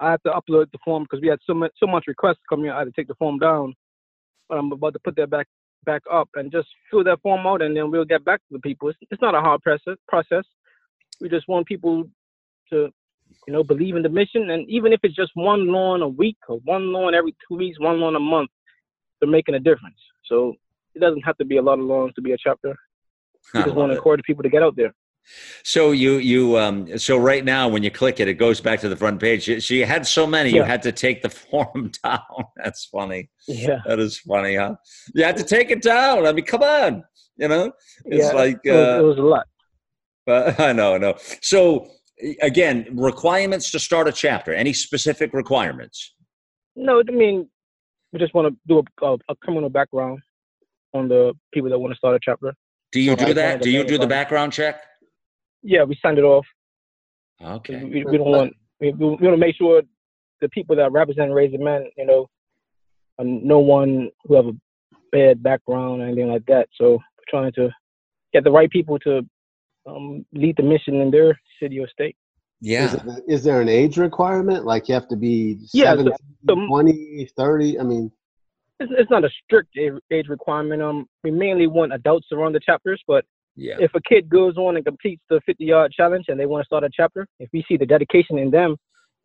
I 0.00 0.10
have 0.10 0.22
to 0.22 0.30
upload 0.30 0.70
the 0.72 0.78
form 0.84 1.04
because 1.04 1.20
we 1.20 1.28
had 1.28 1.38
so 1.46 1.54
much 1.54 1.72
so 1.78 1.86
much 1.86 2.04
requests 2.06 2.40
coming. 2.48 2.70
I 2.70 2.78
had 2.78 2.84
to 2.84 2.92
take 2.92 3.08
the 3.08 3.14
form 3.14 3.38
down, 3.38 3.74
but 4.48 4.58
I'm 4.58 4.72
about 4.72 4.94
to 4.94 5.00
put 5.00 5.16
that 5.16 5.30
back 5.30 5.46
back 5.84 6.02
up 6.10 6.28
and 6.34 6.50
just 6.50 6.68
fill 6.90 7.04
that 7.04 7.20
form 7.22 7.46
out, 7.46 7.62
and 7.62 7.76
then 7.76 7.90
we'll 7.90 8.04
get 8.04 8.24
back 8.24 8.40
to 8.40 8.52
the 8.52 8.60
people. 8.60 8.88
It's, 8.88 8.98
it's 9.10 9.22
not 9.22 9.34
a 9.34 9.40
hard 9.40 9.62
process. 9.62 9.96
Process. 10.08 10.44
We 11.20 11.28
just 11.28 11.46
want 11.48 11.66
people 11.66 12.04
to, 12.70 12.90
you 13.46 13.52
know, 13.52 13.62
believe 13.62 13.96
in 13.96 14.02
the 14.02 14.08
mission, 14.08 14.50
and 14.50 14.68
even 14.68 14.92
if 14.92 15.00
it's 15.02 15.14
just 15.14 15.32
one 15.34 15.68
lawn 15.68 16.02
a 16.02 16.08
week 16.08 16.38
or 16.48 16.58
one 16.64 16.92
lawn 16.92 17.14
every 17.14 17.34
two 17.48 17.56
weeks, 17.56 17.78
one 17.80 18.00
lawn 18.00 18.16
a 18.16 18.20
month, 18.20 18.50
they're 19.20 19.30
making 19.30 19.54
a 19.54 19.60
difference. 19.60 19.98
So 20.26 20.54
it 20.94 21.00
doesn't 21.00 21.22
have 21.22 21.36
to 21.38 21.44
be 21.44 21.56
a 21.56 21.62
lot 21.62 21.78
of 21.78 21.84
loans 21.84 22.14
to 22.14 22.22
be 22.22 22.32
a 22.32 22.36
chapter. 22.38 22.74
We 23.52 23.62
just 23.62 23.74
want 23.74 23.92
to 23.92 23.96
encourage 23.96 24.22
people 24.22 24.42
to 24.42 24.48
get 24.48 24.62
out 24.62 24.76
there. 24.76 24.94
So 25.62 25.92
you 25.92 26.18
you 26.18 26.58
um 26.58 26.98
so 26.98 27.16
right 27.16 27.44
now 27.44 27.68
when 27.68 27.82
you 27.82 27.90
click 27.90 28.20
it, 28.20 28.28
it 28.28 28.34
goes 28.34 28.60
back 28.60 28.80
to 28.80 28.88
the 28.88 28.96
front 28.96 29.20
page. 29.20 29.44
So 29.64 29.74
you 29.74 29.86
had 29.86 30.06
so 30.06 30.26
many, 30.26 30.50
yeah. 30.50 30.56
you 30.56 30.62
had 30.62 30.82
to 30.82 30.92
take 30.92 31.22
the 31.22 31.30
form 31.50 31.92
down. 32.02 32.44
That's 32.56 32.84
funny. 32.86 33.30
Yeah, 33.48 33.80
that 33.86 33.98
is 33.98 34.18
funny, 34.18 34.56
huh? 34.56 34.76
You 35.14 35.24
had 35.24 35.36
to 35.38 35.44
take 35.44 35.70
it 35.70 35.82
down. 35.82 36.26
I 36.26 36.32
mean, 36.32 36.44
come 36.44 36.62
on, 36.62 37.04
you 37.36 37.48
know, 37.48 37.72
it's 38.04 38.26
yeah, 38.26 38.32
like 38.32 38.60
it 38.64 38.72
was, 38.72 38.86
uh, 38.86 38.98
it 39.00 39.06
was 39.06 39.18
a 39.18 39.22
lot. 39.22 39.46
But 40.26 40.60
I 40.68 40.72
know, 40.72 40.94
I 40.94 40.98
know. 40.98 41.14
So 41.40 41.88
again, 42.42 42.86
requirements 42.92 43.70
to 43.72 43.78
start 43.78 44.08
a 44.08 44.12
chapter. 44.12 44.54
Any 44.54 44.72
specific 44.72 45.32
requirements? 45.32 46.14
No, 46.76 47.02
I 47.06 47.12
mean 47.12 47.48
we 48.14 48.20
just 48.20 48.32
want 48.32 48.48
to 48.48 48.56
do 48.68 48.78
a, 48.78 49.06
a, 49.06 49.18
a, 49.28 49.36
criminal 49.42 49.68
background 49.68 50.20
on 50.94 51.08
the 51.08 51.34
people 51.52 51.68
that 51.68 51.78
want 51.78 51.92
to 51.92 51.98
start 51.98 52.14
a 52.14 52.20
chapter. 52.22 52.54
Do 52.92 53.00
you 53.00 53.16
so 53.18 53.26
do 53.26 53.34
that? 53.34 53.60
Do 53.60 53.70
you 53.70 53.82
do 53.84 53.98
the 53.98 54.06
background 54.06 54.52
check? 54.52 54.80
Yeah, 55.64 55.82
we 55.82 55.98
signed 56.00 56.18
it 56.18 56.24
off. 56.24 56.46
Okay. 57.42 57.82
We, 57.82 58.04
we 58.04 58.16
don't 58.16 58.30
want 58.30 58.52
we, 58.80 58.92
we 58.92 59.06
want 59.06 59.20
to 59.20 59.36
make 59.36 59.56
sure 59.56 59.82
the 60.40 60.48
people 60.50 60.76
that 60.76 60.92
represent 60.92 61.32
raising 61.32 61.64
men, 61.64 61.86
you 61.96 62.06
know, 62.06 62.28
no 63.18 63.58
one 63.58 64.10
who 64.24 64.34
have 64.36 64.46
a 64.46 64.52
bad 65.10 65.42
background 65.42 66.00
or 66.00 66.06
anything 66.06 66.28
like 66.28 66.46
that. 66.46 66.68
So 66.80 66.92
we're 66.92 67.24
trying 67.28 67.52
to 67.54 67.70
get 68.32 68.44
the 68.44 68.50
right 68.52 68.70
people 68.70 68.98
to 69.00 69.22
um, 69.86 70.24
lead 70.32 70.56
the 70.56 70.62
mission 70.62 71.00
in 71.00 71.10
their 71.10 71.38
city 71.60 71.78
or 71.78 71.88
state. 71.88 72.16
Yeah. 72.60 72.86
Is, 72.86 72.94
it, 72.94 73.24
is, 73.28 73.44
there 73.44 73.60
an 73.60 73.68
age 73.68 73.96
requirement? 73.98 74.64
Like 74.64 74.88
you 74.88 74.94
have 74.94 75.08
to 75.08 75.16
be 75.16 75.58
yeah, 75.72 75.90
17, 75.90 76.12
so, 76.48 76.54
so 76.54 76.66
20, 76.66 77.30
30? 77.36 77.80
I 77.80 77.82
mean, 77.82 78.10
it's, 78.80 78.92
it's 78.96 79.10
not 79.10 79.24
a 79.24 79.30
strict 79.44 79.76
age 80.10 80.28
requirement. 80.28 80.82
Um, 80.82 81.06
we 81.22 81.30
mainly 81.30 81.66
want 81.66 81.92
adults 81.92 82.28
to 82.28 82.36
run 82.36 82.52
the 82.52 82.60
chapters, 82.60 83.02
but 83.06 83.24
yeah. 83.56 83.76
if 83.78 83.90
a 83.94 84.00
kid 84.00 84.28
goes 84.28 84.56
on 84.56 84.76
and 84.76 84.84
completes 84.84 85.22
the 85.30 85.40
50 85.46 85.64
yard 85.64 85.92
challenge 85.92 86.26
and 86.28 86.38
they 86.38 86.46
want 86.46 86.62
to 86.62 86.66
start 86.66 86.84
a 86.84 86.90
chapter, 86.92 87.26
if 87.38 87.48
we 87.52 87.64
see 87.68 87.76
the 87.76 87.86
dedication 87.86 88.38
in 88.38 88.50
them, 88.50 88.76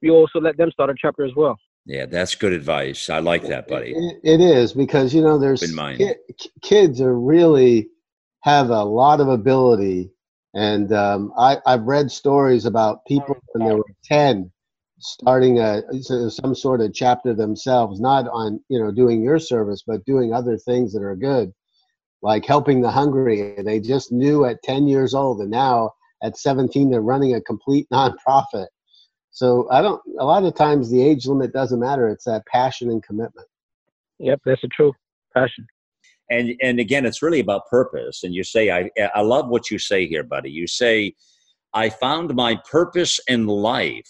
we 0.02 0.10
also 0.10 0.40
let 0.40 0.58
them 0.58 0.72
start 0.72 0.90
a 0.90 0.96
chapter 1.00 1.26
as 1.26 1.32
well. 1.36 1.58
Yeah, 1.86 2.06
that's 2.06 2.36
good 2.36 2.54
advice. 2.54 3.10
I 3.10 3.20
like 3.20 3.48
that, 3.48 3.68
buddy. 3.68 3.94
it, 3.96 4.20
it 4.24 4.42
is 4.42 4.74
because 4.74 5.14
you 5.14 5.22
know 5.22 5.40
there's 5.40 5.64
In 5.64 5.74
mind. 5.74 5.98
ki- 5.98 6.50
kids 6.62 7.02
are 7.02 7.18
really 7.18 7.88
have 8.42 8.70
a 8.70 8.84
lot 8.84 9.20
of 9.20 9.28
ability, 9.28 10.12
and 10.54 10.92
um, 10.94 11.32
I 11.38 11.58
I've 11.66 11.84
read 11.84 12.12
stories 12.12 12.66
about 12.66 13.06
people 13.06 13.38
when 13.54 13.68
they 13.68 13.74
were 13.74 13.84
ten 14.04 14.52
starting 15.00 15.60
a 15.60 15.82
some 16.30 16.54
sort 16.56 16.82
of 16.82 16.94
chapter 16.94 17.34
themselves, 17.34 18.00
not 18.00 18.28
on 18.30 18.60
you 18.70 18.80
know 18.80 18.92
doing 18.92 19.22
your 19.24 19.40
service, 19.40 19.84
but 19.86 20.06
doing 20.06 20.34
other 20.34 20.58
things 20.58 20.94
that 20.94 21.04
are 21.04 21.16
good, 21.16 21.54
like 22.22 22.46
helping 22.46 22.82
the 22.82 22.92
hungry. 22.92 23.56
They 23.64 23.80
just 23.80 24.12
knew 24.12 24.46
at 24.46 24.64
ten 24.64 24.88
years 24.88 25.14
old, 25.14 25.42
and 25.42 25.52
now 25.52 25.92
at 26.24 26.38
seventeen 26.38 26.90
they're 26.90 27.02
running 27.02 27.36
a 27.36 27.42
complete 27.42 27.88
nonprofit. 27.94 28.68
So 29.32 29.70
I 29.72 29.82
don't. 29.82 30.02
A 30.20 30.26
lot 30.26 30.44
of 30.44 30.56
times 30.56 30.90
the 30.90 31.02
age 31.02 31.26
limit 31.26 31.54
doesn't 31.54 31.80
matter. 31.80 32.10
It's 32.10 32.26
that 32.26 32.46
passion 32.48 32.90
and 32.90 33.04
commitment. 33.04 33.48
Yep, 34.20 34.42
that's 34.46 34.62
the 34.62 34.68
truth. 34.68 34.96
Passion. 35.34 35.66
And 36.30 36.54
and 36.62 36.80
again 36.80 37.06
it's 37.06 37.22
really 37.22 37.40
about 37.40 37.68
purpose. 37.70 38.24
And 38.24 38.34
you 38.34 38.44
say 38.44 38.72
i 38.72 38.90
i 39.16 39.22
love 39.22 39.48
what 39.50 39.72
you 39.72 39.80
say 39.80 40.08
here 40.08 40.24
buddy. 40.24 40.52
You 40.52 40.68
say 40.68 41.14
i 41.74 41.90
found 41.90 42.34
my 42.36 42.58
purpose 42.70 43.20
in 43.28 43.48
life 43.48 44.10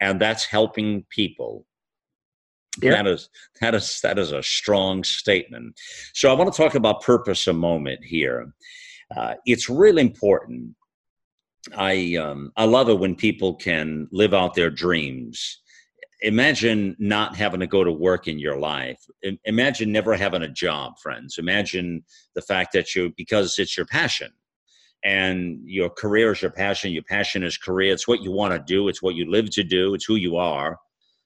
and 0.00 0.20
that's 0.20 0.44
helping 0.44 1.04
people. 1.10 1.66
Yeah. 2.82 2.90
that 2.90 3.06
is 3.06 3.30
that 3.60 3.74
is 3.74 4.00
that 4.02 4.18
is 4.18 4.32
a 4.32 4.42
strong 4.42 5.04
statement. 5.04 5.78
So 6.12 6.30
i 6.30 6.34
want 6.34 6.52
to 6.52 6.62
talk 6.62 6.74
about 6.74 7.02
purpose 7.02 7.46
a 7.46 7.52
moment 7.52 8.04
here. 8.04 8.52
Uh, 9.16 9.34
it's 9.46 9.68
really 9.68 10.02
important. 10.02 10.74
I 11.76 12.16
um, 12.16 12.52
i 12.56 12.64
love 12.64 12.88
it 12.88 12.98
when 12.98 13.14
people 13.14 13.54
can 13.54 14.08
live 14.12 14.34
out 14.34 14.54
their 14.54 14.70
dreams 14.70 15.60
imagine 16.24 16.96
not 16.98 17.36
having 17.36 17.60
to 17.60 17.66
go 17.66 17.84
to 17.84 17.92
work 17.92 18.26
in 18.26 18.38
your 18.38 18.58
life. 18.58 18.98
Imagine 19.44 19.92
never 19.92 20.14
having 20.14 20.42
a 20.42 20.48
job 20.48 20.98
friends. 20.98 21.36
Imagine 21.38 22.02
the 22.34 22.40
fact 22.40 22.72
that 22.72 22.94
you 22.94 23.12
because 23.16 23.58
it's 23.58 23.76
your 23.76 23.86
passion 23.86 24.30
and 25.04 25.60
your 25.64 25.90
career 25.90 26.32
is 26.32 26.40
your 26.40 26.50
passion 26.50 26.90
your 26.90 27.02
passion 27.02 27.42
is 27.42 27.58
career 27.58 27.92
it's 27.92 28.08
what 28.08 28.22
you 28.22 28.32
want 28.32 28.54
to 28.54 28.58
do 28.58 28.88
it's 28.88 29.02
what 29.02 29.14
you 29.14 29.30
live 29.30 29.50
to 29.50 29.62
do 29.62 29.92
it's 29.92 30.06
who 30.06 30.16
you 30.16 30.36
are. 30.36 30.78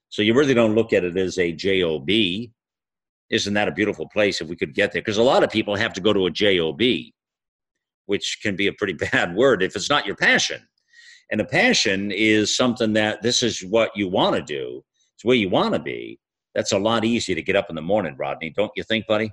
So 0.09 0.23
you 0.23 0.35
really 0.35 0.55
don't 0.55 0.75
look 0.75 0.93
at 0.93 1.05
it 1.05 1.17
as 1.17 1.39
a 1.39 1.53
job 1.53 2.11
isn't 3.31 3.55
that 3.55 3.69
a 3.69 3.73
beautiful 3.73 4.09
place 4.09 4.41
if 4.41 4.49
we 4.49 4.57
could 4.57 4.75
get 4.75 4.93
there? 4.93 5.03
Because 5.03 5.19
a 5.19 5.23
lot 5.23 5.45
of 5.45 5.51
people 5.51 5.77
have 5.77 5.93
to 5.93 6.01
go 6.01 6.13
to 6.13 6.27
a 6.27 6.31
job 6.31 6.81
which 8.07 8.39
can 8.43 8.57
be 8.57 8.67
a 8.67 8.73
pretty 8.73 8.95
bad 9.13 9.37
word 9.37 9.63
if 9.63 9.77
it's 9.77 9.91
not 9.91 10.07
your 10.07 10.17
passion 10.17 10.67
and 11.31 11.41
a 11.41 11.45
passion 11.45 12.11
is 12.11 12.57
something 12.57 12.93
that 12.93 13.23
this 13.23 13.43
is 13.43 13.65
what 13.65 13.91
you 13.95 14.09
want 14.09 14.35
to 14.35 14.43
do 14.43 14.83
it's 15.15 15.25
where 15.25 15.37
you 15.37 15.49
want 15.49 15.75
to 15.75 15.81
be 15.81 16.19
that's 16.55 16.73
a 16.73 16.79
lot 16.79 17.05
easier 17.05 17.35
to 17.35 17.43
get 17.43 17.57
up 17.57 17.67
in 17.71 17.77
the 17.77 17.83
morning 17.83 18.15
rodney 18.19 18.51
don't 18.51 18.73
you 18.77 18.83
think 18.83 19.07
buddy 19.07 19.31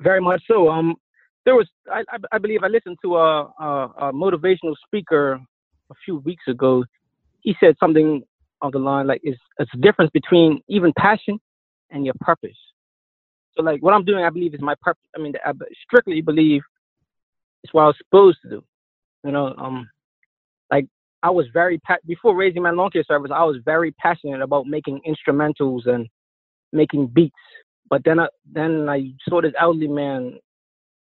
Very 0.00 0.20
much 0.20 0.42
so. 0.46 0.68
Um, 0.70 0.94
there 1.44 1.56
was, 1.56 1.68
I, 1.90 2.04
I, 2.30 2.38
believe, 2.38 2.62
I 2.62 2.68
listened 2.68 2.98
to 3.02 3.16
a, 3.16 3.42
a, 3.58 3.92
a 3.98 4.12
motivational 4.12 4.74
speaker 4.86 5.40
a 5.90 5.94
few 6.04 6.18
weeks 6.18 6.44
ago. 6.46 6.84
He 7.40 7.56
said 7.58 7.74
something 7.80 8.22
on 8.60 8.70
the 8.72 8.78
line 8.78 9.06
like, 9.06 9.20
"It's 9.22 9.40
it's 9.58 9.70
a 9.72 9.78
difference 9.78 10.10
between 10.12 10.60
even 10.68 10.92
passion 10.98 11.38
and 11.90 12.04
your 12.04 12.14
purpose." 12.20 12.58
So, 13.56 13.62
like, 13.62 13.82
what 13.82 13.94
I'm 13.94 14.04
doing, 14.04 14.24
I 14.24 14.30
believe, 14.30 14.54
is 14.54 14.60
my 14.60 14.74
purpose. 14.82 15.02
I 15.16 15.20
mean, 15.20 15.34
I 15.44 15.52
strictly 15.84 16.20
believe 16.20 16.62
it's 17.62 17.72
what 17.72 17.84
I 17.84 17.86
was 17.86 17.96
supposed 17.98 18.38
to 18.42 18.50
do. 18.50 18.64
You 19.24 19.32
know, 19.32 19.54
um, 19.56 19.88
I 21.22 21.30
was 21.30 21.46
very 21.52 21.78
pa- 21.78 21.96
before 22.06 22.36
Raising 22.36 22.62
Men 22.62 22.76
lawn 22.76 22.90
care 22.90 23.04
service, 23.04 23.30
I 23.34 23.44
was 23.44 23.56
very 23.64 23.92
passionate 23.92 24.40
about 24.40 24.66
making 24.66 25.00
instrumentals 25.06 25.86
and 25.86 26.08
making 26.72 27.08
beats. 27.08 27.34
But 27.90 28.04
then 28.04 28.20
I 28.20 28.28
then 28.50 28.88
I 28.88 29.12
saw 29.28 29.40
this 29.40 29.54
elderly 29.58 29.88
man 29.88 30.38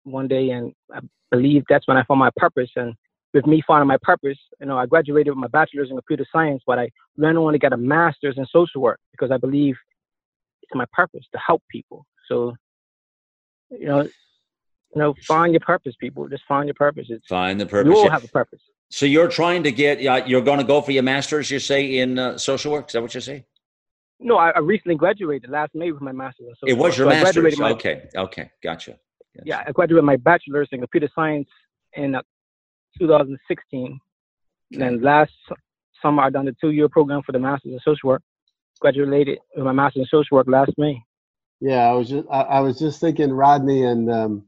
one 0.04 0.28
day, 0.28 0.52
and 0.52 0.74
I 0.94 1.00
believe 1.32 1.64
that's 1.68 1.88
when 1.88 1.98
I 1.98 2.04
found 2.04 2.20
my 2.20 2.32
purpose. 2.38 2.70
And 2.76 2.94
with 3.34 3.46
me 3.46 3.62
finding 3.66 3.88
my 3.88 3.98
purpose, 4.02 4.38
you 4.60 4.68
know, 4.68 4.78
I 4.78 4.86
graduated 4.86 5.32
with 5.32 5.40
my 5.40 5.48
bachelor's 5.48 5.90
in 5.90 5.98
computer 5.98 6.26
science, 6.32 6.64
but 6.66 6.80
I 6.80 6.90
went 7.18 7.38
on 7.38 7.54
to 7.54 7.60
get 7.60 7.74
a 7.74 7.78
master's 7.78 8.38
in 8.38 8.46
social 8.52 8.82
work 8.82 9.00
because 9.12 9.32
I 9.32 9.38
believe 9.38 9.76
it's 10.64 10.76
my 10.76 10.86
purpose 10.94 11.26
to 11.34 11.40
help 11.46 11.62
people. 11.70 12.06
So, 12.28 12.56
you 13.72 13.88
know, 13.88 14.02
you 14.04 15.02
know, 15.02 15.14
find 15.28 15.54
your 15.54 15.60
purpose, 15.60 15.96
people. 16.00 16.28
Just 16.28 16.44
find 16.48 16.68
your 16.68 16.76
purpose. 16.76 17.08
It's 17.10 17.28
find 17.28 17.60
the 17.60 17.66
purpose. 17.66 17.86
you 17.86 17.96
all 17.96 18.10
have 18.10 18.24
a 18.24 18.28
purpose. 18.28 18.62
So 18.90 19.06
you're 19.06 19.28
trying 19.28 19.64
to 19.64 19.72
get 19.72 20.06
uh, 20.06 20.24
you're 20.26 20.42
going 20.42 20.58
to 20.60 20.64
go 20.66 20.82
for 20.82 20.92
your 20.92 21.04
master's 21.04 21.50
you 21.52 21.60
say 21.60 22.00
in 22.00 22.18
uh, 22.20 22.38
social 22.38 22.72
work 22.72 22.88
is 22.88 22.94
that 22.94 23.02
what 23.02 23.14
you 23.16 23.22
say 23.22 23.46
No, 24.20 24.38
I, 24.38 24.50
I 24.52 24.60
recently 24.60 24.96
graduated 24.96 25.50
last 25.50 25.74
May 25.76 25.92
with 25.92 26.02
my 26.02 26.12
master's 26.12 26.48
in 26.64 26.70
it 26.70 26.78
was 26.78 26.98
your 26.98 27.08
So 27.08 27.12
I 27.12 27.24
master's 27.24 27.56
graduated 27.56 27.60
my- 27.60 27.72
okay 27.72 28.10
okay 28.16 28.52
gotcha, 28.64 28.92
gotcha. 29.36 29.46
yeah, 29.46 29.64
I 29.68 29.72
graduated 29.72 30.06
my 30.06 30.18
bachelor's 30.18 30.70
in 30.72 30.80
computer 30.80 31.10
science 31.16 31.48
in 31.94 32.16
uh, 32.16 32.22
2016. 33.00 34.00
And 34.72 34.82
then 34.82 35.02
last 35.02 35.32
summer, 36.02 36.22
I 36.24 36.30
done 36.30 36.46
the 36.46 36.56
two-year 36.62 36.90
program 36.90 37.22
for 37.26 37.32
the 37.32 37.40
master's 37.40 37.74
in 37.74 37.80
social 37.84 38.10
work. 38.10 38.22
Graduated 38.82 39.40
with 39.56 39.66
my 39.66 39.72
master's 39.72 40.02
in 40.02 40.06
social 40.06 40.36
work 40.38 40.48
last 40.48 40.72
May. 40.78 41.02
Yeah, 41.60 41.90
I 41.90 41.94
was 41.94 42.10
just 42.10 42.28
I, 42.32 42.42
I 42.42 42.60
was 42.62 42.80
just 42.80 43.02
thinking, 43.02 43.32
Rodney, 43.32 43.84
and 43.84 44.10
um, 44.12 44.44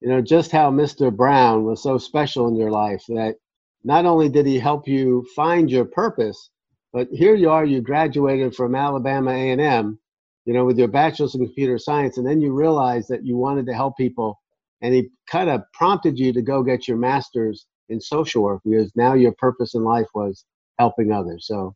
you 0.00 0.08
know 0.08 0.20
just 0.20 0.50
how 0.50 0.70
Mr. 0.70 1.14
Brown 1.14 1.64
was 1.64 1.82
so 1.82 1.98
special 1.98 2.48
in 2.48 2.56
your 2.56 2.70
life 2.70 3.04
that 3.08 3.36
not 3.84 4.06
only 4.06 4.28
did 4.28 4.46
he 4.46 4.58
help 4.58 4.88
you 4.88 5.26
find 5.36 5.70
your 5.70 5.84
purpose, 5.84 6.50
but 6.92 7.08
here 7.12 7.34
you 7.34 7.50
are, 7.50 7.64
you 7.64 7.80
graduated 7.80 8.54
from 8.54 8.74
Alabama 8.74 9.30
A&M, 9.30 9.98
you 10.46 10.54
know, 10.54 10.64
with 10.64 10.78
your 10.78 10.88
bachelor's 10.88 11.34
in 11.34 11.44
computer 11.44 11.78
science, 11.78 12.18
and 12.18 12.26
then 12.26 12.40
you 12.40 12.52
realized 12.52 13.08
that 13.08 13.24
you 13.24 13.36
wanted 13.36 13.66
to 13.66 13.74
help 13.74 13.96
people, 13.96 14.40
and 14.80 14.94
he 14.94 15.08
kind 15.30 15.50
of 15.50 15.62
prompted 15.72 16.18
you 16.18 16.32
to 16.32 16.42
go 16.42 16.62
get 16.62 16.88
your 16.88 16.96
master's 16.96 17.66
in 17.88 18.00
social 18.00 18.42
work 18.42 18.62
because 18.64 18.90
now 18.96 19.14
your 19.14 19.32
purpose 19.32 19.74
in 19.74 19.84
life 19.84 20.06
was 20.14 20.44
helping 20.78 21.12
others. 21.12 21.46
So 21.46 21.74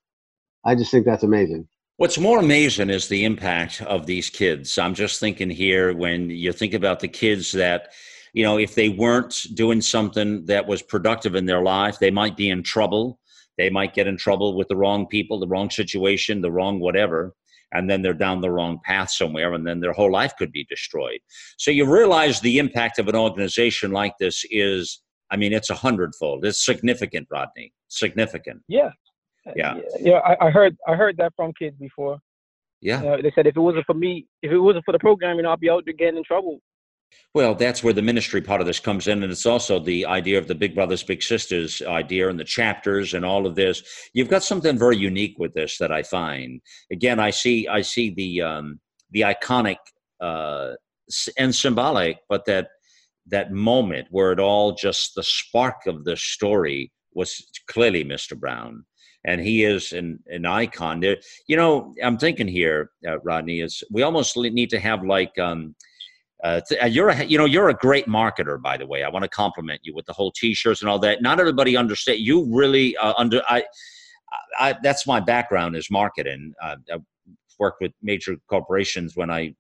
I 0.65 0.75
just 0.75 0.91
think 0.91 1.05
that's 1.05 1.23
amazing. 1.23 1.69
What's 1.97 2.19
more 2.19 2.39
amazing 2.39 2.91
is 2.91 3.09
the 3.09 3.25
impact 3.25 3.83
of 3.83 4.07
these 4.07 4.31
kids. 4.31 4.79
I'm 4.79 4.95
just 4.95 5.19
thinking 5.19 5.51
here 5.51 5.95
when 5.95 6.31
you 6.31 6.53
think 6.53 6.73
about 6.73 7.01
the 7.01 7.09
kids 7.09 7.53
that, 7.53 7.93
you 8.33 8.45
know, 8.45 8.59
if 8.59 8.75
they 8.75 8.89
weren't 8.89 9.35
doing 9.55 9.81
something 9.81 10.45
that 10.47 10.67
was 10.67 10.83
productive 10.83 11.35
in 11.35 11.47
their 11.47 11.63
life, 11.63 11.99
they 11.99 12.11
might 12.11 12.37
be 12.37 12.51
in 12.51 12.63
trouble. 12.63 13.19
They 13.57 13.71
might 13.71 13.95
get 13.95 14.07
in 14.07 14.17
trouble 14.17 14.57
with 14.57 14.69
the 14.69 14.77
wrong 14.77 15.07
people, 15.07 15.41
the 15.41 15.49
wrong 15.49 15.71
situation, 15.71 16.41
the 16.41 16.53
wrong 16.53 16.81
whatever. 16.81 17.35
And 17.73 17.91
then 17.91 18.01
they're 18.01 18.15
down 18.15 18.41
the 18.41 18.51
wrong 18.51 18.81
path 18.83 19.11
somewhere, 19.11 19.53
and 19.53 19.67
then 19.67 19.81
their 19.81 19.93
whole 19.93 20.11
life 20.11 20.35
could 20.39 20.53
be 20.53 20.65
destroyed. 20.71 21.21
So 21.59 21.71
you 21.71 21.85
realize 21.85 22.41
the 22.41 22.59
impact 22.59 22.99
of 22.99 23.09
an 23.09 23.17
organization 23.17 23.91
like 23.91 24.15
this 24.19 24.43
is, 24.51 25.03
I 25.31 25.37
mean, 25.37 25.53
it's 25.53 25.69
a 25.69 25.75
hundredfold. 25.75 26.47
It's 26.47 26.65
significant, 26.65 27.29
Rodney. 27.31 27.75
Significant. 27.89 28.63
Yeah. 28.69 28.91
Yeah. 29.55 29.81
Yeah, 30.01 30.19
I, 30.19 30.47
I 30.47 30.51
heard 30.51 30.77
I 30.87 30.95
heard 30.95 31.17
that 31.19 31.33
from 31.37 31.53
kids 31.59 31.77
before. 31.79 32.19
Yeah. 32.81 33.03
You 33.03 33.09
know, 33.09 33.23
they 33.23 33.33
said 33.35 33.47
if 33.47 33.57
it 33.57 33.61
wasn't 33.61 33.87
for 33.87 33.95
me, 33.95 34.27
if 34.43 34.51
it 34.51 34.59
wasn't 34.59 34.85
for 34.85 34.93
the 34.93 34.99
program, 34.99 35.37
you 35.37 35.43
know, 35.43 35.53
I'd 35.53 35.61
be 35.61 35.71
out 35.71 35.85
there 35.85 35.95
getting 35.95 36.17
in 36.17 36.25
trouble. 36.25 36.61
Well, 37.35 37.55
that's 37.55 37.85
where 37.85 37.93
the 37.93 38.03
ministry 38.03 38.41
part 38.41 38.61
of 38.61 38.67
this 38.67 38.81
comes 38.81 39.07
in, 39.07 39.23
and 39.23 39.31
it's 39.31 39.47
also 39.47 39.79
the 39.79 40.07
idea 40.07 40.39
of 40.39 40.49
the 40.49 40.55
Big 40.55 40.75
Brothers 40.75 41.03
Big 41.03 41.23
Sisters 41.23 41.83
idea 41.83 42.29
and 42.29 42.39
the 42.39 42.45
chapters 42.45 43.15
and 43.15 43.25
all 43.25 43.47
of 43.47 43.55
this. 43.55 43.83
You've 44.15 44.31
got 44.31 44.43
something 44.43 44.79
very 44.79 44.97
unique 44.97 45.37
with 45.39 45.55
this 45.55 45.79
that 45.79 45.93
I 45.93 46.03
find. 46.03 46.61
Again, 46.91 47.21
I 47.21 47.31
see 47.31 47.69
I 47.69 47.83
see 47.83 48.15
the 48.15 48.43
um, 48.43 48.81
the 49.11 49.21
iconic 49.21 49.77
uh, 50.21 50.73
and 51.37 51.55
symbolic, 51.55 52.19
but 52.29 52.45
that 52.47 52.69
that 53.27 53.53
moment 53.53 54.09
where 54.11 54.33
it 54.33 54.41
all 54.41 54.73
just 54.73 55.15
the 55.15 55.23
spark 55.23 55.87
of 55.87 56.05
the 56.05 56.17
story 56.17 56.91
was 57.15 57.47
clearly 57.69 58.05
Mr. 58.05 58.39
Brown. 58.39 58.85
And 59.25 59.41
he 59.41 59.65
is 59.65 59.93
an, 59.93 60.21
an 60.27 60.47
icon. 60.47 61.01
There, 61.01 61.17
you 61.49 61.57
know, 61.57 61.95
I'm 62.03 62.17
thinking 62.17 62.49
here, 62.49 62.91
uh, 63.07 63.19
Rodney, 63.21 63.61
is 63.61 63.83
we 63.91 64.03
almost 64.03 64.37
need 64.37 64.71
to 64.71 64.79
have 64.79 65.05
like 65.05 65.37
um, 65.39 65.75
uh, 66.45 66.61
uh, 66.83 66.87
you're 66.87 67.09
a, 67.09 67.25
you 67.25 67.37
know 67.39 67.45
you're 67.45 67.69
a 67.69 67.75
great 67.75 68.07
marketer 68.07 68.61
by 68.61 68.77
the 68.77 68.87
way. 68.87 69.03
I 69.03 69.09
want 69.09 69.25
to 69.25 69.29
compliment 69.29 69.81
you 69.83 69.95
with 69.95 70.07
the 70.07 70.13
whole 70.13 70.31
t-shirts 70.33 70.81
and 70.83 70.89
all 70.91 70.99
that. 71.01 71.21
Not 71.23 71.41
everybody 71.41 71.77
understand 71.77 72.21
you 72.21 72.47
really 72.55 72.97
uh, 72.99 73.15
under 73.19 73.43
I, 73.49 73.65
I 74.59 74.77
that's 74.83 75.07
my 75.07 75.21
background 75.21 75.77
is 75.77 75.91
marketing. 75.91 76.53
Uh, 76.63 76.77
i've 76.93 77.03
worked 77.59 77.81
with 77.81 77.93
major 78.03 78.37
corporations 78.49 79.17
when 79.17 79.31
i 79.31 79.53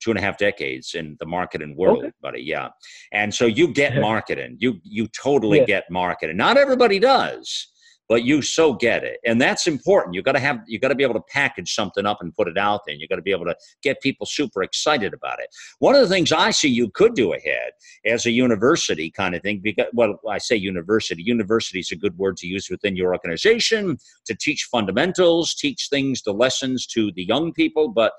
two 0.00 0.10
and 0.10 0.18
a 0.18 0.22
half 0.22 0.36
decades 0.38 0.94
in 0.94 1.16
the 1.20 1.26
marketing 1.26 1.76
world 1.76 1.98
Okay. 1.98 2.10
buddy 2.22 2.42
yeah. 2.42 2.68
And 3.12 3.32
so 3.32 3.44
you 3.46 3.68
get 3.72 4.00
marketing. 4.00 4.56
You 4.58 4.80
you 4.82 5.06
totally 5.08 5.58
Yeah. 5.60 5.64
get 5.66 5.84
marketing. 5.90 6.36
Not 6.38 6.56
everybody 6.56 6.98
does 6.98 7.68
but 8.08 8.24
you 8.24 8.42
so 8.42 8.72
get 8.72 9.02
it 9.04 9.18
and 9.24 9.40
that's 9.40 9.66
important 9.66 10.14
you 10.14 10.22
got 10.22 10.32
to 10.32 10.38
have 10.38 10.60
you 10.66 10.78
got 10.78 10.88
to 10.88 10.94
be 10.94 11.02
able 11.02 11.14
to 11.14 11.22
package 11.28 11.74
something 11.74 12.06
up 12.06 12.18
and 12.20 12.34
put 12.34 12.48
it 12.48 12.58
out 12.58 12.82
there 12.86 12.92
and 12.92 13.00
you 13.00 13.08
got 13.08 13.16
to 13.16 13.22
be 13.22 13.30
able 13.30 13.44
to 13.44 13.56
get 13.82 14.00
people 14.00 14.26
super 14.26 14.62
excited 14.62 15.12
about 15.12 15.38
it 15.40 15.48
one 15.78 15.94
of 15.94 16.00
the 16.00 16.08
things 16.08 16.32
i 16.32 16.50
see 16.50 16.68
you 16.68 16.90
could 16.90 17.14
do 17.14 17.32
ahead 17.32 17.72
as 18.04 18.26
a 18.26 18.30
university 18.30 19.10
kind 19.10 19.34
of 19.34 19.42
thing 19.42 19.60
because 19.62 19.86
well 19.92 20.18
i 20.28 20.38
say 20.38 20.56
university 20.56 21.22
university 21.22 21.80
is 21.80 21.92
a 21.92 21.96
good 21.96 22.16
word 22.18 22.36
to 22.36 22.46
use 22.46 22.68
within 22.70 22.96
your 22.96 23.12
organization 23.12 23.96
to 24.24 24.34
teach 24.34 24.68
fundamentals 24.70 25.54
teach 25.54 25.88
things 25.90 26.22
the 26.22 26.32
lessons 26.32 26.86
to 26.86 27.12
the 27.12 27.24
young 27.24 27.52
people 27.52 27.88
but 27.88 28.12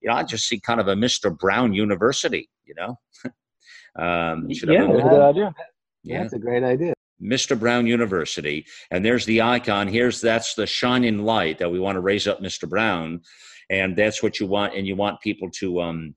you 0.00 0.08
know 0.08 0.14
i 0.14 0.22
just 0.22 0.48
see 0.48 0.58
kind 0.60 0.80
of 0.80 0.88
a 0.88 0.94
mr 0.94 1.36
brown 1.36 1.72
university 1.72 2.48
you 2.64 2.74
know 2.74 2.98
um, 3.98 4.48
yeah, 4.48 4.86
that's 4.86 4.98
a 4.98 5.08
good 5.08 5.22
idea. 5.22 5.54
Yeah. 6.02 6.22
That's 6.22 6.34
a 6.34 6.38
great 6.38 6.62
idea. 6.62 6.94
Mr. 7.22 7.58
Brown 7.58 7.86
University, 7.86 8.66
and 8.90 9.04
there's 9.04 9.24
the 9.26 9.42
icon. 9.42 9.88
Here's 9.88 10.20
that's 10.20 10.54
the 10.54 10.66
shining 10.66 11.18
light 11.18 11.58
that 11.58 11.70
we 11.70 11.80
want 11.80 11.96
to 11.96 12.00
raise 12.00 12.26
up 12.26 12.40
Mr. 12.40 12.68
Brown, 12.68 13.20
and 13.70 13.96
that's 13.96 14.22
what 14.22 14.38
you 14.38 14.46
want. 14.46 14.74
And 14.74 14.86
you 14.86 14.96
want 14.96 15.20
people 15.20 15.50
to 15.52 15.80
um, 15.80 16.14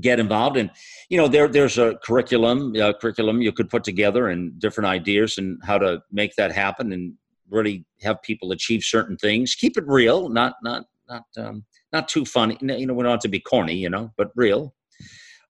get 0.00 0.18
involved. 0.18 0.56
And 0.56 0.70
you 1.08 1.18
know, 1.18 1.28
there 1.28 1.48
there's 1.48 1.78
a 1.78 1.98
curriculum, 2.04 2.74
uh, 2.80 2.94
curriculum 2.94 3.42
you 3.42 3.52
could 3.52 3.68
put 3.68 3.84
together, 3.84 4.28
and 4.28 4.58
different 4.58 4.88
ideas 4.88 5.38
and 5.38 5.58
how 5.64 5.78
to 5.78 6.02
make 6.10 6.34
that 6.36 6.52
happen, 6.52 6.92
and 6.92 7.14
really 7.50 7.84
have 8.02 8.22
people 8.22 8.52
achieve 8.52 8.82
certain 8.82 9.16
things. 9.16 9.54
Keep 9.54 9.76
it 9.76 9.84
real, 9.86 10.28
not 10.28 10.54
not 10.62 10.84
not 11.08 11.24
um, 11.36 11.64
not 11.92 12.08
too 12.08 12.24
funny. 12.24 12.56
You 12.60 12.86
know, 12.86 12.94
we 12.94 13.02
don't 13.02 13.12
have 13.12 13.20
to 13.20 13.28
be 13.28 13.40
corny, 13.40 13.74
you 13.74 13.90
know, 13.90 14.10
but 14.16 14.30
real 14.34 14.74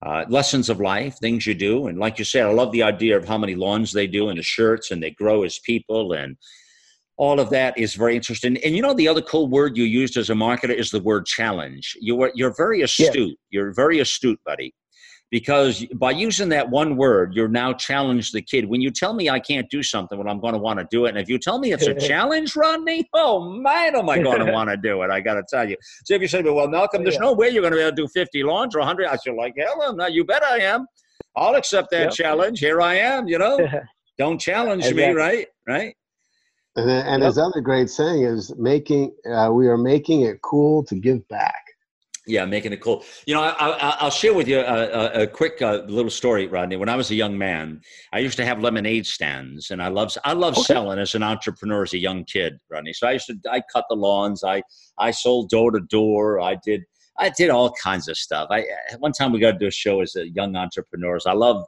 uh, 0.01 0.25
lessons 0.29 0.69
of 0.69 0.79
life, 0.79 1.17
things 1.17 1.45
you 1.45 1.53
do. 1.53 1.87
And 1.87 1.97
like 1.97 2.19
you 2.19 2.25
said, 2.25 2.45
I 2.45 2.51
love 2.51 2.71
the 2.71 2.83
idea 2.83 3.17
of 3.17 3.27
how 3.27 3.37
many 3.37 3.55
lawns 3.55 3.91
they 3.91 4.07
do 4.07 4.29
and 4.29 4.37
the 4.39 4.43
shirts 4.43 4.91
and 4.91 5.01
they 5.01 5.11
grow 5.11 5.43
as 5.43 5.59
people 5.59 6.13
and 6.13 6.37
all 7.17 7.39
of 7.39 7.49
that 7.49 7.77
is 7.77 7.95
very 7.95 8.15
interesting. 8.15 8.57
And 8.57 8.75
you 8.75 8.81
know, 8.81 8.93
the 8.93 9.07
other 9.07 9.21
cool 9.21 9.47
word 9.47 9.77
you 9.77 9.85
used 9.85 10.17
as 10.17 10.29
a 10.29 10.33
marketer 10.33 10.75
is 10.75 10.91
the 10.91 10.99
word 10.99 11.25
challenge. 11.25 11.95
You 12.01 12.21
are, 12.23 12.31
you're 12.35 12.53
very 12.57 12.81
astute. 12.81 13.15
Yeah. 13.15 13.61
You're 13.61 13.73
very 13.73 13.99
astute, 13.99 14.39
buddy 14.45 14.73
because 15.31 15.85
by 15.95 16.11
using 16.11 16.49
that 16.49 16.69
one 16.69 16.97
word, 16.97 17.33
you're 17.33 17.47
now 17.47 17.73
challenged 17.73 18.33
the 18.33 18.41
kid. 18.41 18.65
When 18.65 18.79
you 18.79 18.91
tell 18.91 19.13
me 19.13 19.29
I 19.29 19.39
can't 19.39 19.69
do 19.69 19.81
something, 19.81 20.17
well, 20.17 20.29
I'm 20.29 20.39
going 20.39 20.53
to 20.53 20.59
want 20.59 20.79
to 20.79 20.87
do 20.91 21.05
it. 21.05 21.09
And 21.09 21.17
if 21.17 21.27
you 21.29 21.39
tell 21.39 21.59
me 21.59 21.73
it's 21.73 21.87
a 21.87 21.93
challenge, 22.07 22.55
Rodney, 22.55 23.07
oh 23.13 23.49
man, 23.49 23.95
am 23.95 24.09
I 24.09 24.19
going 24.19 24.45
to 24.45 24.51
want 24.51 24.69
to 24.69 24.77
do 24.77 25.01
it? 25.01 25.09
I 25.09 25.19
got 25.19 25.35
to 25.35 25.43
tell 25.49 25.67
you. 25.67 25.75
So 26.05 26.13
if 26.13 26.21
you 26.21 26.27
say, 26.27 26.41
well, 26.43 26.67
Malcolm, 26.67 27.03
there's 27.03 27.15
yeah. 27.15 27.21
no 27.21 27.33
way 27.33 27.49
you're 27.49 27.61
going 27.61 27.73
to 27.73 27.77
be 27.77 27.83
able 27.83 27.95
to 27.95 28.03
do 28.03 28.07
50 28.07 28.43
lawns 28.43 28.75
or 28.75 28.79
100, 28.79 29.07
I 29.07 29.15
said, 29.17 29.33
like, 29.35 29.55
hell, 29.57 29.95
no, 29.95 30.07
you 30.07 30.23
bet 30.23 30.43
I 30.43 30.59
am. 30.59 30.85
I'll 31.35 31.55
accept 31.55 31.91
that 31.91 32.03
yep. 32.03 32.11
challenge. 32.11 32.59
Here 32.59 32.81
I 32.81 32.95
am, 32.95 33.27
you 33.27 33.37
know. 33.37 33.59
Don't 34.17 34.39
challenge 34.39 34.85
exactly. 34.85 35.07
me, 35.07 35.13
right? 35.13 35.47
Right. 35.67 35.95
And, 36.77 36.89
and 36.89 37.21
yep. 37.21 37.27
his 37.27 37.37
other 37.37 37.61
great 37.61 37.89
saying 37.89 38.23
is 38.23 38.55
making, 38.57 39.13
uh, 39.29 39.49
we 39.51 39.67
are 39.67 39.77
making 39.77 40.21
it 40.21 40.41
cool 40.41 40.83
to 40.85 40.95
give 40.95 41.27
back. 41.27 41.64
Yeah, 42.27 42.45
making 42.45 42.73
it 42.73 42.81
cool. 42.81 43.03
You 43.27 43.35
know, 43.35 43.41
I, 43.43 44.03
will 44.03 44.09
share 44.09 44.33
with 44.33 44.47
you 44.47 44.59
a, 44.59 44.63
a, 44.63 45.21
a 45.23 45.27
quick 45.27 45.61
uh, 45.61 45.83
little 45.87 46.09
story, 46.09 46.47
Rodney. 46.47 46.75
When 46.75 46.89
I 46.89 46.95
was 46.95 47.11
a 47.11 47.15
young 47.15 47.37
man, 47.37 47.81
I 48.13 48.19
used 48.19 48.37
to 48.37 48.45
have 48.45 48.59
lemonade 48.61 49.05
stands, 49.05 49.69
and 49.69 49.81
I 49.81 49.89
love 49.89 50.11
I 50.23 50.33
love 50.33 50.53
okay. 50.53 50.63
selling 50.63 50.97
as 50.97 51.13
an 51.13 51.21
entrepreneur 51.21 51.83
as 51.83 51.93
a 51.93 51.99
young 51.99 52.23
kid, 52.23 52.57
Rodney. 52.69 52.93
So 52.93 53.07
I 53.07 53.11
used 53.11 53.27
to 53.27 53.37
I 53.51 53.61
cut 53.71 53.85
the 53.89 53.95
lawns, 53.95 54.43
I 54.43 54.63
I 54.97 55.11
sold 55.11 55.49
door 55.49 55.69
to 55.71 55.81
door, 55.81 56.41
I 56.41 56.57
did 56.65 56.83
I 57.19 57.29
did 57.29 57.49
all 57.51 57.71
kinds 57.71 58.07
of 58.07 58.17
stuff. 58.17 58.47
I 58.49 58.65
one 58.97 59.11
time 59.11 59.31
we 59.31 59.39
got 59.39 59.51
to 59.51 59.59
do 59.59 59.67
a 59.67 59.71
show 59.71 60.01
as 60.01 60.15
a 60.15 60.27
young 60.27 60.55
entrepreneurs. 60.55 61.25
I 61.27 61.33
love 61.33 61.63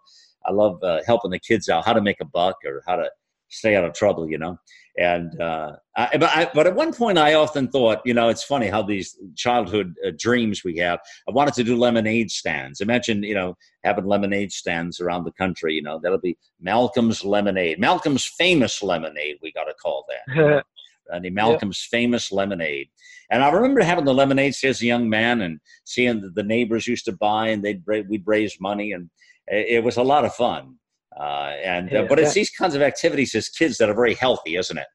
I 0.45 0.51
love 0.51 0.81
uh, 0.81 1.01
helping 1.05 1.31
the 1.31 1.39
kids 1.39 1.69
out, 1.69 1.85
how 1.85 1.93
to 1.93 2.01
make 2.01 2.19
a 2.19 2.25
buck 2.25 2.57
or 2.65 2.81
how 2.87 2.95
to 2.95 3.09
stay 3.49 3.75
out 3.75 3.83
of 3.83 3.93
trouble, 3.93 4.29
you 4.29 4.37
know. 4.37 4.57
And 4.99 5.39
uh, 5.39 5.73
I, 5.95 6.17
but, 6.17 6.29
I, 6.29 6.49
but 6.55 6.65
at 6.65 6.75
one 6.75 6.91
point, 6.91 7.19
I 7.19 7.35
often 7.35 7.67
thought, 7.67 7.99
you 8.03 8.15
know, 8.15 8.29
it's 8.29 8.43
funny 8.43 8.67
how 8.67 8.81
these 8.81 9.15
childhood 9.35 9.93
uh, 10.05 10.11
dreams 10.17 10.63
we 10.63 10.77
have. 10.77 10.99
I 11.27 11.31
wanted 11.31 11.53
to 11.55 11.63
do 11.63 11.77
lemonade 11.77 12.31
stands. 12.31 12.81
Imagine, 12.81 13.21
you 13.21 13.35
know, 13.35 13.55
having 13.83 14.05
lemonade 14.05 14.51
stands 14.51 14.99
around 14.99 15.25
the 15.25 15.31
country. 15.33 15.75
You 15.75 15.83
know, 15.83 15.99
that'll 16.01 16.17
be 16.17 16.37
Malcolm's 16.59 17.23
Lemonade, 17.23 17.79
Malcolm's 17.79 18.25
famous 18.25 18.81
lemonade. 18.81 19.37
We 19.43 19.51
got 19.51 19.65
to 19.65 19.73
call 19.75 20.05
that. 20.09 20.63
and 21.09 21.23
the 21.23 21.29
Malcolm's 21.29 21.87
yep. 21.91 21.99
famous 21.99 22.31
lemonade. 22.31 22.87
And 23.29 23.43
I 23.43 23.51
remember 23.51 23.81
having 23.81 24.05
the 24.05 24.13
lemonades 24.13 24.63
as 24.63 24.81
a 24.81 24.85
young 24.85 25.09
man 25.09 25.41
and 25.41 25.59
seeing 25.83 26.21
the, 26.21 26.29
the 26.29 26.43
neighbors 26.43 26.87
used 26.87 27.05
to 27.05 27.11
buy, 27.11 27.49
and 27.49 27.63
they'd 27.63 27.83
we'd 27.85 28.23
raise 28.25 28.59
money, 28.59 28.93
and 28.93 29.09
it, 29.47 29.67
it 29.69 29.83
was 29.83 29.97
a 29.97 30.03
lot 30.03 30.25
of 30.25 30.33
fun. 30.33 30.75
Uh, 31.19 31.53
and 31.63 31.93
uh, 31.95 32.05
but 32.07 32.19
it's 32.19 32.33
these 32.33 32.49
kinds 32.51 32.75
of 32.75 32.81
activities 32.81 33.33
as 33.33 33.49
kids 33.49 33.77
that 33.77 33.89
are 33.89 33.95
very 33.95 34.13
healthy, 34.13 34.55
isn't 34.55 34.77
it? 34.77 34.87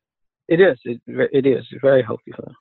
It 0.48 0.60
is. 0.60 0.78
It, 0.84 1.00
it 1.06 1.46
is 1.46 1.66
very 1.80 2.02
healthy 2.02 2.32
for 2.34 2.42
them. 2.42 2.54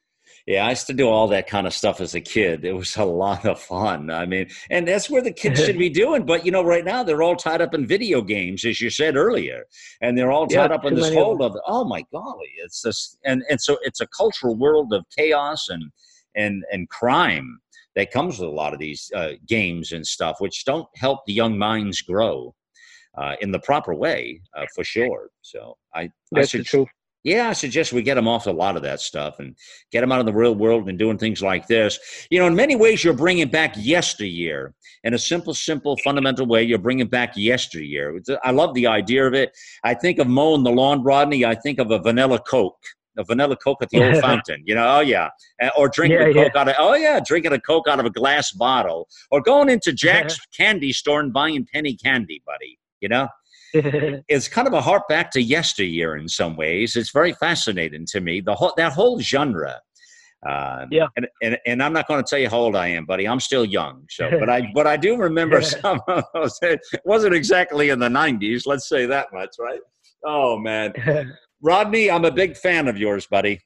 Yeah, 0.47 0.65
I 0.65 0.71
used 0.71 0.87
to 0.87 0.93
do 0.93 1.07
all 1.07 1.27
that 1.27 1.47
kind 1.47 1.67
of 1.67 1.73
stuff 1.73 2.01
as 2.01 2.15
a 2.15 2.21
kid. 2.21 2.65
It 2.65 2.73
was 2.73 2.95
a 2.97 3.03
lot 3.03 3.45
of 3.45 3.59
fun. 3.59 4.09
I 4.09 4.25
mean, 4.25 4.47
and 4.71 4.87
that's 4.87 5.09
where 5.09 5.21
the 5.21 5.31
kids 5.31 5.63
should 5.63 5.77
be 5.77 5.89
doing. 6.03 6.25
But 6.25 6.45
you 6.45 6.51
know, 6.51 6.63
right 6.63 6.83
now 6.83 7.03
they're 7.03 7.21
all 7.21 7.35
tied 7.35 7.61
up 7.61 7.75
in 7.75 7.85
video 7.85 8.21
games, 8.21 8.65
as 8.65 8.81
you 8.81 8.89
said 8.89 9.15
earlier, 9.15 9.63
and 10.01 10.17
they're 10.17 10.31
all 10.31 10.47
tied 10.47 10.71
yeah, 10.71 10.75
up 10.75 10.85
in 10.85 10.95
this 10.95 11.13
whole 11.13 11.43
of 11.43 11.55
oh 11.67 11.85
my 11.85 12.03
golly, 12.11 12.49
it's 12.63 12.81
this, 12.81 13.17
and 13.25 13.43
and 13.49 13.61
so 13.61 13.77
it's 13.83 14.01
a 14.01 14.07
cultural 14.07 14.55
world 14.55 14.93
of 14.93 15.05
chaos 15.15 15.69
and 15.69 15.83
and 16.35 16.63
and 16.71 16.89
crime 16.89 17.59
that 17.95 18.09
comes 18.09 18.39
with 18.39 18.49
a 18.49 18.51
lot 18.53 18.73
of 18.73 18.79
these 18.79 19.11
uh, 19.13 19.33
games 19.47 19.91
and 19.91 20.07
stuff, 20.07 20.37
which 20.39 20.65
don't 20.65 20.87
help 20.95 21.19
the 21.27 21.33
young 21.33 21.57
minds 21.57 22.01
grow 22.01 22.55
uh, 23.17 23.35
in 23.41 23.51
the 23.51 23.59
proper 23.59 23.93
way, 23.93 24.41
uh, 24.57 24.65
for 24.73 24.83
sure. 24.83 25.29
So 25.41 25.77
I, 25.93 26.09
That's 26.31 26.47
I 26.47 26.49
should, 26.49 26.59
the 26.61 26.65
truth. 26.65 26.87
Yeah, 27.23 27.49
I 27.49 27.53
suggest 27.53 27.93
we 27.93 28.01
get 28.01 28.15
them 28.15 28.27
off 28.27 28.47
a 28.47 28.51
lot 28.51 28.75
of 28.75 28.81
that 28.81 28.99
stuff 28.99 29.37
and 29.37 29.55
get 29.91 30.01
them 30.01 30.11
out 30.11 30.19
of 30.19 30.25
the 30.25 30.33
real 30.33 30.55
world 30.55 30.89
and 30.89 30.97
doing 30.97 31.19
things 31.19 31.41
like 31.41 31.67
this. 31.67 31.99
You 32.31 32.39
know, 32.39 32.47
in 32.47 32.55
many 32.55 32.75
ways, 32.75 33.03
you're 33.03 33.13
bringing 33.13 33.47
back 33.47 33.75
yesteryear 33.77 34.73
in 35.03 35.13
a 35.13 35.19
simple, 35.19 35.53
simple, 35.53 35.97
fundamental 36.03 36.47
way. 36.47 36.63
You're 36.63 36.79
bringing 36.79 37.07
back 37.07 37.33
yesteryear. 37.37 38.19
I 38.43 38.49
love 38.49 38.73
the 38.73 38.87
idea 38.87 39.27
of 39.27 39.35
it. 39.35 39.55
I 39.83 39.93
think 39.93 40.17
of 40.17 40.27
mowing 40.27 40.63
the 40.63 40.71
lawn, 40.71 41.03
Rodney. 41.03 41.45
I 41.45 41.53
think 41.53 41.77
of 41.77 41.91
a 41.91 41.99
vanilla 41.99 42.39
Coke 42.39 42.83
a 43.17 43.23
vanilla 43.23 43.57
Coke 43.57 43.81
at 43.81 43.89
the 43.89 44.03
old 44.03 44.17
fountain, 44.21 44.63
you 44.65 44.75
know, 44.75 44.97
oh 44.97 45.01
yeah, 45.01 45.29
or 45.77 45.89
drinking 45.89 46.19
yeah, 46.19 46.27
a 46.27 46.33
Coke 46.33 46.51
yeah. 46.55 46.61
out 46.61 46.67
of, 46.69 46.75
oh 46.77 46.93
yeah, 46.93 47.19
drinking 47.25 47.53
a 47.53 47.59
Coke 47.59 47.87
out 47.87 47.99
of 47.99 48.05
a 48.05 48.09
glass 48.09 48.51
bottle, 48.51 49.07
or 49.31 49.41
going 49.41 49.69
into 49.69 49.91
Jack's 49.91 50.39
candy 50.57 50.93
store 50.93 51.19
and 51.19 51.33
buying 51.33 51.65
penny 51.73 51.95
candy, 51.95 52.41
buddy. 52.45 52.77
You 53.01 53.09
know, 53.09 53.27
it's 53.73 54.47
kind 54.47 54.67
of 54.67 54.73
a 54.73 54.81
harp 54.81 55.07
back 55.07 55.31
to 55.31 55.41
yesteryear 55.41 56.17
in 56.17 56.27
some 56.27 56.55
ways. 56.55 56.95
It's 56.95 57.11
very 57.11 57.33
fascinating 57.33 58.05
to 58.07 58.21
me. 58.21 58.41
The 58.41 58.55
whole 58.55 58.73
that 58.77 58.93
whole 58.93 59.19
genre. 59.19 59.79
Uh, 60.47 60.87
yeah, 60.89 61.05
and, 61.15 61.27
and 61.43 61.57
and 61.67 61.83
I'm 61.83 61.93
not 61.93 62.07
going 62.07 62.23
to 62.23 62.27
tell 62.27 62.39
you 62.39 62.49
how 62.49 62.57
old 62.57 62.75
I 62.75 62.87
am, 62.87 63.05
buddy. 63.05 63.27
I'm 63.27 63.39
still 63.39 63.63
young. 63.63 64.05
So, 64.09 64.29
but 64.39 64.49
I 64.49 64.71
but 64.73 64.87
I 64.87 64.97
do 64.97 65.15
remember 65.17 65.61
some 65.61 66.01
of 66.07 66.23
those. 66.33 66.57
It 66.61 66.79
wasn't 67.05 67.35
exactly 67.35 67.89
in 67.89 67.99
the 67.99 68.09
'90s. 68.09 68.63
Let's 68.65 68.89
say 68.89 69.05
that 69.05 69.27
much, 69.31 69.49
right? 69.59 69.79
Oh 70.25 70.57
man, 70.57 70.93
Rodney, 71.61 72.09
I'm 72.09 72.25
a 72.25 72.31
big 72.31 72.57
fan 72.57 72.87
of 72.87 72.97
yours, 72.97 73.27
buddy. 73.27 73.59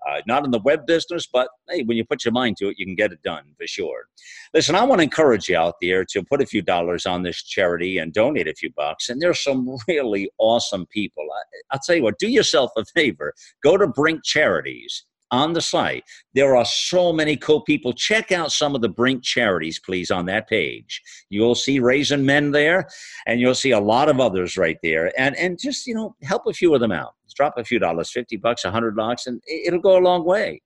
Uh, 0.08 0.22
not 0.28 0.46
in 0.46 0.52
the 0.52 0.60
web 0.60 0.86
business, 0.86 1.28
but 1.32 1.50
hey, 1.70 1.84
when 1.84 1.98
you 1.98 2.06
put 2.06 2.24
your 2.24 2.32
mind 2.32 2.58
to 2.58 2.70
it, 2.70 2.78
you 2.78 2.86
can 2.86 2.96
get 2.96 3.12
it 3.12 3.22
done 3.22 3.44
for 3.58 3.68
sure. 3.68 4.06
Listen, 4.54 4.76
I 4.76 4.84
want 4.84 5.00
to 5.00 5.04
encourage 5.04 5.50
you 5.50 5.58
out 5.58 5.76
there 5.82 6.06
to 6.06 6.24
put 6.24 6.42
a 6.42 6.46
few 6.46 6.62
dollars 6.62 7.06
on 7.06 7.24
this 7.24 7.44
charity 7.44 7.98
and 7.98 8.14
donate 8.14 8.48
a 8.48 8.54
few 8.54 8.72
bucks. 8.76 9.10
And 9.10 9.22
there's 9.22 9.44
some 9.44 9.78
really 9.88 10.30
awesome 10.38 10.86
people. 10.88 11.24
I, 11.24 11.42
I'll 11.72 11.82
tell 11.86 11.96
you 11.96 12.04
what, 12.04 12.20
do 12.20 12.30
yourself 12.30 12.72
a 12.78 12.86
favor. 12.86 13.34
Go 13.62 13.78
to 13.78 13.88
Brink 13.88 14.24
Charities 14.24 15.06
on 15.32 15.54
the 15.54 15.62
site. 15.62 16.04
There 16.34 16.56
are 16.56 16.66
so 16.66 17.14
many 17.14 17.38
cool 17.38 17.62
people. 17.62 17.94
Check 17.94 18.32
out 18.32 18.52
some 18.52 18.76
of 18.76 18.82
the 18.82 18.90
Brink 18.90 19.24
charities, 19.24 19.80
please, 19.80 20.12
on 20.12 20.26
that 20.26 20.48
page. 20.48 21.02
You'll 21.30 21.56
see 21.56 21.80
Raising 21.80 22.26
Men 22.26 22.52
there, 22.52 22.88
and 23.28 23.40
you'll 23.40 23.56
see 23.56 23.72
a 23.72 23.80
lot 23.80 24.10
of 24.10 24.20
others 24.20 24.58
right 24.58 24.78
there. 24.84 25.12
And 25.20 25.36
and 25.38 25.60
just 25.60 25.88
you 25.88 25.96
know 25.96 26.16
help 26.24 26.46
a 26.48 26.54
few 26.54 26.74
of 26.74 26.82
them 26.82 26.92
out. 26.92 27.14
Just 27.26 27.38
drop 27.38 27.58
a 27.58 27.64
few 27.64 27.80
dollars, 27.80 28.12
fifty 28.12 28.38
bucks, 28.38 28.66
a 28.66 28.72
hundred 28.72 28.96
bucks, 28.96 29.28
and 29.28 29.42
it'll 29.48 29.80
go 29.80 29.98
a 29.98 30.00
long 30.00 30.26
way. 30.26 30.62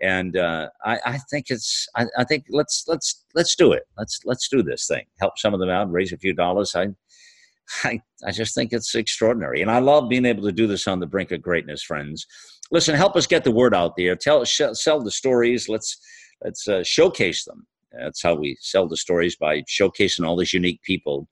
And 0.00 0.36
uh, 0.36 0.68
I, 0.84 0.98
I, 1.06 1.18
think 1.30 1.46
it's 1.48 1.86
I, 1.94 2.06
I 2.18 2.24
think 2.24 2.46
let's 2.50 2.84
let's 2.88 3.24
let's 3.34 3.54
do 3.54 3.72
it. 3.72 3.84
Let's 3.96 4.20
let's 4.24 4.48
do 4.48 4.62
this 4.62 4.86
thing. 4.86 5.04
Help 5.20 5.38
some 5.38 5.54
of 5.54 5.60
them 5.60 5.68
out, 5.68 5.92
raise 5.92 6.12
a 6.12 6.18
few 6.18 6.34
dollars. 6.34 6.74
I 6.74 6.88
I, 7.84 8.00
I 8.26 8.32
just 8.32 8.54
think 8.54 8.72
it's 8.72 8.94
extraordinary. 8.94 9.62
And 9.62 9.70
I 9.70 9.78
love 9.78 10.08
being 10.08 10.26
able 10.26 10.42
to 10.42 10.52
do 10.52 10.66
this 10.66 10.88
on 10.88 11.00
the 11.00 11.06
brink 11.06 11.30
of 11.30 11.40
greatness, 11.40 11.82
friends 11.82 12.26
listen, 12.72 12.96
help 12.96 13.14
us 13.14 13.26
get 13.26 13.44
the 13.44 13.52
word 13.52 13.74
out 13.74 13.96
there. 13.96 14.16
Tell, 14.16 14.44
sh- 14.44 14.62
sell 14.72 15.00
the 15.00 15.10
stories. 15.10 15.68
Let's 15.68 15.96
let's 16.42 16.66
uh, 16.66 16.82
showcase 16.82 17.44
them. 17.44 17.66
That's 17.92 18.22
how 18.22 18.34
we 18.34 18.56
sell 18.60 18.88
the 18.88 18.96
stories 18.96 19.36
by 19.36 19.62
showcasing 19.62 20.26
all 20.26 20.36
these 20.36 20.54
unique 20.54 20.82
people. 20.82 21.28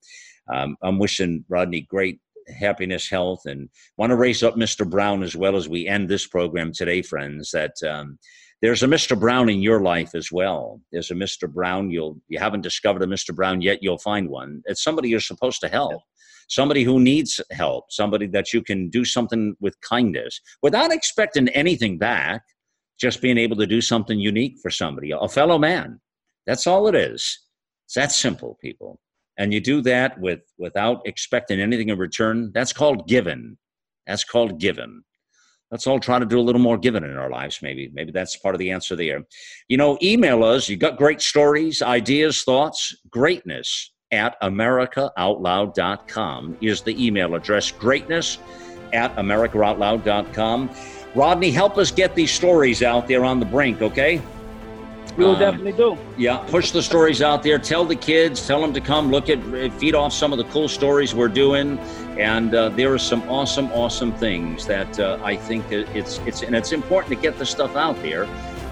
Um, 0.53 0.76
I'm 0.82 0.99
wishing 0.99 1.45
Rodney 1.49 1.80
great 1.80 2.20
happiness, 2.49 3.09
health, 3.09 3.43
and 3.47 3.68
want 3.97 4.11
to 4.11 4.16
raise 4.16 4.43
up 4.43 4.55
Mr. 4.55 4.88
Brown 4.88 5.22
as 5.22 5.34
well 5.34 5.57
as 5.57 5.68
we 5.68 5.88
end 5.88 6.09
this 6.09 6.26
program 6.26 6.72
today, 6.72 7.03
friends. 7.03 7.51
That 7.51 7.74
um, 7.88 8.18
there's 8.61 8.82
a 8.82 8.86
Mr. 8.86 9.18
Brown 9.18 9.49
in 9.49 9.62
your 9.62 9.80
life 9.80 10.14
as 10.14 10.30
well. 10.30 10.80
There's 10.93 11.11
a 11.11 11.14
Mr. 11.14 11.51
Brown. 11.51 11.91
You'll 11.91 12.20
you 12.28 12.38
haven't 12.38 12.61
discovered 12.61 13.03
a 13.03 13.07
Mr. 13.07 13.34
Brown 13.34 13.62
yet. 13.62 13.82
You'll 13.82 13.99
find 13.99 14.28
one. 14.28 14.62
It's 14.66 14.84
somebody 14.84 15.09
you're 15.09 15.20
supposed 15.20 15.61
to 15.62 15.68
help. 15.68 16.03
Somebody 16.51 16.85
who 16.85 17.01
needs 17.01 17.41
help. 17.51 17.91
Somebody 17.91 18.27
that 18.29 18.53
you 18.53 18.63
can 18.63 18.91
do 18.91 19.05
something 19.05 19.57
with 19.61 19.81
kindness 19.81 20.41
without 20.63 20.93
expecting 20.93 21.49
anything 21.49 21.97
back. 21.97 22.43
Just 23.01 23.23
being 23.23 23.39
able 23.39 23.57
to 23.57 23.67
do 23.67 23.81
something 23.81 24.21
unique 24.21 24.59
for 24.61 24.71
somebody, 24.71 25.11
a 25.19 25.27
fellow 25.27 25.59
man. 25.59 25.99
That's 26.47 26.67
all 26.67 26.87
it 26.87 26.95
is. 26.95 27.39
It's 27.87 27.95
that 27.95 28.13
simple, 28.13 28.59
people 28.61 29.01
and 29.41 29.55
you 29.55 29.61
do 29.61 29.81
that 29.81 30.21
with 30.21 30.41
without 30.59 31.01
expecting 31.07 31.61
anything 31.61 31.89
in 31.89 31.99
return 31.99 32.53
that's 32.53 32.73
called 32.73 33.09
giving. 33.09 33.57
that's 34.07 34.23
called 34.23 34.61
giving 34.61 35.03
let's 35.71 35.87
all 35.87 35.99
try 35.99 36.19
to 36.19 36.27
do 36.27 36.39
a 36.39 36.47
little 36.49 36.61
more 36.61 36.79
giving 36.79 37.05
in 37.05 37.17
our 37.17 37.31
lives 37.31 37.61
maybe 37.63 37.91
maybe 37.93 38.13
that's 38.13 38.37
part 38.37 38.55
of 38.55 38.59
the 38.59 38.71
answer 38.71 38.95
there 38.95 39.23
you 39.69 39.77
know 39.77 39.99
email 40.03 40.45
us 40.45 40.69
you 40.69 40.77
got 40.77 40.97
great 40.97 41.21
stories 41.21 41.83
ideas 41.83 42.43
thoughts 42.43 42.95
greatness 43.11 43.93
at 44.13 44.41
americaoutloud.com 44.41 46.57
is 46.61 46.83
the 46.83 47.07
email 47.07 47.35
address 47.35 47.71
greatness 47.71 48.39
at 48.93 49.15
americaoutloud.com 49.17 50.71
rodney 51.15 51.51
help 51.51 51.79
us 51.79 51.91
get 51.91 52.15
these 52.15 52.31
stories 52.31 52.83
out 52.83 53.09
there 53.09 53.25
on 53.25 53.41
the 53.41 53.47
brink 53.47 53.81
okay 53.83 54.21
we 55.17 55.25
will 55.25 55.35
um, 55.35 55.41
definitely 55.41 55.73
do. 55.73 55.99
Yeah, 56.17 56.39
push 56.49 56.71
the 56.71 56.83
stories 56.83 57.23
out 57.23 57.43
there. 57.43 57.59
Tell 57.59 57.85
the 57.85 57.97
kids, 57.97 58.47
tell 58.47 58.61
them 58.61 58.73
to 58.73 58.81
come 58.81 59.11
look 59.11 59.29
at, 59.29 59.43
feed 59.75 59.95
off 59.95 60.13
some 60.13 60.33
of 60.33 60.39
the 60.39 60.45
cool 60.45 60.69
stories 60.69 61.15
we're 61.15 61.29
doing. 61.29 61.79
And 62.19 62.55
uh, 62.55 62.69
there 62.71 62.93
are 62.93 62.99
some 62.99 63.23
awesome, 63.29 63.71
awesome 63.73 64.13
things 64.13 64.67
that 64.67 64.99
uh, 64.99 65.19
I 65.23 65.37
think 65.37 65.71
it's 65.71 66.19
it's 66.21 66.43
and 66.43 66.55
it's 66.55 66.73
important 66.73 67.15
to 67.15 67.21
get 67.21 67.39
the 67.39 67.47
stuff 67.47 67.77
out 67.77 68.01
there. 68.03 68.27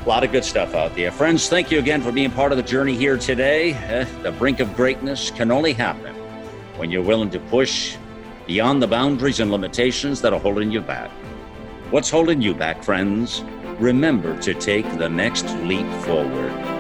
A 0.09 0.16
lot 0.16 0.24
of 0.24 0.32
good 0.32 0.42
stuff 0.42 0.74
out 0.74 0.96
there, 0.96 1.12
friends. 1.12 1.50
Thank 1.50 1.70
you 1.70 1.78
again 1.78 2.00
for 2.00 2.11
being 2.11 2.30
part 2.30 2.50
of 2.50 2.56
the 2.56 2.64
journey 2.64 2.94
here 2.94 3.18
today. 3.18 3.74
Uh, 3.74 4.06
the 4.22 4.32
brink 4.32 4.59
of 4.59 4.74
greatness 4.74 5.30
can 5.30 5.50
only 5.50 5.74
happen 5.74 6.14
when 6.78 6.90
you're 6.90 7.02
willing 7.02 7.28
to 7.28 7.38
push 7.38 7.98
beyond 8.46 8.82
the 8.82 8.86
boundaries 8.86 9.40
and 9.40 9.50
limitations 9.50 10.22
that 10.22 10.32
are 10.32 10.40
holding 10.40 10.70
you 10.70 10.80
back. 10.80 11.11
What's 11.90 12.09
holding 12.09 12.40
you 12.40 12.54
back, 12.54 12.82
friends? 12.82 13.44
remember 13.78 14.40
to 14.40 14.54
take 14.54 14.90
the 14.96 15.11
next 15.11 15.44
leap 15.59 15.86
forward. 16.04 16.78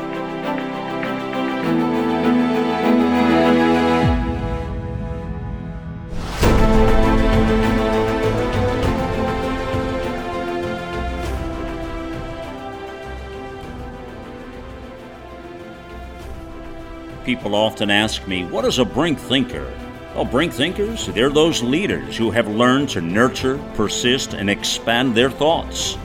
People 17.28 17.54
often 17.54 17.90
ask 17.90 18.26
me, 18.26 18.46
what 18.46 18.64
is 18.64 18.78
a 18.78 18.86
brink 18.86 19.18
thinker? 19.18 19.70
Well, 20.14 20.24
brink 20.24 20.50
thinkers, 20.50 21.08
they're 21.08 21.28
those 21.28 21.62
leaders 21.62 22.16
who 22.16 22.30
have 22.30 22.48
learned 22.48 22.88
to 22.88 23.02
nurture, 23.02 23.58
persist, 23.74 24.32
and 24.32 24.48
expand 24.48 25.14
their 25.14 25.30
thoughts. 25.30 25.98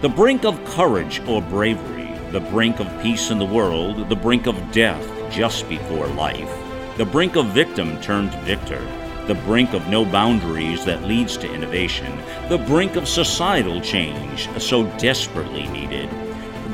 The 0.00 0.08
brink 0.08 0.44
of 0.44 0.64
courage 0.64 1.22
or 1.28 1.40
bravery, 1.40 2.10
the 2.32 2.40
brink 2.40 2.80
of 2.80 3.00
peace 3.00 3.30
in 3.30 3.38
the 3.38 3.44
world, 3.44 4.08
the 4.08 4.16
brink 4.16 4.48
of 4.48 4.72
death 4.72 5.08
just 5.30 5.68
before 5.68 6.08
life, 6.08 6.50
the 6.96 7.04
brink 7.06 7.36
of 7.36 7.46
victim 7.54 8.00
turned 8.00 8.34
victor, 8.42 8.84
the 9.28 9.40
brink 9.46 9.72
of 9.72 9.86
no 9.86 10.04
boundaries 10.04 10.84
that 10.84 11.04
leads 11.04 11.36
to 11.36 11.54
innovation, 11.54 12.12
the 12.48 12.58
brink 12.58 12.96
of 12.96 13.06
societal 13.06 13.80
change 13.80 14.48
so 14.60 14.82
desperately 14.98 15.68
needed, 15.68 16.10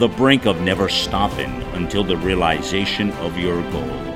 the 0.01 0.09
brink 0.09 0.47
of 0.47 0.59
never 0.63 0.89
stopping 0.89 1.63
until 1.75 2.03
the 2.03 2.17
realization 2.17 3.13
of 3.21 3.37
your 3.37 3.61
goal. 3.71 4.10